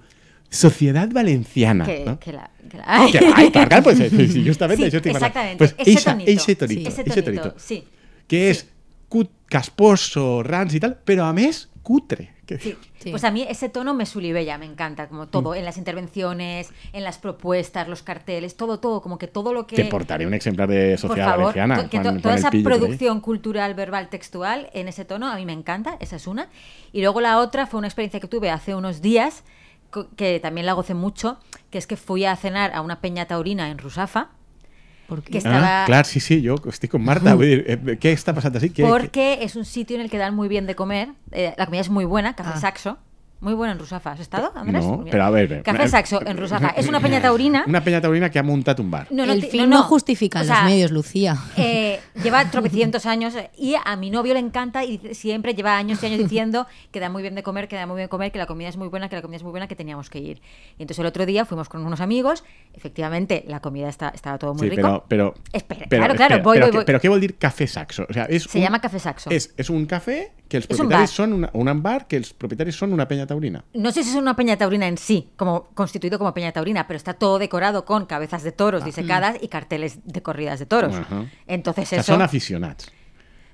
Sociedad 0.48 1.08
Valenciana. 1.10 1.84
Que, 1.86 2.04
no? 2.04 2.18
que 2.20 2.32
la, 2.32 2.50
que 2.70 2.76
la- 2.78 3.08
Que 3.10 3.18
hay, 3.34 3.50
clar, 3.50 3.68
clar, 3.68 3.82
pues, 3.82 3.98
eh, 4.00 4.10
sí, 4.10 4.44
justament 4.46 4.78
Sí, 4.80 4.84
estic 4.86 5.02
parlant. 5.12 5.16
exactamente, 5.24 5.58
Pues, 5.58 5.74
ese 5.78 5.90
eixa- 5.90 6.12
tonito. 6.12 6.30
eixe 6.30 6.54
tonito, 6.56 6.80
Sí. 6.80 6.86
Ese 6.86 7.22
tonito, 7.22 7.42
tonito. 7.42 7.54
sí. 7.58 7.84
Que 8.28 8.50
és 8.50 8.66
cut, 9.08 9.30
casposo, 9.46 10.42
rans 10.42 10.74
i 10.74 10.80
tal, 10.80 10.96
però 11.04 11.24
a 11.26 11.32
més 11.32 11.68
cutre. 11.82 12.30
Que, 12.46 12.58
Sí. 12.58 12.76
Sí. 13.00 13.10
Pues 13.10 13.24
a 13.24 13.30
mí 13.30 13.46
ese 13.48 13.68
tono 13.68 13.92
me 13.92 14.06
sulibella, 14.06 14.56
me 14.58 14.66
encanta, 14.66 15.08
como 15.08 15.26
todo, 15.28 15.54
en 15.54 15.64
las 15.64 15.76
intervenciones, 15.76 16.70
en 16.92 17.04
las 17.04 17.18
propuestas, 17.18 17.88
los 17.88 18.02
carteles, 18.02 18.56
todo, 18.56 18.78
todo, 18.80 19.02
como 19.02 19.18
que 19.18 19.26
todo 19.26 19.52
lo 19.52 19.66
que... 19.66 19.76
Te 19.76 19.84
portaré 19.84 20.26
un 20.26 20.34
exemplar 20.34 20.68
de 20.68 20.92
Por 20.92 21.10
Sociedad 21.10 21.30
favor, 21.30 21.54
Valenciana. 21.54 21.88
que 21.88 22.20
toda 22.20 22.34
esa 22.34 22.50
producción 22.50 23.20
cultural, 23.20 23.74
verbal, 23.74 24.08
textual, 24.08 24.70
en 24.72 24.88
ese 24.88 25.04
tono, 25.04 25.28
a 25.28 25.36
mí 25.36 25.44
me 25.44 25.52
encanta, 25.52 25.96
esa 26.00 26.16
es 26.16 26.26
una. 26.26 26.48
Y 26.92 27.02
luego 27.02 27.20
la 27.20 27.38
otra 27.38 27.66
fue 27.66 27.78
una 27.78 27.88
experiencia 27.88 28.20
que 28.20 28.28
tuve 28.28 28.50
hace 28.50 28.74
unos 28.74 29.02
días, 29.02 29.44
que 30.16 30.40
también 30.40 30.66
la 30.66 30.72
gocé 30.72 30.94
mucho, 30.94 31.38
que 31.70 31.78
es 31.78 31.86
que 31.86 31.96
fui 31.96 32.24
a 32.24 32.36
cenar 32.36 32.72
a 32.74 32.80
una 32.80 33.00
peña 33.00 33.26
taurina 33.26 33.70
en 33.70 33.78
Rusafa, 33.78 34.30
¿Por 35.06 35.22
qué? 35.22 35.32
que 35.32 35.38
estaba... 35.38 35.82
Ah, 35.84 35.86
clar, 35.86 36.04
sí, 36.06 36.20
sí, 36.20 36.42
jo 36.46 36.56
estic 36.68 36.90
con 36.90 37.02
Marta. 37.04 37.36
Eh, 37.40 37.96
què 38.00 38.12
està 38.12 38.34
passant 38.34 38.54
així? 38.58 38.70
Què, 38.74 38.82
Porque 38.88 39.38
es 39.42 39.54
un 39.56 39.64
sitio 39.64 39.96
en 39.96 40.02
el 40.02 40.10
que 40.10 40.18
dan 40.18 40.34
muy 40.34 40.48
bien 40.48 40.66
de 40.66 40.74
comer. 40.74 41.08
eh, 41.32 41.54
la 41.56 41.66
comida 41.66 41.80
es 41.82 41.90
muy 41.90 42.04
buena, 42.04 42.34
Café 42.34 42.50
Ah. 42.54 42.60
Saxo. 42.60 42.98
Muy 43.38 43.52
bueno 43.52 43.72
en 43.74 43.78
Rusafa. 43.78 44.12
¿Has 44.12 44.20
estado, 44.20 44.50
Andrés? 44.54 44.82
No, 44.84 44.96
Mira. 44.98 45.10
pero 45.10 45.24
a 45.24 45.30
ver. 45.30 45.62
Café 45.62 45.84
eh, 45.84 45.88
Saxo 45.88 46.26
en 46.26 46.38
Rusafa. 46.38 46.68
Es 46.70 46.88
una 46.88 47.00
peña 47.00 47.20
taurina. 47.20 47.64
Una 47.66 47.84
peña 47.84 48.00
taurina 48.00 48.30
que 48.30 48.38
ha 48.38 48.42
montado 48.42 48.82
un 48.82 48.90
bar. 48.90 49.06
No, 49.10 49.24
el 49.24 49.42
ti- 49.42 49.48
fin 49.48 49.68
no, 49.68 49.82
justifica 49.82 50.40
O 50.40 50.44
sea, 50.44 50.62
los 50.62 50.70
medios, 50.70 50.90
Lucía. 50.90 51.36
eh, 51.58 52.00
lleva 52.22 52.50
tropecientos 52.50 53.04
años 53.04 53.34
eh, 53.36 53.50
y 53.58 53.74
a 53.84 53.94
mi 53.96 54.08
novio 54.10 54.32
le 54.32 54.40
encanta 54.40 54.84
y 54.84 54.96
dice- 54.96 55.14
siempre 55.14 55.54
lleva 55.54 55.76
años 55.76 56.02
y 56.02 56.06
años 56.06 56.18
diciendo 56.18 56.66
que 56.90 56.98
da 56.98 57.10
muy 57.10 57.20
bien 57.20 57.34
de 57.34 57.42
comer, 57.42 57.68
que 57.68 57.76
da 57.76 57.86
muy 57.86 57.96
bien 57.96 58.06
de 58.06 58.08
comer, 58.08 58.32
que 58.32 58.38
la 58.38 58.46
comida 58.46 58.68
es 58.70 58.78
muy 58.78 58.88
buena, 58.88 59.10
que 59.10 59.16
la 59.16 59.22
comida 59.22 59.36
es 59.36 59.42
muy 59.42 59.50
buena, 59.50 59.68
que 59.68 59.76
teníamos 59.76 60.08
que 60.08 60.18
ir. 60.18 60.40
Y 60.78 60.82
entonces 60.82 60.98
el 61.00 61.06
otro 61.06 61.26
día 61.26 61.44
fuimos 61.44 61.68
con 61.68 61.84
unos 61.84 62.00
amigos, 62.00 62.42
efectivamente 62.72 63.44
la 63.48 63.60
comida 63.60 63.88
está, 63.88 64.08
estaba 64.14 64.38
todo 64.38 64.54
muy 64.54 64.68
sí, 64.70 64.76
rico. 64.76 65.04
pero, 65.08 65.34
pero, 65.34 65.34
Espera, 65.52 65.86
pero, 65.90 66.02
claro, 66.02 66.14
claro, 66.16 66.42
voy, 66.42 66.54
pero, 66.56 66.66
voy, 66.66 66.70
que- 66.72 66.78
voy. 66.78 66.84
pero 66.86 67.00
què 67.00 67.08
vol 67.10 67.20
dir 67.20 67.36
cafè 67.38 67.66
saxo? 67.66 68.06
O 68.08 68.12
sea, 68.12 68.24
és 68.30 68.44
Se 68.44 68.58
un, 68.58 68.64
llama 68.64 68.80
Café 68.80 68.98
Saxo. 68.98 69.30
És, 69.30 69.52
és 69.56 69.68
un 69.70 69.84
cafè 69.86 70.32
que 70.48 70.58
els 70.58 70.66
un 70.70 70.76
propietaris 70.76 71.10
són 71.10 71.32
una, 71.32 71.50
un 71.54 71.82
bar 71.82 72.06
que 72.06 72.16
els 72.16 72.32
propietaris 72.32 72.76
són 72.76 72.92
una 72.92 73.06
penya 73.08 73.26
taurina. 73.26 73.64
No 73.74 73.90
sé 73.90 74.04
si 74.04 74.10
es 74.10 74.16
una 74.16 74.36
peña 74.36 74.56
taurina 74.56 74.86
en 74.86 74.96
sí, 74.96 75.30
como 75.36 75.68
constituido 75.74 76.18
como 76.18 76.32
peña 76.34 76.52
taurina, 76.52 76.86
pero 76.86 76.96
está 76.96 77.14
todo 77.14 77.38
decorado 77.38 77.84
con 77.84 78.06
cabezas 78.06 78.42
de 78.44 78.52
toros 78.52 78.82
Ah. 78.82 78.86
disecadas 78.86 79.36
y 79.42 79.48
carteles 79.48 79.98
de 80.04 80.22
corridas 80.22 80.58
de 80.60 80.66
toros. 80.66 80.94
Ajá. 80.94 81.24
Entonces 81.46 81.84
O 81.84 81.88
sea, 81.88 82.00
eso 82.00 82.12
són 82.14 82.22
aficionats. 82.22 82.86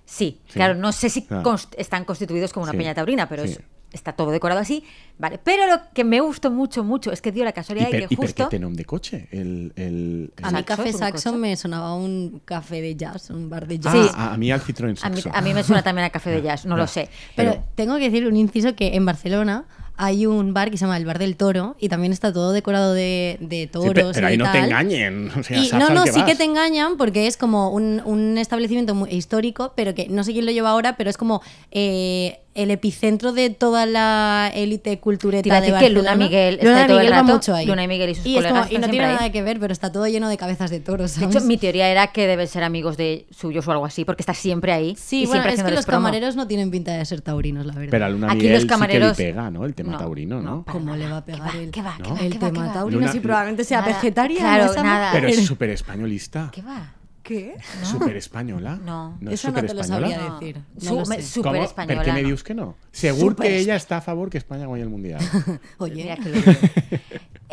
Sí, 0.04 0.40
Sí. 0.46 0.54
claro, 0.54 0.74
no 0.74 0.92
sé 0.92 1.08
si 1.08 1.22
const- 1.26 1.74
están 1.78 2.04
constituidos 2.04 2.52
como 2.52 2.64
una 2.64 2.72
Sí, 2.72 2.78
peña 2.78 2.94
taurina, 2.94 3.28
pero 3.28 3.44
sí. 3.46 3.52
es- 3.52 3.60
está 3.92 4.12
todo 4.14 4.30
decorado 4.30 4.60
así. 4.60 4.84
Vale, 5.18 5.38
pero 5.42 5.66
lo 5.66 5.80
que 5.94 6.04
me 6.04 6.20
gustó 6.20 6.50
mucho, 6.50 6.82
mucho, 6.84 7.12
es 7.12 7.20
que 7.22 7.30
dio 7.32 7.44
la 7.44 7.52
casualidad 7.52 7.90
per, 7.90 8.02
de 8.02 8.08
que 8.08 8.16
justo... 8.16 8.48
té 8.48 8.58
nom 8.58 8.74
de 8.74 8.84
cotxe? 8.84 9.28
El, 9.30 9.72
el, 9.76 10.32
A 10.42 10.50
mí 10.50 10.62
Café 10.64 10.88
es 10.88 10.94
un 10.94 11.00
Saxo 11.00 11.30
coche. 11.30 11.40
me 11.40 11.56
sonaba 11.56 11.94
un 11.94 12.40
café 12.44 12.80
de 12.80 12.96
jazz, 12.96 13.30
un 13.30 13.48
bar 13.50 13.66
de 13.66 13.78
jazz. 13.78 13.92
Sí. 13.92 14.10
Ah, 14.14 14.30
a, 14.30 14.34
a 14.34 14.36
mi 14.36 14.50
el 14.50 14.60
Citroën 14.60 14.98
A 15.02 15.10
mí, 15.10 15.20
a 15.32 15.40
mí 15.42 15.54
me 15.54 15.62
suena 15.62 15.82
también 15.88 16.06
a 16.06 16.10
café 16.10 16.30
de 16.30 16.42
jazz, 16.42 16.64
no 16.66 16.76
lo 16.76 16.86
sé. 16.86 17.08
Pero, 17.36 17.52
Pero- 17.52 17.64
tengo 17.74 17.96
que 17.98 18.10
decir 18.10 18.26
un 18.26 18.36
inciso 18.36 18.74
que 18.74 18.96
en 18.96 19.04
Barcelona 19.06 19.64
hay 19.94 20.24
un 20.26 20.54
bar 20.54 20.70
que 20.70 20.78
se 20.78 20.86
llama 20.86 20.96
el 20.96 21.04
Bar 21.04 21.18
del 21.18 21.36
Toro 21.36 21.76
y 21.78 21.88
también 21.90 22.12
está 22.12 22.32
todo 22.32 22.52
decorado 22.52 22.94
de, 22.94 23.36
de 23.40 23.66
toros. 23.66 23.92
pe- 23.92 24.10
pero 24.14 24.26
y 24.28 24.32
ahí 24.32 24.38
no 24.38 24.46
te 24.50 24.58
tal. 24.58 24.64
engañen. 24.64 25.30
O 25.38 25.42
sea, 25.42 25.58
Y 25.62 25.70
no, 25.70 25.86
al 25.88 25.94
no, 25.94 26.04
que 26.04 26.12
sí 26.12 26.24
que 26.24 26.34
te 26.34 26.44
engañan 26.44 26.96
porque 26.96 27.26
es 27.26 27.36
como 27.36 27.68
un, 27.70 28.00
un 28.06 28.38
establecimiento 28.38 28.94
muy 28.94 29.10
histórico, 29.10 29.74
pero 29.76 29.94
que 29.94 30.08
no 30.08 30.24
sé 30.24 30.32
quién 30.32 30.46
lo 30.46 30.50
lleva 30.50 30.70
ahora, 30.70 30.96
pero 30.96 31.10
es 31.10 31.18
como 31.18 31.42
eh, 31.70 32.40
el 32.54 32.70
epicentro 32.70 33.32
de 33.32 33.48
toda 33.50 33.86
la 33.86 34.50
élite 34.54 34.98
cultureta 35.00 35.60
de 35.60 35.72
que. 35.72 35.88
Luna 35.90 36.14
Miguel 36.16 36.54
está 36.60 36.66
Luna 36.66 36.86
todo 36.86 36.98
el 36.98 37.04
Miguel 37.06 37.12
va 37.12 37.20
rato, 37.22 37.32
mucho 37.34 37.54
ahí. 37.54 37.66
Luna 37.66 37.84
y 37.84 37.88
Miguel 37.88 38.10
y 38.10 38.14
sus 38.14 38.24
colegas 38.24 38.48
como- 38.52 38.62
están 38.64 38.72
y 38.76 38.78
no 38.80 38.90
tiene 38.90 39.06
nada 39.06 39.22
ahí. 39.24 39.30
que 39.30 39.42
ver, 39.42 39.58
pero 39.58 39.72
está 39.72 39.90
todo 39.92 40.06
lleno 40.06 40.28
de 40.28 40.36
cabezas 40.36 40.70
de 40.70 40.80
toros. 40.80 41.18
De 41.18 41.26
hecho, 41.26 41.40
mi 41.42 41.56
teoría 41.56 41.88
era 41.88 42.08
que 42.08 42.26
deben 42.26 42.46
ser 42.48 42.62
amigos 42.64 42.96
de 42.96 43.26
suyos 43.30 43.66
o 43.68 43.72
algo 43.72 43.86
así, 43.86 44.04
porque 44.04 44.22
está 44.22 44.34
siempre 44.34 44.72
ahí. 44.72 44.96
Sí, 44.98 45.22
y 45.22 45.26
bueno, 45.26 45.42
siempre 45.42 45.54
es 45.54 45.62
que 45.62 45.74
los 45.74 45.86
promo. 45.86 45.98
camareros 46.04 46.36
no 46.36 46.46
tienen 46.46 46.70
pinta 46.70 46.92
de 46.92 47.04
ser 47.04 47.20
taurinos, 47.22 47.64
la 47.64 47.74
verdad. 47.74 47.90
Pero 47.90 48.04
a 48.04 48.08
Luna 48.10 48.26
Aquí 48.28 48.36
Miguel 48.36 48.52
los 48.52 48.62
sí 48.62 48.68
que 48.68 48.74
camareros- 48.74 49.18
li 49.18 49.24
pega, 49.24 49.50
¿no? 49.50 49.64
El 49.64 49.74
tema 49.74 49.92
No, 49.92 49.98
taurino, 49.98 50.40
¿no? 50.42 50.64
¿Cómo 50.70 50.86
nada. 50.86 50.98
le 50.98 51.08
va 51.10 51.16
a 51.18 51.24
pegar 51.24 51.50
¿Qué 51.50 51.56
va, 51.58 51.62
el, 51.64 51.70
qué 51.70 51.82
va, 51.82 51.94
qué 51.96 52.02
¿no? 52.08 52.14
va, 52.16 52.20
el 52.20 52.32
qué 52.32 52.38
va, 52.38 52.46
tema 52.48 52.62
qué 52.62 52.68
va? 52.68 52.74
taurino? 52.74 53.00
Luna- 53.00 53.12
si 53.12 53.20
probablemente 53.20 53.64
sea 53.64 53.80
Nada, 53.80 53.92
vegetariano. 53.94 54.72
claro, 54.72 54.82
nada. 54.82 55.08
Pero 55.12 55.28
es 55.28 55.46
súper 55.46 55.70
españolista. 55.70 56.50
¿Qué 56.52 56.60
va? 56.62 56.92
¿Qué? 57.32 57.56
Súper 57.84 58.16
española. 58.16 58.78
No. 58.84 59.16
no 59.20 59.30
es 59.30 59.40
Eso 59.40 59.48
no 59.50 59.54
te 59.64 59.74
lo 59.74 59.80
española. 59.80 60.08
sabría 60.08 60.28
No. 60.28 60.38
decir. 60.40 60.62
No 60.82 60.94
lo 60.94 61.06
me- 61.06 61.16
sé. 61.16 61.22
Súper 61.22 61.52
¿Cómo? 61.52 61.64
española. 61.64 61.96
¿Por 61.96 62.04
qué 62.04 62.12
me 62.12 62.22
no. 62.22 62.28
dius 62.28 62.44
que 62.44 62.54
no? 62.54 62.76
Segur 62.90 63.32
Súper 63.32 63.46
que 63.48 63.58
ella 63.58 63.76
está 63.76 63.96
a 63.98 64.00
favor 64.00 64.28
que 64.30 64.38
España 64.38 64.66
guanya 64.66 64.84
el 64.84 64.90
Mundial. 64.90 65.20
Oye, 65.78 65.94
Mira 66.02 66.16
que 66.16 66.28
lo 66.28 66.36
digo. 66.36 66.52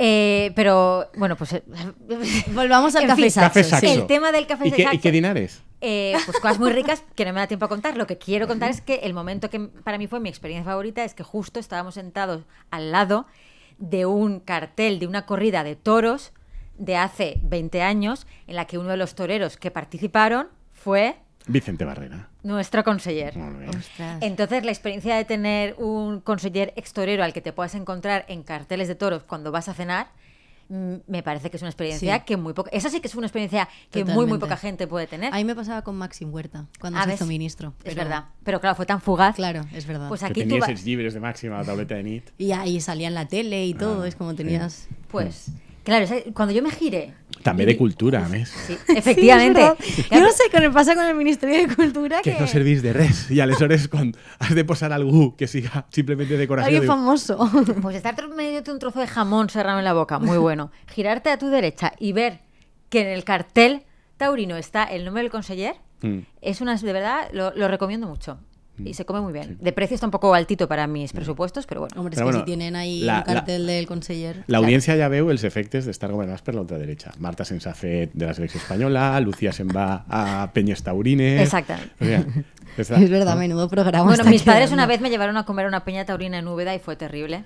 Eh, 0.01 0.53
pero, 0.55 1.09
bueno, 1.17 1.35
pues... 1.35 1.51
eh, 1.51 1.61
volvamos 2.53 2.95
al 2.95 3.01
En 3.03 3.09
café 3.09 3.21
fin, 3.23 3.31
saxo. 3.31 3.47
Café 3.49 3.63
sí. 3.65 3.69
saxo. 3.69 3.85
El 3.87 4.07
tema 4.07 4.31
del 4.31 4.47
café 4.47 4.67
¿Y 4.69 4.71
qué, 4.71 4.83
saxo- 4.83 4.95
¿Y 4.95 4.99
qué 4.99 5.11
dinares? 5.11 5.61
Eh, 5.81 6.15
pues 6.25 6.39
cosas 6.39 6.57
muy 6.59 6.71
ricas 6.71 7.03
que 7.15 7.25
no 7.25 7.33
me 7.33 7.41
da 7.41 7.47
tiempo 7.47 7.65
a 7.65 7.67
contar. 7.69 7.97
Lo 7.97 8.07
que 8.07 8.17
quiero 8.17 8.47
contar 8.47 8.69
es 8.69 8.79
que 8.79 8.95
el 9.03 9.13
momento 9.13 9.49
que 9.49 9.59
para 9.59 9.97
mí 9.97 10.07
fue 10.07 10.21
mi 10.21 10.29
experiencia 10.29 10.63
favorita 10.71 11.03
es 11.03 11.13
que 11.13 11.23
justo 11.23 11.59
estábamos 11.59 11.95
sentados 11.95 12.43
al 12.71 12.91
lado 12.93 13.25
de 13.77 14.05
un 14.05 14.39
cartel 14.39 14.99
de 14.99 15.07
una 15.07 15.25
corrida 15.25 15.63
de 15.65 15.75
toros 15.75 16.31
de 16.79 16.95
hace 16.97 17.39
20 17.43 17.81
años 17.83 18.25
en 18.47 18.55
la 18.55 18.65
que 18.65 18.77
uno 18.79 18.89
de 18.89 18.97
los 18.97 19.13
toreros 19.13 19.57
que 19.57 19.69
participaron 19.69 20.47
fue 20.73 21.17
Vicente 21.45 21.85
Barrera. 21.85 22.29
nuestro 22.43 22.83
conseller. 22.83 23.33
Entonces, 24.21 24.63
la 24.63 24.71
experiencia 24.71 25.15
de 25.15 25.25
tener 25.25 25.75
un 25.77 26.21
conseller 26.21 26.73
extorero 26.75 27.23
al 27.23 27.33
que 27.33 27.41
te 27.41 27.53
puedas 27.53 27.75
encontrar 27.75 28.25
en 28.27 28.43
carteles 28.43 28.87
de 28.87 28.95
toros 28.95 29.23
cuando 29.23 29.51
vas 29.51 29.67
a 29.67 29.73
cenar, 29.73 30.07
mm, 30.69 30.95
me 31.07 31.23
parece 31.23 31.49
que 31.49 31.57
es 31.57 31.63
una 31.63 31.69
experiencia 31.71 32.17
Sí. 32.19 32.23
que 32.25 32.37
muy 32.37 32.53
poca. 32.53 32.69
Eso 32.71 32.89
sí 32.89 32.99
que 33.01 33.07
es 33.07 33.15
una 33.15 33.25
experiencia 33.27 33.67
que 33.91 34.05
muy, 34.05 34.25
muy 34.25 34.37
poca 34.37 34.57
gente 34.57 34.85
puede 34.87 35.07
tener. 35.07 35.33
A 35.33 35.37
mí 35.37 35.43
me 35.43 35.55
pasaba 35.55 35.81
con 35.81 35.95
Maxim 35.97 36.31
Huerta, 36.33 36.67
cuando 36.79 36.99
Ah, 36.99 37.05
se 37.05 37.15
hizo 37.15 37.25
ministro. 37.25 37.73
Es 37.83 37.95
verdad. 37.95 38.25
Pero 38.43 38.59
claro, 38.61 38.75
fue 38.75 38.85
tan 38.85 39.01
fugaz. 39.01 39.35
Claro, 39.35 39.65
es 39.73 39.85
verdad. 39.87 40.07
Pues 40.07 40.21
Que 40.21 40.27
aquí 40.27 40.41
tú 40.43 40.49
tenies 40.49 40.63
va- 40.63 40.71
els 40.71 40.83
llibres 40.85 41.13
de 41.13 41.19
màxima 41.19 41.55
a 41.55 41.59
la 41.59 41.65
tauleta 41.65 41.95
de 41.95 42.03
nit. 42.03 42.29
Y 42.37 42.51
ahí 42.51 42.79
salía 42.79 43.07
en 43.07 43.15
la 43.15 43.27
tele 43.27 43.65
y 43.65 43.73
todo, 43.73 44.03
Ah, 44.03 44.07
es 44.07 44.15
como 44.15 44.31
sí. 44.31 44.37
tenías... 44.37 44.87
Pues, 45.09 45.51
claro, 45.89 46.05
cuando 46.33 46.53
yo 46.53 46.63
me 46.63 46.71
giré. 46.71 47.13
També 47.43 47.63
y 47.63 47.65
de 47.67 47.77
cultura, 47.77 48.25
a 48.25 48.29
més. 48.29 48.49
Sí, 48.49 48.77
efectivamente. 48.95 49.61
Yo 50.11 50.19
no 50.19 50.31
sé 50.31 50.43
qué 50.51 50.59
me 50.59 50.71
pasa 50.71 50.95
con 50.95 51.05
el 51.05 51.15
Ministerio 51.15 51.67
de 51.67 51.73
Cultura 51.73 52.21
Que 52.21 52.33
que... 52.33 52.39
no 52.39 52.47
servís 52.47 52.81
de 52.81 52.91
res. 52.93 53.29
I 53.31 53.39
aleshores, 53.39 53.87
quan 53.87 54.13
has 54.39 54.55
de 54.55 54.65
posar 54.65 54.91
algú 54.91 55.35
que 55.37 55.47
siga 55.47 55.85
simplement 55.89 56.29
de 56.29 56.37
decoració... 56.37 56.67
Alguien 56.67 56.85
famoso. 56.87 57.37
Pues 57.81 57.95
estar 57.95 58.15
mediante 58.29 58.71
un 58.71 58.79
trozo 58.79 58.99
de 58.99 59.07
jamón 59.07 59.49
serrano 59.49 59.79
en 59.79 59.85
la 59.85 59.93
boca, 59.93 60.19
muy 60.19 60.37
bueno. 60.37 60.71
Girarte 60.87 61.29
a 61.29 61.37
tu 61.37 61.49
derecha 61.49 61.93
y 61.99 62.11
ver 62.11 62.41
que 62.89 63.01
en 63.01 63.07
el 63.07 63.23
cartel 63.23 63.83
taurino 64.17 64.57
está 64.57 64.83
el 64.83 65.05
nombre 65.05 65.23
del 65.23 65.31
conseller, 65.31 65.75
Mm. 66.01 66.19
es 66.41 66.61
una, 66.61 66.75
de 66.75 66.93
verdad, 66.93 67.27
lo, 67.33 67.51
lo 67.55 67.67
recomiendo 67.67 68.07
mucho. 68.07 68.39
Y 68.85 68.93
se 68.93 69.05
come 69.05 69.21
muy 69.21 69.33
bien. 69.33 69.57
De 69.59 69.71
precio 69.73 69.95
está 69.95 70.07
un 70.07 70.11
poco 70.11 70.33
altito 70.33 70.67
para 70.67 70.87
mis 70.87 71.11
presupuestos, 71.13 71.65
pero 71.65 71.81
bueno. 71.81 71.95
Hombre, 71.99 72.13
es 72.13 72.17
Pero 72.17 72.27
que 72.27 72.31
bueno, 72.31 72.39
si 72.39 72.45
tienen 72.45 72.75
ahí 72.75 73.01
la- 73.01 73.19
un 73.19 73.23
cartel 73.23 73.67
del 73.67 73.87
conseller... 73.87 74.43
L'audiència 74.47 74.95
ja 74.97 75.07
veu 75.09 75.29
els 75.31 75.43
efectes 75.43 75.85
d'estar 75.85 76.11
governats 76.11 76.41
per 76.41 76.55
l'ultraderecha. 76.55 77.11
Marta 77.19 77.43
se'ns 77.45 77.67
ha 77.67 77.73
fet 77.75 78.11
de 78.13 78.25
la 78.25 78.33
selecció 78.33 78.59
espanyola, 78.61 79.19
Lucía 79.19 79.51
se'n 79.51 79.69
va 79.75 80.05
a 80.07 80.49
Penyes 80.53 80.83
Taurines... 80.83 81.41
Exactamente. 81.41 81.93
O 81.99 82.83
sea, 82.83 82.97
Es 83.03 83.09
verdad, 83.09 83.33
¿no? 83.33 83.39
menudo 83.41 83.67
programa. 83.69 84.05
Bueno, 84.05 84.23
mis 84.25 84.43
padres 84.43 84.65
quedando. 84.69 84.75
una 84.75 84.85
vez 84.85 85.01
me 85.01 85.09
llevaron 85.09 85.35
a 85.37 85.45
comer 85.45 85.65
una 85.67 85.83
peña 85.83 86.05
taurina 86.05 86.39
en 86.39 86.47
Úbeda 86.47 86.73
y 86.75 86.79
fue 86.79 86.95
terrible. 86.95 87.43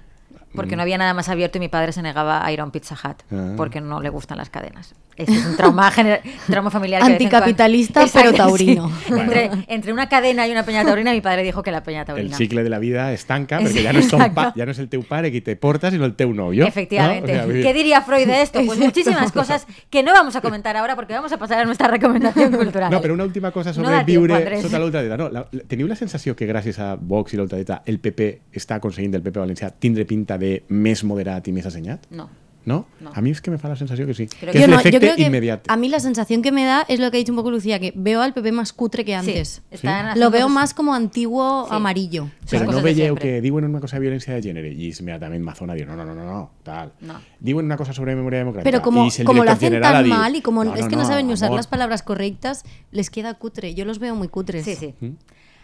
Porque 0.56 0.76
no 0.76 0.82
había 0.84 0.98
nada 0.98 1.13
más 1.13 1.30
abierto 1.30 1.58
y 1.58 1.62
mi 1.62 1.68
padre 1.70 1.92
se 1.92 2.02
negaba 2.02 2.46
a 2.46 2.52
ir 2.52 2.62
a 2.62 2.63
un 2.63 2.72
Pizza 2.72 2.96
Hut 2.96 3.24
Ah. 3.32 3.54
porque 3.58 3.82
no 3.82 4.02
le 4.02 4.10
gustan 4.10 4.38
las 4.38 4.50
cadenas. 4.50 4.94
Ese 5.16 5.32
es 5.32 5.46
un 5.46 5.56
trauma, 5.56 5.92
trauma 6.48 6.72
familiar. 6.72 7.02
que 7.02 7.08
en 7.08 7.18
cuando- 7.18 7.36
Anticapitalista, 7.38 8.06
pero 8.13 8.30
Exacto, 8.30 8.38
taurino. 8.50 8.89
sí. 9.08 9.13
Entre, 9.24 9.50
entre 9.68 9.94
una 9.94 10.10
cadena 10.10 10.48
y 10.48 10.52
una 10.52 10.63
peña 10.66 10.84
taurina, 10.86 11.12
mi 11.12 11.22
padre 11.22 11.44
dijo 11.44 11.62
que 11.62 11.72
la 11.72 11.84
peña 11.84 12.02
El 12.02 12.06
taurina. 12.08 12.36
cicle 12.38 12.63
de 12.63 12.70
la 12.70 12.80
vida 12.80 13.13
es 13.13 13.26
tanca 13.26 13.60
perquè 13.60 13.84
ja 13.84 13.94
no 13.94 14.00
Exacto. 14.00 14.34
pa, 14.34 14.54
ja 14.58 14.66
no 14.66 14.72
és 14.72 14.80
el 14.80 14.89
teu 14.89 15.04
pare 15.04 15.30
qui 15.32 15.42
te 15.42 15.56
porta, 15.56 15.92
sinó 15.92 16.06
el 16.06 16.16
teu 16.16 16.34
novio. 16.34 16.66
Efectivamente. 16.66 17.32
No? 17.38 17.44
O 17.44 17.52
sea, 17.52 17.62
¿Qué 17.62 17.74
diría 17.74 18.02
Freud 18.02 18.26
de 18.28 18.42
esto? 18.42 18.60
Pues 18.66 18.80
muchísimas 18.80 19.32
cosas 19.32 19.68
que 19.89 20.02
no 20.04 20.13
vamos 20.13 20.36
a 20.36 20.42
comentar 20.42 20.76
ahora 20.78 20.96
porque 20.96 21.13
vamos 21.13 21.32
a 21.32 21.38
pasar 21.38 21.60
a 21.60 21.66
nuestra 21.66 21.88
recomendación 21.88 22.52
cultural. 22.52 22.92
No, 22.92 23.00
però 23.02 23.13
una 23.13 23.24
última 23.24 23.52
cosa 23.52 23.70
No 23.70 23.76
sobre 23.76 24.04
tiempo, 24.04 24.28
viure 24.28 24.34
Andrés. 24.36 24.62
sota 24.63 24.80
l'ultradeta. 24.80 25.16
No, 25.18 25.30
la, 25.30 25.48
la, 25.52 25.62
teniu 25.68 25.88
la 25.88 25.96
sensació 25.96 26.36
que 26.36 26.48
gràcies 26.50 26.80
a 26.80 26.96
Vox 27.00 27.34
i 27.34 27.38
l'ultradeta 27.38 27.84
el 27.86 28.00
PP 28.00 28.42
està 28.54 28.76
aconseguint 28.82 29.12
del 29.13 29.22
PP 29.22 29.39
valencià 29.39 29.70
tindre 29.70 30.06
pinta 30.06 30.38
de 30.38 30.43
més 30.70 31.04
moderat 31.04 31.48
i 31.48 31.52
més 31.52 31.66
assenyat? 31.66 32.08
No. 32.12 32.30
No? 32.66 32.86
No. 33.04 33.12
A 33.14 33.20
mi 33.20 33.30
és 33.36 33.42
que 33.44 33.52
me 33.52 33.58
fa 33.60 33.68
la 33.68 33.76
sensació 33.76 34.06
que 34.08 34.14
sí. 34.14 34.30
Pero 34.40 34.54
que 34.54 34.58
Yo 34.60 34.64
és 34.64 34.70
no, 34.72 34.78
yo 34.82 35.00
creo 35.02 35.18
que 35.18 35.24
immediat. 35.28 35.66
a 35.68 35.76
mí 35.76 35.90
la 35.90 36.00
sensación 36.00 36.42
que 36.42 36.54
me 36.54 36.64
da 36.64 36.86
es 36.88 36.98
lo 37.02 37.12
que 37.12 37.18
ha 37.18 37.20
dicho 37.20 37.34
un 37.34 37.36
poco 37.36 37.52
Lucía, 37.52 37.78
que 37.78 37.92
veo 37.94 38.22
al 38.22 38.34
PP 38.34 38.54
más 38.54 38.72
cutre 38.72 39.04
que 39.04 39.12
Sí, 39.12 39.16
antes. 39.20 39.62
están 39.70 40.18
Lo 40.18 40.32
veo 40.32 40.44
cosas- 40.44 40.54
más 40.56 40.74
como 40.74 40.94
antiguo 40.96 41.66
Sí. 41.68 41.76
amarillo. 41.76 42.30
Però 42.50 42.64
no 42.72 42.80
de 42.82 42.96
siempre. 42.96 43.22
que 43.22 43.42
diuen 43.42 43.66
una 43.66 43.82
cosa 43.82 44.00
de 44.00 44.08
violència 44.08 44.34
de 44.34 44.42
gènere 44.42 44.72
i 44.72 44.88
és 44.88 45.00
immediatament 45.02 45.44
Mazona 45.44 45.74
a 45.74 45.76
dir 45.76 45.86
no, 45.88 45.98
no, 45.98 46.06
no, 46.06 46.16
no, 46.16 46.24
no 46.24 46.52
tal. 46.64 46.94
No. 47.02 47.20
Diuen 47.42 47.66
una 47.66 47.76
cosa 47.76 47.92
sobre 47.92 48.16
memòria 48.16 48.40
democràtica 48.46 48.64
Pero 48.64 48.82
como, 48.82 49.10
como 49.26 49.44
lo 49.44 49.52
hacen 49.52 49.82
tan 49.82 50.04
dir, 50.06 50.14
mal 50.14 50.34
y 50.34 50.42
como 50.42 50.64
no, 50.64 50.74
es 50.74 50.88
que 50.88 50.96
no, 50.96 51.02
no, 51.02 51.08
saben 51.10 51.28
ni 51.28 51.34
usar 51.34 51.48
amor. 51.48 51.58
las 51.60 51.68
palabras 51.68 52.02
correctas, 52.02 52.64
les 52.92 53.10
queda 53.10 53.34
cutre. 53.34 53.74
Yo 53.76 53.84
los 53.84 54.00
veo 54.00 54.16
muy 54.16 54.30
cutres. 54.30 54.64
Sí, 54.64 54.76
sí. 54.78 54.96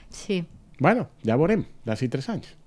Sí. 0.10 0.46
Bueno, 0.80 1.08
ja 1.26 1.38
veurem, 1.38 1.64
d'ací 1.86 2.10
tres 2.10 2.28
anys. 2.28 2.58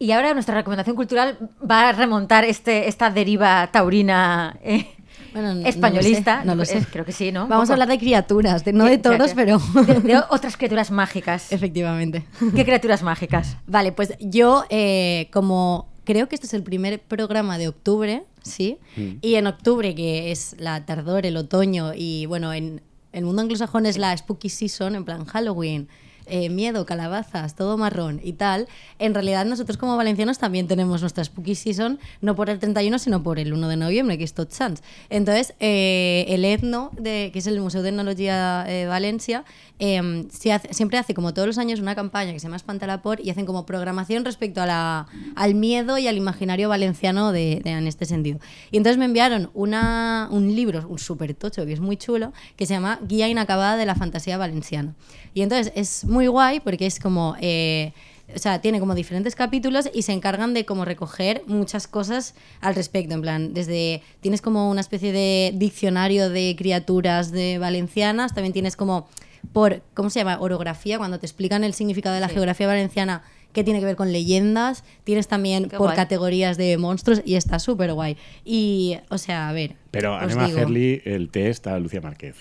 Y 0.00 0.10
ahora 0.12 0.32
nuestra 0.34 0.54
recomendación 0.56 0.96
cultural 0.96 1.38
va 1.70 1.90
a 1.90 1.92
remontar 1.92 2.44
este, 2.44 2.88
esta 2.88 3.10
deriva 3.10 3.68
taurina 3.70 4.56
eh, 4.64 4.86
Bueno, 5.34 5.54
no- 5.54 5.66
españolista. 5.66 6.42
no 6.42 6.54
lo 6.54 6.64
sé, 6.64 6.74
no 6.74 6.80
lo 6.80 6.80
Eh, 6.80 6.84
sé. 6.86 6.90
Creo 6.90 7.04
que 7.04 7.12
sí, 7.12 7.30
¿no? 7.32 7.46
Vamos 7.46 7.68
a 7.68 7.74
hablar 7.74 7.86
de 7.88 7.98
criaturas, 7.98 8.64
de- 8.64 8.72
no 8.72 8.86
de 8.86 8.96
toros, 8.98 9.32
pero 9.36 9.58
De, 9.86 10.00
de 10.00 10.16
otras 10.30 10.56
criaturas 10.56 10.90
mágicas. 10.90 11.52
efectivamente. 11.52 12.24
¿Qué 12.56 12.64
criaturas 12.64 13.02
mágicas? 13.02 13.58
Vale, 13.66 13.92
pues 13.92 14.14
yo 14.20 14.64
eh, 14.70 15.28
como 15.32 15.86
creo 16.04 16.28
que 16.30 16.34
este 16.34 16.46
es 16.46 16.54
el 16.54 16.62
primer 16.62 17.00
programa 17.02 17.58
de 17.58 17.68
octubre, 17.68 18.24
¿sí? 18.42 18.78
Y 19.20 19.34
en 19.34 19.46
octubre, 19.46 19.94
que 19.94 20.32
es 20.32 20.56
la 20.58 20.86
tardor, 20.86 21.26
el 21.26 21.36
otoño, 21.36 21.92
y 21.94 22.24
bueno, 22.24 22.54
en 22.54 22.80
el 23.12 23.24
mundo 23.26 23.42
anglosajón 23.42 23.84
es 23.84 23.98
la 23.98 24.16
spooky 24.16 24.48
season, 24.48 24.94
en 24.94 25.04
plan 25.04 25.26
Halloween, 25.26 25.88
eh, 26.30 26.48
miedo, 26.48 26.86
calabazas, 26.86 27.54
todo 27.54 27.76
marrón 27.76 28.20
y 28.24 28.32
tal, 28.34 28.68
en 28.98 29.14
realidad 29.14 29.44
nosotros 29.46 29.76
como 29.76 29.96
valencianos 29.96 30.38
también 30.38 30.66
tenemos 30.68 31.00
nuestra 31.00 31.24
spooky 31.24 31.54
season, 31.54 31.98
no 32.20 32.34
por 32.36 32.48
el 32.50 32.58
31, 32.58 32.98
sino 32.98 33.22
por 33.22 33.38
el 33.38 33.52
1 33.52 33.68
de 33.68 33.76
noviembre, 33.76 34.16
que 34.18 34.24
es 34.24 34.34
Tots 34.34 34.54
Sants. 34.54 34.82
Entonces, 35.10 35.54
eh, 35.60 36.24
el 36.28 36.44
ETNO, 36.44 36.90
de, 36.98 37.30
que 37.32 37.38
es 37.40 37.46
el 37.46 37.60
Museo 37.60 37.82
de 37.82 37.90
Etnología 37.90 38.64
eh, 38.68 38.86
Valencia, 38.86 39.44
eh, 39.78 40.26
se 40.30 40.52
hace- 40.52 40.72
siempre 40.74 40.98
hace, 40.98 41.14
como 41.14 41.32
todos 41.34 41.46
los 41.46 41.58
años, 41.58 41.80
una 41.80 41.94
campaña 41.94 42.32
que 42.32 42.38
se 42.38 42.44
llama 42.46 42.56
Espantalapor 42.56 43.20
y 43.20 43.30
hacen 43.30 43.46
como 43.46 43.64
programación 43.66 44.24
respecto 44.24 44.60
a 44.60 44.66
la, 44.66 45.06
al 45.36 45.54
miedo 45.54 45.96
y 45.98 46.06
al 46.06 46.16
imaginario 46.16 46.68
valenciano 46.68 47.32
de, 47.32 47.60
de- 47.64 47.70
en 47.70 47.86
este 47.86 48.04
sentido. 48.04 48.38
Y 48.70 48.76
entonces 48.76 48.98
me 48.98 49.06
enviaron 49.06 49.50
una, 49.54 50.28
un 50.30 50.54
libro, 50.54 50.86
un 50.88 50.98
súper 50.98 51.34
tocho, 51.34 51.64
que 51.66 51.72
es 51.72 51.80
muy 51.80 51.96
chulo, 51.96 52.32
que 52.56 52.66
se 52.66 52.74
llama 52.74 52.98
Guía 53.08 53.28
Inacabada 53.28 53.76
de 53.76 53.86
la 53.86 53.94
Fantasía 53.94 54.36
Valenciana. 54.36 54.94
Y 55.32 55.42
entonces 55.42 55.72
es 55.76 56.04
muy 56.04 56.19
guay 56.28 56.60
porque 56.60 56.86
es 56.86 56.98
como... 56.98 57.36
eh, 57.40 57.92
o 58.32 58.38
sea, 58.38 58.60
tiene 58.60 58.78
como 58.78 58.94
diferentes 58.94 59.34
capítulos 59.34 59.90
y 59.92 60.02
se 60.02 60.12
encargan 60.12 60.54
de 60.54 60.64
como 60.64 60.84
recoger 60.84 61.42
muchas 61.48 61.88
cosas 61.88 62.36
al 62.60 62.76
respecto. 62.76 63.12
En 63.12 63.22
plan, 63.22 63.54
desde 63.54 64.02
tienes 64.20 64.40
como 64.40 64.70
una 64.70 64.80
especie 64.82 65.10
de 65.10 65.52
diccionario 65.56 66.30
de 66.30 66.54
criaturas 66.56 67.32
de 67.32 67.58
valencianas, 67.58 68.32
también 68.32 68.52
tienes 68.52 68.76
como 68.76 69.08
por, 69.52 69.82
¿cómo 69.94 70.10
se 70.10 70.20
llama? 70.20 70.38
Orografía, 70.40 70.96
cuando 70.98 71.18
te 71.18 71.26
explican 71.26 71.64
el 71.64 71.74
significado 71.74 72.14
de 72.14 72.20
la 72.20 72.28
Sí. 72.28 72.34
geografía 72.34 72.68
valenciana 72.68 73.22
que 73.52 73.64
tiene 73.64 73.80
que 73.80 73.86
ver 73.86 73.96
con 73.96 74.12
leyendas, 74.12 74.84
tienes 75.02 75.26
también 75.26 75.64
Qué 75.64 75.76
por 75.76 75.88
guay. 75.88 75.96
categorías 75.96 76.56
de 76.56 76.78
monstruos 76.78 77.22
y 77.24 77.34
está 77.34 77.58
súper 77.58 77.92
guay. 77.94 78.16
Y, 78.44 78.96
o 79.08 79.18
sea, 79.18 79.48
a 79.48 79.52
ver. 79.52 79.74
Però 79.90 80.14
os 80.14 80.22
anem 80.22 80.38
a 80.38 80.46
digo. 80.46 81.00
el 81.04 81.30
test 81.32 81.66
a 81.66 81.76
Lucía 81.80 82.00
Márquez. 82.00 82.36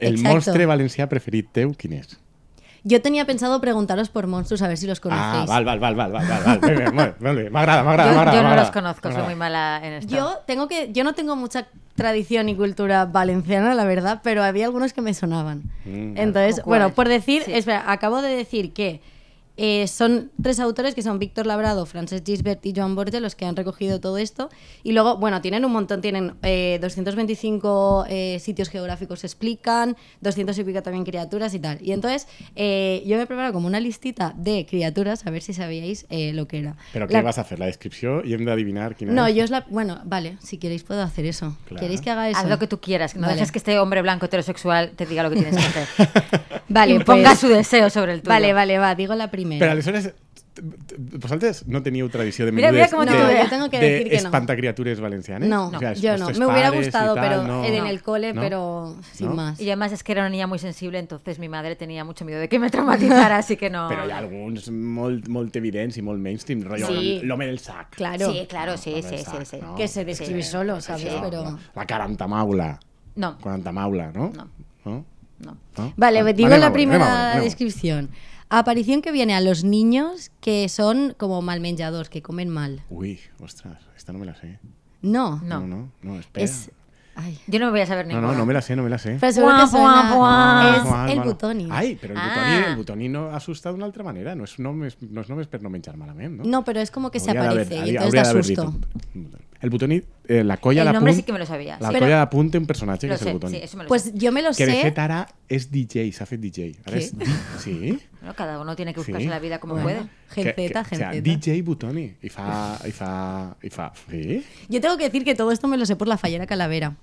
El 0.00 0.14
Exacto. 0.14 0.30
monstre 0.34 0.66
valencià 0.66 1.06
preferit 1.08 1.46
teu, 1.52 1.70
quin 1.78 1.92
és? 1.92 2.18
Yo 2.84 3.02
tenía 3.02 3.24
pensado 3.24 3.60
preguntaros 3.60 4.08
por 4.08 4.26
monstruos, 4.26 4.62
a 4.62 4.68
ver 4.68 4.76
si 4.76 4.86
los 4.86 5.00
conocéis. 5.00 5.42
Ah, 5.42 5.44
val, 5.46 5.64
val, 5.64 5.78
val, 5.80 5.94
val, 5.94 6.12
val, 6.12 6.26
val, 6.28 6.42
val. 6.44 6.58
Bé, 6.60 6.74
bé, 6.76 6.90
molt 6.92 7.18
bé, 7.18 7.24
molt 7.26 7.38
bé. 7.38 7.50
M'agrada, 7.50 7.82
m'agrada, 7.82 8.32
Yo, 8.32 8.36
yo 8.36 8.42
no 8.42 8.54
los 8.56 8.70
conozco, 8.70 9.10
soy 9.12 9.22
muy 9.22 9.34
mala 9.34 9.80
en 9.82 9.92
esto. 9.94 10.14
Yo 10.14 10.36
tengo 10.46 10.68
que, 10.68 10.92
yo 10.92 11.04
no 11.04 11.14
tengo 11.14 11.34
mucha 11.36 11.66
tradición 11.96 12.48
y 12.48 12.54
cultura 12.54 13.04
valenciana, 13.06 13.74
la 13.74 13.84
verdad, 13.84 14.20
pero 14.22 14.44
había 14.44 14.66
algunos 14.66 14.92
que 14.92 15.00
me 15.02 15.12
sonaban. 15.14 15.62
Mm. 15.84 16.16
Entonces, 16.16 16.62
bueno, 16.64 16.90
por 16.90 17.08
decir, 17.08 17.42
Sí. 17.44 17.52
espera, 17.52 17.90
acabo 17.90 18.22
de 18.22 18.30
decir 18.34 18.72
que 18.72 19.00
eh, 19.58 19.86
son 19.88 20.30
tres 20.40 20.60
autores 20.60 20.94
que 20.94 21.02
son 21.02 21.18
Víctor 21.18 21.44
Labrado, 21.46 21.84
Francesc 21.84 22.24
Gisbert 22.24 22.64
y 22.64 22.72
Joan 22.74 22.94
Borges 22.94 23.20
los 23.20 23.34
que 23.34 23.44
han 23.44 23.56
recogido 23.56 24.00
todo 24.00 24.16
esto. 24.16 24.48
Y 24.82 24.92
luego, 24.92 25.16
bueno, 25.18 25.40
tienen 25.42 25.64
un 25.64 25.72
montón, 25.72 26.00
tienen 26.00 26.34
eh, 26.42 26.78
225 26.80 28.06
eh, 28.08 28.38
sitios 28.40 28.68
geográficos 28.68 29.20
se 29.20 29.26
explican, 29.26 29.96
200 30.20 30.56
y 30.58 30.64
pico 30.64 30.82
también 30.82 31.04
criaturas 31.04 31.52
y 31.54 31.58
tal. 31.58 31.78
Y 31.82 31.92
entonces 31.92 32.26
eh, 32.56 33.02
yo 33.06 33.16
me 33.16 33.24
he 33.24 33.26
preparado 33.26 33.52
como 33.52 33.66
una 33.66 33.80
listita 33.80 34.34
de 34.36 34.64
criaturas, 34.64 35.26
a 35.26 35.30
ver 35.30 35.42
si 35.42 35.52
sabíais 35.52 36.06
eh, 36.08 36.32
lo 36.32 36.46
que 36.46 36.58
era. 36.60 36.76
Però 36.94 37.06
què 37.08 37.12
La- 37.18 37.22
vas 37.22 37.38
a 37.38 37.44
fer? 37.44 37.58
La 37.58 37.66
descripció 37.66 38.22
i 38.24 38.32
hem 38.34 38.44
d'adivinar 38.46 38.94
quina 38.96 39.12
no, 39.12 39.26
és? 39.26 39.34
yo 39.36 39.44
os 39.44 39.50
la. 39.50 39.64
Bueno, 39.68 39.98
vale, 40.04 40.36
si 40.40 40.58
queréis 40.58 40.84
puedo 40.84 41.02
hacer 41.02 41.26
eso. 41.26 41.56
Claro. 41.66 41.80
¿Queréis 41.82 42.00
que 42.00 42.10
haga 42.10 42.28
eso? 42.30 42.38
Haz 42.38 42.48
lo 42.48 42.58
que 42.58 42.66
tú 42.68 42.78
quieras, 42.80 43.16
no 43.16 43.22
Vale. 43.22 43.34
dejes 43.34 43.50
que 43.52 43.58
este 43.58 43.78
hombre 43.78 44.02
blanco 44.02 44.26
heterosexual 44.26 44.92
te 44.94 45.04
diga 45.06 45.22
lo 45.22 45.30
que 45.30 45.36
tienes 45.42 45.56
que 45.56 45.66
hacer. 45.66 45.88
Vale, 46.68 46.94
Imponga 46.94 47.30
pues- 47.30 47.38
su 47.40 47.48
deseo 47.48 47.90
sobre 47.90 48.12
el 48.14 48.20
tuyo. 48.22 48.28
Vale, 48.30 48.52
vale, 48.52 48.78
va, 48.78 48.94
digo 48.94 49.14
la 49.14 49.30
primera. 49.30 49.47
Però 49.56 49.72
aleshores, 49.72 50.12
t- 50.52 50.60
t- 50.60 50.96
vosaltres 51.16 51.64
no 51.66 51.80
teníeu 51.82 52.10
tradició 52.12 52.44
de 52.44 52.52
Mira, 52.52 52.72
mira 52.72 52.88
cómo 52.90 53.06
te 53.06 53.12
de. 53.16 53.38
Yo 53.44 53.48
tengo 53.48 53.70
que 53.70 53.78
de 53.80 53.90
decir 53.90 54.08
que 54.10 54.20
no. 54.20 54.28
espantacriatures 54.28 55.00
valencianes? 55.00 55.48
no, 55.48 55.68
O 55.68 55.78
sea, 55.78 55.94
yo 55.94 56.18
no. 56.18 56.26
vuestros 56.26 56.38
Me 56.38 56.52
hubiera 56.52 56.74
y 56.74 56.76
gustado, 56.76 57.14
tal, 57.14 57.24
pero 57.24 57.44
no. 57.46 57.64
en 57.64 57.86
el 57.86 58.02
cole, 58.02 58.34
¿No? 58.34 58.40
pero 58.42 58.96
sin 59.12 59.28
¿No? 59.28 59.34
más. 59.34 59.60
Y 59.60 59.64
además 59.70 59.92
es 59.92 60.02
que 60.02 60.12
era 60.12 60.20
una 60.22 60.30
niña 60.30 60.46
muy 60.46 60.58
sensible, 60.58 60.98
entonces 60.98 61.38
mi 61.38 61.48
madre 61.48 61.76
tenía 61.76 62.04
mucho 62.04 62.24
miedo 62.26 62.40
de 62.40 62.48
que 62.50 62.58
me 62.58 62.68
traumatizara, 62.68 63.38
así 63.38 63.56
que 63.56 63.70
no. 63.70 63.88
Però 63.88 64.04
hi 64.06 64.10
ha 64.10 64.18
alguns 64.18 64.68
molt, 64.70 65.28
molt 65.28 65.56
evidents 65.56 65.96
i 65.96 66.02
molt 66.02 66.20
mainstream, 66.20 66.60
rotllo 66.62 66.88
Sí. 66.88 67.20
l'home 67.22 67.46
del 67.46 67.60
sac. 67.60 67.94
Claro. 67.96 68.30
Sí, 68.32 68.46
claro, 68.48 68.76
sí, 68.76 68.96
sí, 69.02 69.16
sí, 69.18 69.24
sac, 69.24 69.44
sí. 69.46 69.58
no? 69.62 69.74
Que 69.76 69.88
se 69.88 70.04
describe 70.04 70.42
solo, 70.42 70.80
¿sabes? 70.80 71.06
Pero. 71.22 71.42
La, 71.44 71.58
la 71.74 71.86
carantamaula. 71.86 72.80
No, 73.14 73.38
Quarantamaula, 73.38 74.12
no? 74.12 74.30
No. 74.34 74.48
no? 74.84 75.04
no. 75.40 75.56
no? 75.76 75.92
Vale, 75.96 76.32
digo 76.34 76.56
la 76.56 76.72
primera 76.72 77.38
descripción. 77.40 78.10
Aparición 78.50 79.02
que 79.02 79.12
viene 79.12 79.34
a 79.34 79.40
los 79.40 79.62
niños 79.64 80.30
que 80.40 80.68
son 80.68 81.14
como 81.18 81.42
malmenjadors, 81.42 82.08
que 82.08 82.22
comen 82.22 82.48
mal. 82.48 82.82
Ui, 82.88 83.20
ostres, 83.40 83.76
esta 83.96 84.12
no 84.12 84.18
me 84.18 84.26
la 84.26 84.34
sé. 84.34 84.58
No. 85.02 85.40
No. 85.44 85.60
No, 85.60 85.66
no, 85.66 85.92
no 86.02 86.18
espera. 86.18 86.44
Es. 86.44 86.70
Ay. 87.14 87.36
Yo 87.48 87.58
no 87.58 87.66
me 87.66 87.72
voy 87.72 87.80
a 87.80 87.86
saber 87.86 88.06
No, 88.06 88.14
ninguna. 88.14 88.32
no, 88.32 88.38
no 88.38 88.46
me 88.46 88.54
la 88.54 88.62
sé, 88.62 88.76
no 88.76 88.84
me 88.84 88.88
la 88.90 88.96
sé. 88.98 89.16
Pero 89.20 89.32
seguro 89.32 89.56
que 89.58 89.66
suena-. 89.66 91.06
Es 91.08 91.12
el 91.12 91.20
butoni. 91.20 91.68
Ai, 91.70 91.96
però 91.96 92.12
el 92.12 92.16
Ah. 92.16 92.28
butoni, 92.28 92.64
el 92.70 92.76
butoni 92.76 93.08
no 93.08 93.30
assusta 93.34 93.70
d'una 93.70 93.84
altra 93.86 94.04
manera. 94.04 94.34
No 94.36 94.44
només, 94.58 94.96
no 95.02 95.20
és 95.20 95.28
només 95.28 95.46
per 95.48 95.60
no 95.60 95.68
menjar 95.68 95.96
malament, 95.96 96.38
no? 96.38 96.44
No, 96.44 96.64
pero 96.64 96.80
es 96.80 96.90
como 96.92 97.10
que 97.10 97.18
se 97.20 97.32
aparece 97.32 97.74
y 97.86 97.90
entonces 97.96 98.12
da 98.12 98.24
susto. 98.24 98.74
dit. 99.14 99.34
El 99.60 99.70
butoni, 99.70 100.00
eh, 100.28 100.44
la 100.44 100.56
colla 100.58 100.82
El 100.82 100.86
de 100.88 100.92
nombre 100.92 101.12
punt... 101.12 101.20
sí 101.20 101.26
que 101.26 101.32
me 101.32 101.38
lo 101.40 101.46
sabía. 101.46 101.78
La 101.80 101.88
sí. 101.90 101.98
Colla 101.98 102.20
de 102.20 102.26
punt 102.28 102.52
té 102.52 102.58
un 102.58 102.66
personatge 102.66 103.08
Lo 103.08 103.14
que 103.14 103.18
sé, 103.24 103.28
el 103.30 103.34
butoni. 103.34 103.56
sí, 103.58 103.64
eso 103.64 103.76
me 103.76 103.82
lo 103.84 103.88
Pues 103.88 104.02
sé. 104.02 104.12
yo 104.14 104.30
me 104.30 104.40
lo 104.42 104.50
que 104.52 104.66
de 104.66 104.72
sé. 104.72 104.82
fet 104.82 104.98
ara 104.98 105.26
és 105.48 105.70
DJ, 105.70 106.12
s'ha 106.12 106.26
fet 106.26 106.40
DJ. 106.40 106.76
Sí? 107.58 107.98
Bueno, 108.20 108.34
cada 108.34 108.60
uno 108.60 108.74
tiene 108.76 108.92
que 108.94 109.00
Sí. 109.02 109.12
buscarse 109.12 109.28
la 109.28 109.38
vida 109.38 109.58
como 109.60 109.74
Bueno. 109.74 110.08
puede. 110.34 110.44
Que- 110.54 110.54
que- 110.54 110.78
o 110.78 110.96
sea. 110.96 111.10
DJ 111.12 111.62
Butoni. 111.62 112.14
I 112.22 112.28
fa... 112.28 112.78
I 112.86 112.90
fa... 112.92 113.56
I 113.62 113.70
fa... 113.70 113.92
Sí? 114.10 114.44
Yo 114.68 114.80
tengo 114.80 114.96
que 114.96 115.04
decir 115.04 115.24
que 115.24 115.34
todo 115.34 115.50
esto 115.52 115.66
me 115.68 115.76
lo 115.76 115.86
sé 115.86 115.96
por 115.96 116.08
la 116.08 116.18
fallera 116.18 116.46
calavera. 116.46 116.96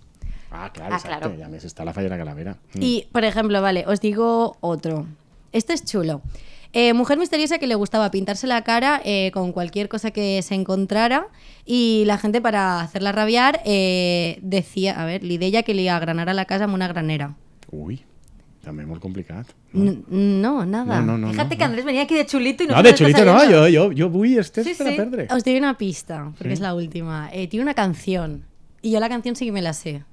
Ah, 0.52 0.72
claro, 0.74 0.94
Ah, 0.94 0.98
exacto. 0.98 1.20
claro. 1.32 1.36
Y 1.40 1.42
a 1.44 1.50
més 1.50 1.66
està 1.66 1.84
la 1.84 1.92
fallera 1.94 2.16
calavera. 2.18 2.56
Mm. 2.76 2.82
Y, 2.82 3.08
por 3.12 3.26
ejemplo, 3.26 3.62
vale, 3.62 3.84
os 3.88 4.00
digo 4.00 4.56
otro. 4.62 5.06
Este 5.52 5.74
es 5.74 5.84
chulo. 5.84 6.22
Eh, 6.78 6.92
mujer 6.94 7.18
misteriosa 7.18 7.58
que 7.58 7.68
le 7.68 7.76
gustaba 7.76 8.12
pintarse 8.12 8.48
la 8.48 8.62
cara 8.66 9.02
eh, 9.06 9.32
con 9.34 9.54
cualquier 9.54 9.88
cosa 9.88 10.12
que 10.12 10.42
se 10.42 10.56
encontrara 10.56 11.28
y 11.66 12.04
la 12.06 12.18
gente 12.18 12.42
para 12.42 12.82
hacerla 12.82 13.14
rabiar 13.14 13.62
eh, 13.64 14.40
decía, 14.42 15.02
a 15.02 15.06
ver, 15.06 15.24
l'idea 15.24 15.64
que 15.64 15.74
li 15.74 15.88
agranara 15.88 16.34
la 16.34 16.44
casa 16.44 16.66
amb 16.68 16.74
una 16.76 16.90
granera. 16.92 17.30
Ui, 17.72 18.02
també 18.66 18.84
molt 18.86 19.00
complicat. 19.00 19.48
N- 19.74 20.04
No, 20.10 20.66
nada. 20.66 21.00
No, 21.00 21.14
no, 21.14 21.18
no. 21.18 21.32
Fíjate 21.32 21.56
no, 21.56 21.58
que 21.60 21.64
Andrés 21.64 21.86
venía 21.86 22.02
aquí 22.04 22.16
de 22.16 22.26
chulito 22.26 22.64
y 22.64 22.68
no 22.68 22.76
No, 22.76 22.84
de 22.84 22.94
chulito 22.94 23.24
no, 23.24 23.50
yo, 23.50 23.68
yo, 23.70 23.92
yo 23.94 24.10
vull 24.10 24.36
estés 24.38 24.68
Sí, 24.68 24.74
per 24.76 24.88
a 24.88 24.92
sí. 24.92 24.98
perdre. 24.98 25.28
Os 25.32 25.44
doy 25.46 25.56
una 25.58 25.78
pista, 25.78 26.26
porque 26.38 26.50
Sí. 26.50 26.54
es 26.56 26.60
la 26.60 26.74
última. 26.76 27.30
Eh, 27.32 27.48
tiene 27.48 27.64
una 27.64 27.74
canción 27.74 28.44
y 28.82 28.92
yo 28.92 29.00
la 29.00 29.08
canción 29.08 29.38
sí 29.38 29.46
que 29.46 29.52
me 29.54 29.62
la 29.62 29.72
sé. 29.72 30.04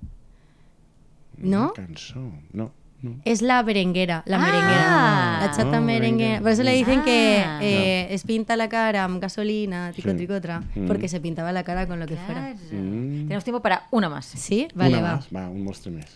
¿No? 1.38 1.72
Una 1.77 1.87
cançó. 1.87 2.20
No, 2.53 2.70
no. 3.02 3.16
Es 3.24 3.42
la 3.42 3.62
berenguera, 3.62 4.22
la 4.26 4.36
Ah. 4.36 4.40
merenguera. 4.40 5.38
La 5.46 5.50
chata 5.50 5.76
Ah, 5.76 5.80
merenguera. 5.80 6.28
merengue. 6.30 6.40
Por 6.42 6.50
eso 6.52 6.62
le 6.62 6.72
dicen 6.74 7.02
que 7.02 7.42
Ah. 7.44 7.58
eh, 7.62 8.06
es 8.10 8.22
pinta 8.24 8.56
la 8.56 8.68
cara 8.68 9.04
amb 9.04 9.20
gasolina, 9.20 9.92
Sí. 9.92 10.02
tricotricotra, 10.02 10.62
Mm. 10.74 10.86
porque 10.86 11.08
se 11.08 11.20
pintaba 11.20 11.52
la 11.52 11.64
cara 11.64 11.86
con 11.86 11.98
lo 12.00 12.06
que 12.06 12.14
Claro. 12.14 12.32
fuera. 12.32 12.54
Mm. 12.70 13.24
Tenemos 13.24 13.44
tiempo 13.44 13.60
para 13.60 13.86
una 13.90 14.08
más. 14.08 14.26
¿Sí? 14.26 14.68
Vale, 14.74 14.98
Una 14.98 15.02
va. 15.02 15.16
más, 15.16 15.28
va, 15.34 15.48
un 15.50 15.64
monstre 15.64 15.90
més. 15.90 16.06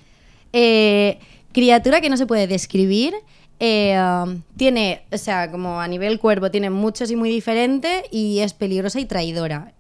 Eh, 0.53 1.19
criatura 1.53 2.01
que 2.01 2.09
no 2.09 2.17
se 2.17 2.27
puede 2.27 2.47
describir. 2.47 3.15
eh, 3.59 3.99
um, 3.99 4.43
tiene, 4.59 5.01
o 5.11 5.17
sea, 5.17 5.51
como 5.51 5.81
a 5.81 5.89
nivel 5.89 6.21
cuerpo, 6.21 6.51
tiene 6.51 6.69
muchos 6.69 7.11
y 7.11 7.17
muy 7.17 7.31
diferente 7.31 8.05
y 8.13 8.41
es 8.41 8.53
peligrosa 8.53 9.01
y 9.01 9.07
traidora. 9.07 9.73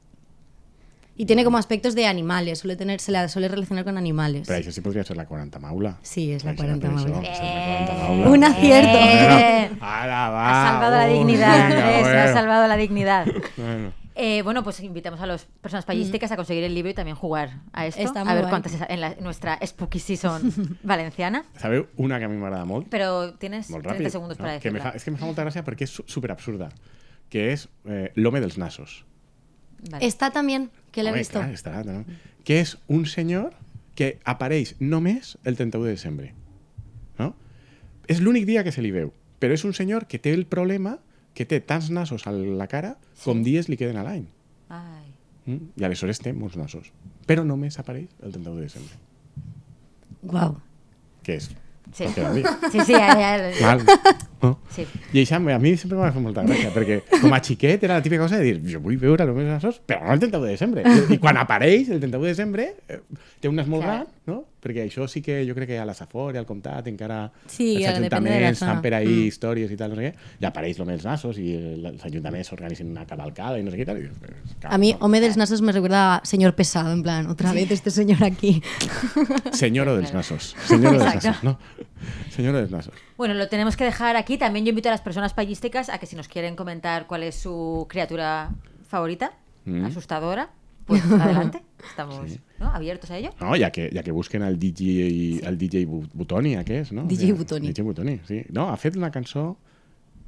Y 1.18 1.24
tiene 1.24 1.44
como 1.44 1.56
aspectos 1.56 1.94
de 1.94 2.06
animales, 2.06 2.58
suele 2.58 2.76
tener, 2.76 3.00
se 3.00 3.10
la 3.10 3.26
suele 3.28 3.48
relacionar 3.48 3.84
con 3.84 3.96
animales. 3.96 4.46
Però 4.46 4.58
això 4.60 4.70
sí 4.70 4.82
podria 4.84 5.02
ser 5.02 5.16
la 5.16 5.24
40 5.26 5.58
maula. 5.58 5.96
Sí, 6.02 6.30
és 6.32 6.44
la 6.44 6.52
Això 6.52 6.64
era 6.64 6.76
40 6.76 6.88
per 6.88 6.96
això, 6.96 7.08
maula. 7.08 7.28
això 7.28 7.32
és 7.32 7.40
la 7.40 7.86
40 7.86 7.94
maula. 8.04 8.30
Un 8.30 8.44
acierto. 8.44 8.98
Eh, 8.98 9.70
Ara, 9.80 10.28
va. 10.30 10.44
ha 10.50 10.70
salvado 10.72 10.96
la 10.96 11.06
uy, 11.08 11.18
dignidad, 11.18 11.60
Andrés, 11.60 12.00
bueno. 12.02 12.20
ha 12.20 12.32
salvado 12.32 12.68
la 12.68 12.76
dignidad. 12.76 13.26
Bueno. 13.56 13.92
Eh, 14.18 14.40
bueno, 14.42 14.62
pues 14.64 14.80
invitamos 14.80 15.20
a 15.20 15.26
las 15.26 15.44
personas 15.60 15.84
payísticas 15.84 16.32
a 16.32 16.36
conseguir 16.36 16.64
el 16.64 16.74
libro 16.74 16.90
y 16.90 16.94
también 16.94 17.16
jugar 17.16 17.60
a 17.72 17.86
esto. 17.86 18.00
Está 18.02 18.20
a 18.22 18.24
ver 18.32 18.42
guay. 18.44 18.50
cuántas 18.50 18.72
es 18.74 18.80
en, 18.88 19.00
la- 19.00 19.12
en 19.12 19.22
nuestra 19.24 19.58
Spooky 19.66 19.98
Season 19.98 20.40
valenciana. 20.82 21.44
Sabeu 21.58 21.86
una 21.96 22.18
que 22.18 22.24
a 22.24 22.28
mi 22.28 22.36
m'agrada 22.36 22.64
molt? 22.64 22.88
Pero 22.88 23.34
tienes 23.34 23.68
molt 23.70 23.84
30 23.84 24.04
ràpid. 24.04 24.10
segundos 24.10 24.38
no? 24.38 24.44
para 24.44 24.58
que 24.58 24.70
me 24.70 24.78
decirla. 24.78 24.90
fa, 24.92 24.96
és 24.96 25.04
que 25.04 25.10
me 25.10 25.18
fa 25.18 25.26
molta 25.26 25.44
gràcia 25.44 25.62
perquè 25.64 25.84
és 25.84 25.90
su- 25.90 26.04
superabsurda. 26.06 26.70
Que 27.28 27.52
és 27.52 27.68
eh, 27.84 28.12
l'home 28.16 28.40
dels 28.40 28.56
nassos. 28.56 29.04
Vale. 29.90 30.06
Está 30.06 30.30
también, 30.30 30.70
que 30.92 31.02
lo 31.02 31.08
he 31.08 31.12
Home, 31.12 31.20
visto. 31.20 31.38
Clar, 31.38 31.52
està, 31.54 31.84
no? 31.84 32.04
Que 32.44 32.60
és 32.62 32.76
un 32.88 33.06
senyor 33.06 33.54
que 33.96 34.18
apareix 34.24 34.74
només 34.78 35.36
el 35.44 35.56
31 35.56 35.84
de 35.84 35.94
desembre. 35.96 36.34
No? 37.18 37.34
És 38.06 38.20
l'únic 38.20 38.46
dia 38.46 38.64
que 38.64 38.72
se 38.72 38.84
li 38.84 38.92
veu. 38.94 39.12
Però 39.40 39.56
és 39.56 39.64
un 39.64 39.74
senyor 39.76 40.06
que 40.06 40.20
té 40.22 40.32
el 40.34 40.46
problema 40.46 40.98
que 41.36 41.44
té 41.44 41.60
tants 41.60 41.90
nassos 41.92 42.26
a 42.26 42.32
la 42.32 42.68
cara 42.70 42.96
com 43.24 43.42
dies 43.44 43.68
li 43.68 43.76
queden 43.76 43.98
a 44.00 44.06
l'any. 44.06 44.24
Mm? 45.46 45.72
I 45.78 45.86
aleshores 45.86 46.20
té 46.22 46.32
molts 46.36 46.56
nassos. 46.58 46.90
Però 47.28 47.44
només 47.46 47.78
apareix 47.78 48.08
el 48.22 48.32
31 48.32 48.56
de 48.56 48.66
desembre. 48.66 48.98
Guau. 50.26 50.56
Que 51.26 51.36
és 51.38 51.50
Sí. 51.92 52.04
el 52.04 52.14
que 52.14 52.22
va 52.22 52.32
dir. 52.32 52.44
Sí, 52.72 52.80
sí, 52.84 52.92
ja, 52.92 53.14
ja. 53.16 53.76
No? 54.42 54.58
sí. 54.74 54.84
I 55.12 55.22
això 55.22 55.38
a 55.38 55.58
mi 55.58 55.72
sempre 55.80 55.96
m'ha 55.98 56.10
fet 56.12 56.22
molta 56.22 56.44
gràcia, 56.44 56.72
perquè 56.74 56.98
com 57.22 57.32
a 57.32 57.40
xiquet 57.42 57.86
era 57.88 57.96
la 57.96 58.04
típica 58.04 58.22
cosa 58.26 58.40
de 58.40 58.44
dir 58.50 58.74
jo 58.74 58.82
vull 58.84 58.98
veure 59.00 59.24
els 59.24 59.32
meus 59.36 59.48
nassos, 59.48 59.80
però 59.86 60.04
no 60.04 60.12
el 60.16 60.20
31 60.20 60.44
de 60.44 60.52
desembre. 60.52 60.84
I, 60.84 61.06
i 61.16 61.18
quan 61.22 61.40
apareix 61.40 61.88
el 61.88 62.02
31 62.02 62.22
de 62.22 62.34
desembre, 62.34 62.68
eh, 62.88 63.00
té 63.40 63.48
un 63.48 63.56
nas 63.56 63.70
molt 63.70 63.86
gran, 63.86 64.04
no? 64.26 64.44
Perquè 64.60 64.82
això 64.84 65.06
sí 65.08 65.22
que 65.22 65.44
jo 65.48 65.54
crec 65.54 65.68
que 65.68 65.78
a 65.78 65.84
la 65.86 65.94
Safor 65.94 66.34
i 66.34 66.38
al 66.38 66.46
Comtat 66.46 66.86
encara 66.90 67.30
Sí, 67.46 67.76
els 67.84 67.94
ajuntaments 67.96 68.58
fan 68.58 68.82
per 68.82 68.94
ahí 68.94 69.06
Mm. 69.06 69.26
històries 69.28 69.70
i 69.70 69.76
tal, 69.76 69.90
no 69.90 69.96
sé 69.96 70.02
què, 70.10 70.14
i 70.40 70.44
apareix 70.44 70.80
el 70.80 70.86
dels 70.86 71.04
nassos 71.04 71.38
i 71.38 71.54
el- 71.54 71.86
els 71.86 72.04
ajuntaments 72.04 72.52
organitzen 72.52 72.90
una 72.90 73.06
cavalcada 73.06 73.58
i 73.58 73.62
no 73.62 73.70
sé 73.70 73.76
què 73.78 73.82
i 73.82 73.86
tal. 73.86 73.98
I 73.98 74.00
dius, 74.02 74.18
"Pues, 74.18 74.32
A 74.64 74.76
mí, 74.78 74.92
cabrón". 74.92 75.06
Home 75.06 75.20
dels 75.20 75.36
Nasos 75.36 75.62
me 75.62 75.70
recuerda 75.72 76.16
a 76.16 76.24
señor 76.24 76.54
pesado, 76.54 76.92
en 76.92 77.02
plan, 77.02 77.26
otra 77.28 77.52
vez 77.52 77.70
este 77.70 77.90
señor 78.00 78.24
aquí. 78.24 78.62
Señor 79.52 79.86
dels 79.88 80.12
nassos. 80.12 80.56
Señor 80.66 80.98
dels 80.98 81.04
nassos, 81.14 81.44
no? 81.44 81.58
Señor 82.30 82.54
dels 82.54 82.70
nassos. 82.70 82.94
Bueno, 83.16 83.34
lo 83.34 83.48
tenemos 83.48 83.76
que 83.76 83.84
dejar 83.84 84.16
aquí. 84.16 84.36
También 84.38 84.64
yo 84.64 84.70
invito 84.70 84.88
a 84.88 84.92
las 84.92 85.00
personas 85.00 85.34
payísticas 85.34 85.88
a 85.88 85.98
que 85.98 86.06
si 86.06 86.16
nos 86.16 86.28
quieren 86.28 86.56
comentar 86.56 87.06
cuál 87.06 87.22
es 87.22 87.36
su 87.36 87.86
criatura 87.88 88.50
favorita, 88.88 89.32
Mm. 89.64 89.84
asustadora, 89.86 90.50
pues 90.86 91.02
adelante. 91.10 91.62
Estamos 91.88 92.30
¿no? 92.58 92.66
abiertos 92.74 93.10
a 93.10 93.18
ello. 93.18 93.30
No, 93.40 93.52
ja 93.58 93.70
que, 93.70 93.90
ja 93.92 94.02
que 94.02 94.10
busquen 94.12 94.42
el 94.42 94.58
DJ, 94.58 95.46
el 95.46 95.58
DJ 95.58 95.86
Bu- 95.86 96.08
Butoni, 96.12 96.56
aquest, 96.56 96.92
no? 96.92 97.04
DJ 97.04 97.32
Butoni. 97.32 97.68
DJ 97.68 97.82
Butoni, 97.82 98.20
sí. 98.26 98.44
No, 98.50 98.70
ha 98.70 98.76
fet 98.76 98.96
una 98.96 99.10
cançó 99.10 99.56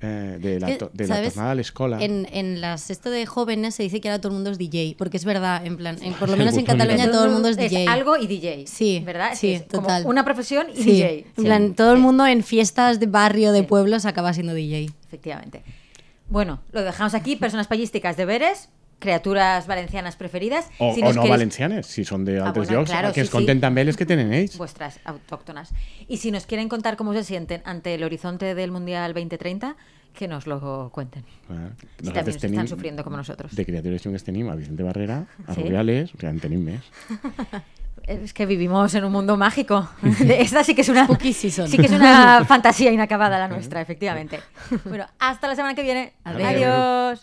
eh, 0.01 0.39
de, 0.41 0.61
la, 0.61 0.79
to- 0.79 0.91
de 0.95 1.09
la 1.09 1.23
tornada 1.23 1.51
a 1.51 1.55
l'escola. 1.57 1.99
En, 2.01 2.29
en 2.31 2.61
las 2.61 2.91
esto 2.91 3.11
de 3.11 3.27
jóvenes 3.27 3.75
se 3.75 3.83
dice 3.83 4.01
que 4.01 4.09
ahora 4.09 4.21
todo 4.21 4.31
el 4.31 4.35
mundo 4.37 4.51
es 4.51 4.59
DJ, 4.59 4.95
porque 4.97 5.17
es 5.17 5.25
verdad, 5.25 5.67
en 5.67 5.77
plan, 5.77 5.97
en- 6.01 6.15
por 6.15 6.29
lo 6.29 6.37
menos 6.37 6.57
en 6.57 6.65
Cataluña 6.73 7.11
todo 7.11 7.25
el 7.25 7.31
mundo 7.33 7.49
es 7.49 7.57
DJ. 7.57 7.87
algo 7.89 8.17
y 8.17 8.27
DJ. 8.29 8.67
Sí, 8.69 9.03
¿verdad? 9.05 9.33
sí, 9.35 9.55
Es 9.55 9.63
como 9.63 9.83
total. 9.83 10.07
una 10.07 10.25
profesión 10.25 10.69
y 10.73 10.77
Sí, 10.83 10.93
DJ. 10.93 11.27
En 11.39 11.45
plan, 11.45 11.75
todo 11.75 11.93
el 11.93 11.99
mundo 11.99 12.25
en 12.27 12.45
fiestas 12.45 13.01
de 13.01 13.07
barrio, 13.07 13.51
de 13.53 13.61
Sí. 13.61 13.67
pueblos, 13.67 14.05
acaba 14.07 14.33
siendo 14.33 14.55
DJ. 14.55 14.91
Efectivamente. 15.07 15.63
Bueno, 16.29 16.61
lo 16.73 16.83
dejamos 16.85 17.15
aquí. 17.15 17.35
Personas 17.37 17.67
payísticas 17.67 18.17
deberes, 18.17 18.69
criaturas 18.99 19.67
valencianas 19.67 20.17
preferidas. 20.17 20.69
O, 20.79 20.95
Si 20.95 21.01
o 21.03 21.13
no 21.13 21.23
queréis- 21.23 21.31
valencianes, 21.31 21.87
si 21.87 22.05
són 22.05 22.25
d'altres 22.25 22.67
bueno, 22.69 22.81
llocs, 22.83 22.91
claro, 22.91 23.09
que 23.13 23.21
sí, 23.23 23.27
es 23.27 23.31
conten 23.31 23.59
sí. 23.59 23.61
també 23.61 23.85
les 23.85 23.97
que 23.97 24.07
tenen 24.07 24.33
ells. 24.33 24.59
vuestras 24.59 24.99
autóctonas. 25.05 25.71
Y 26.09 26.17
si 26.19 26.31
nos 26.31 26.47
quieren 26.47 26.69
contar 26.69 26.97
cómo 26.97 27.13
se 27.15 27.23
sienten 27.25 27.63
ante 27.65 27.95
el 27.95 28.03
horizonte 28.05 28.55
del 28.55 28.71
Mundial 28.73 29.15
2030, 29.15 29.77
que 30.15 30.27
nos 30.27 30.49
lo 30.49 30.91
cuenten. 30.93 31.23
Clar, 31.47 31.75
Si 32.03 32.11
también 32.13 32.37
están 32.37 32.67
sufriendo 32.69 33.05
como 33.05 33.17
nosotros. 33.17 33.55
De 33.55 33.65
criatures 33.65 34.03
xungues 34.03 34.25
tenim 34.25 34.49
a 34.51 34.57
Vicente 34.57 34.83
Barrera, 34.83 35.27
a 35.47 35.55
Sí. 35.55 35.63
Rubiales, 35.63 36.13
o 36.15 36.19
sigui, 36.19 36.27
en 36.33 36.41
tenim 36.41 36.65
més. 36.65 36.83
Es 38.09 38.33
que 38.33 38.47
vivimos 38.47 38.95
en 38.95 39.05
un 39.05 39.13
mundo 39.13 39.37
mágico. 39.37 39.87
Esta 40.29 40.65
sí 40.65 40.75
que 40.75 40.81
es 40.81 40.89
una 40.89 41.07
sí 41.07 41.77
que 41.77 41.87
es 41.87 41.93
una 41.93 42.43
fantasía 42.49 42.91
inacabada 42.91 43.39
la 43.39 43.49
nuestra, 43.49 43.81
efectivamente. 43.83 44.41
Bueno, 44.87 45.07
hasta 45.19 45.47
la 45.47 45.55
semana 45.55 45.75
que 45.75 45.83
viene. 45.83 46.15
Adiós. 46.25 46.49
Adiós. 46.49 47.17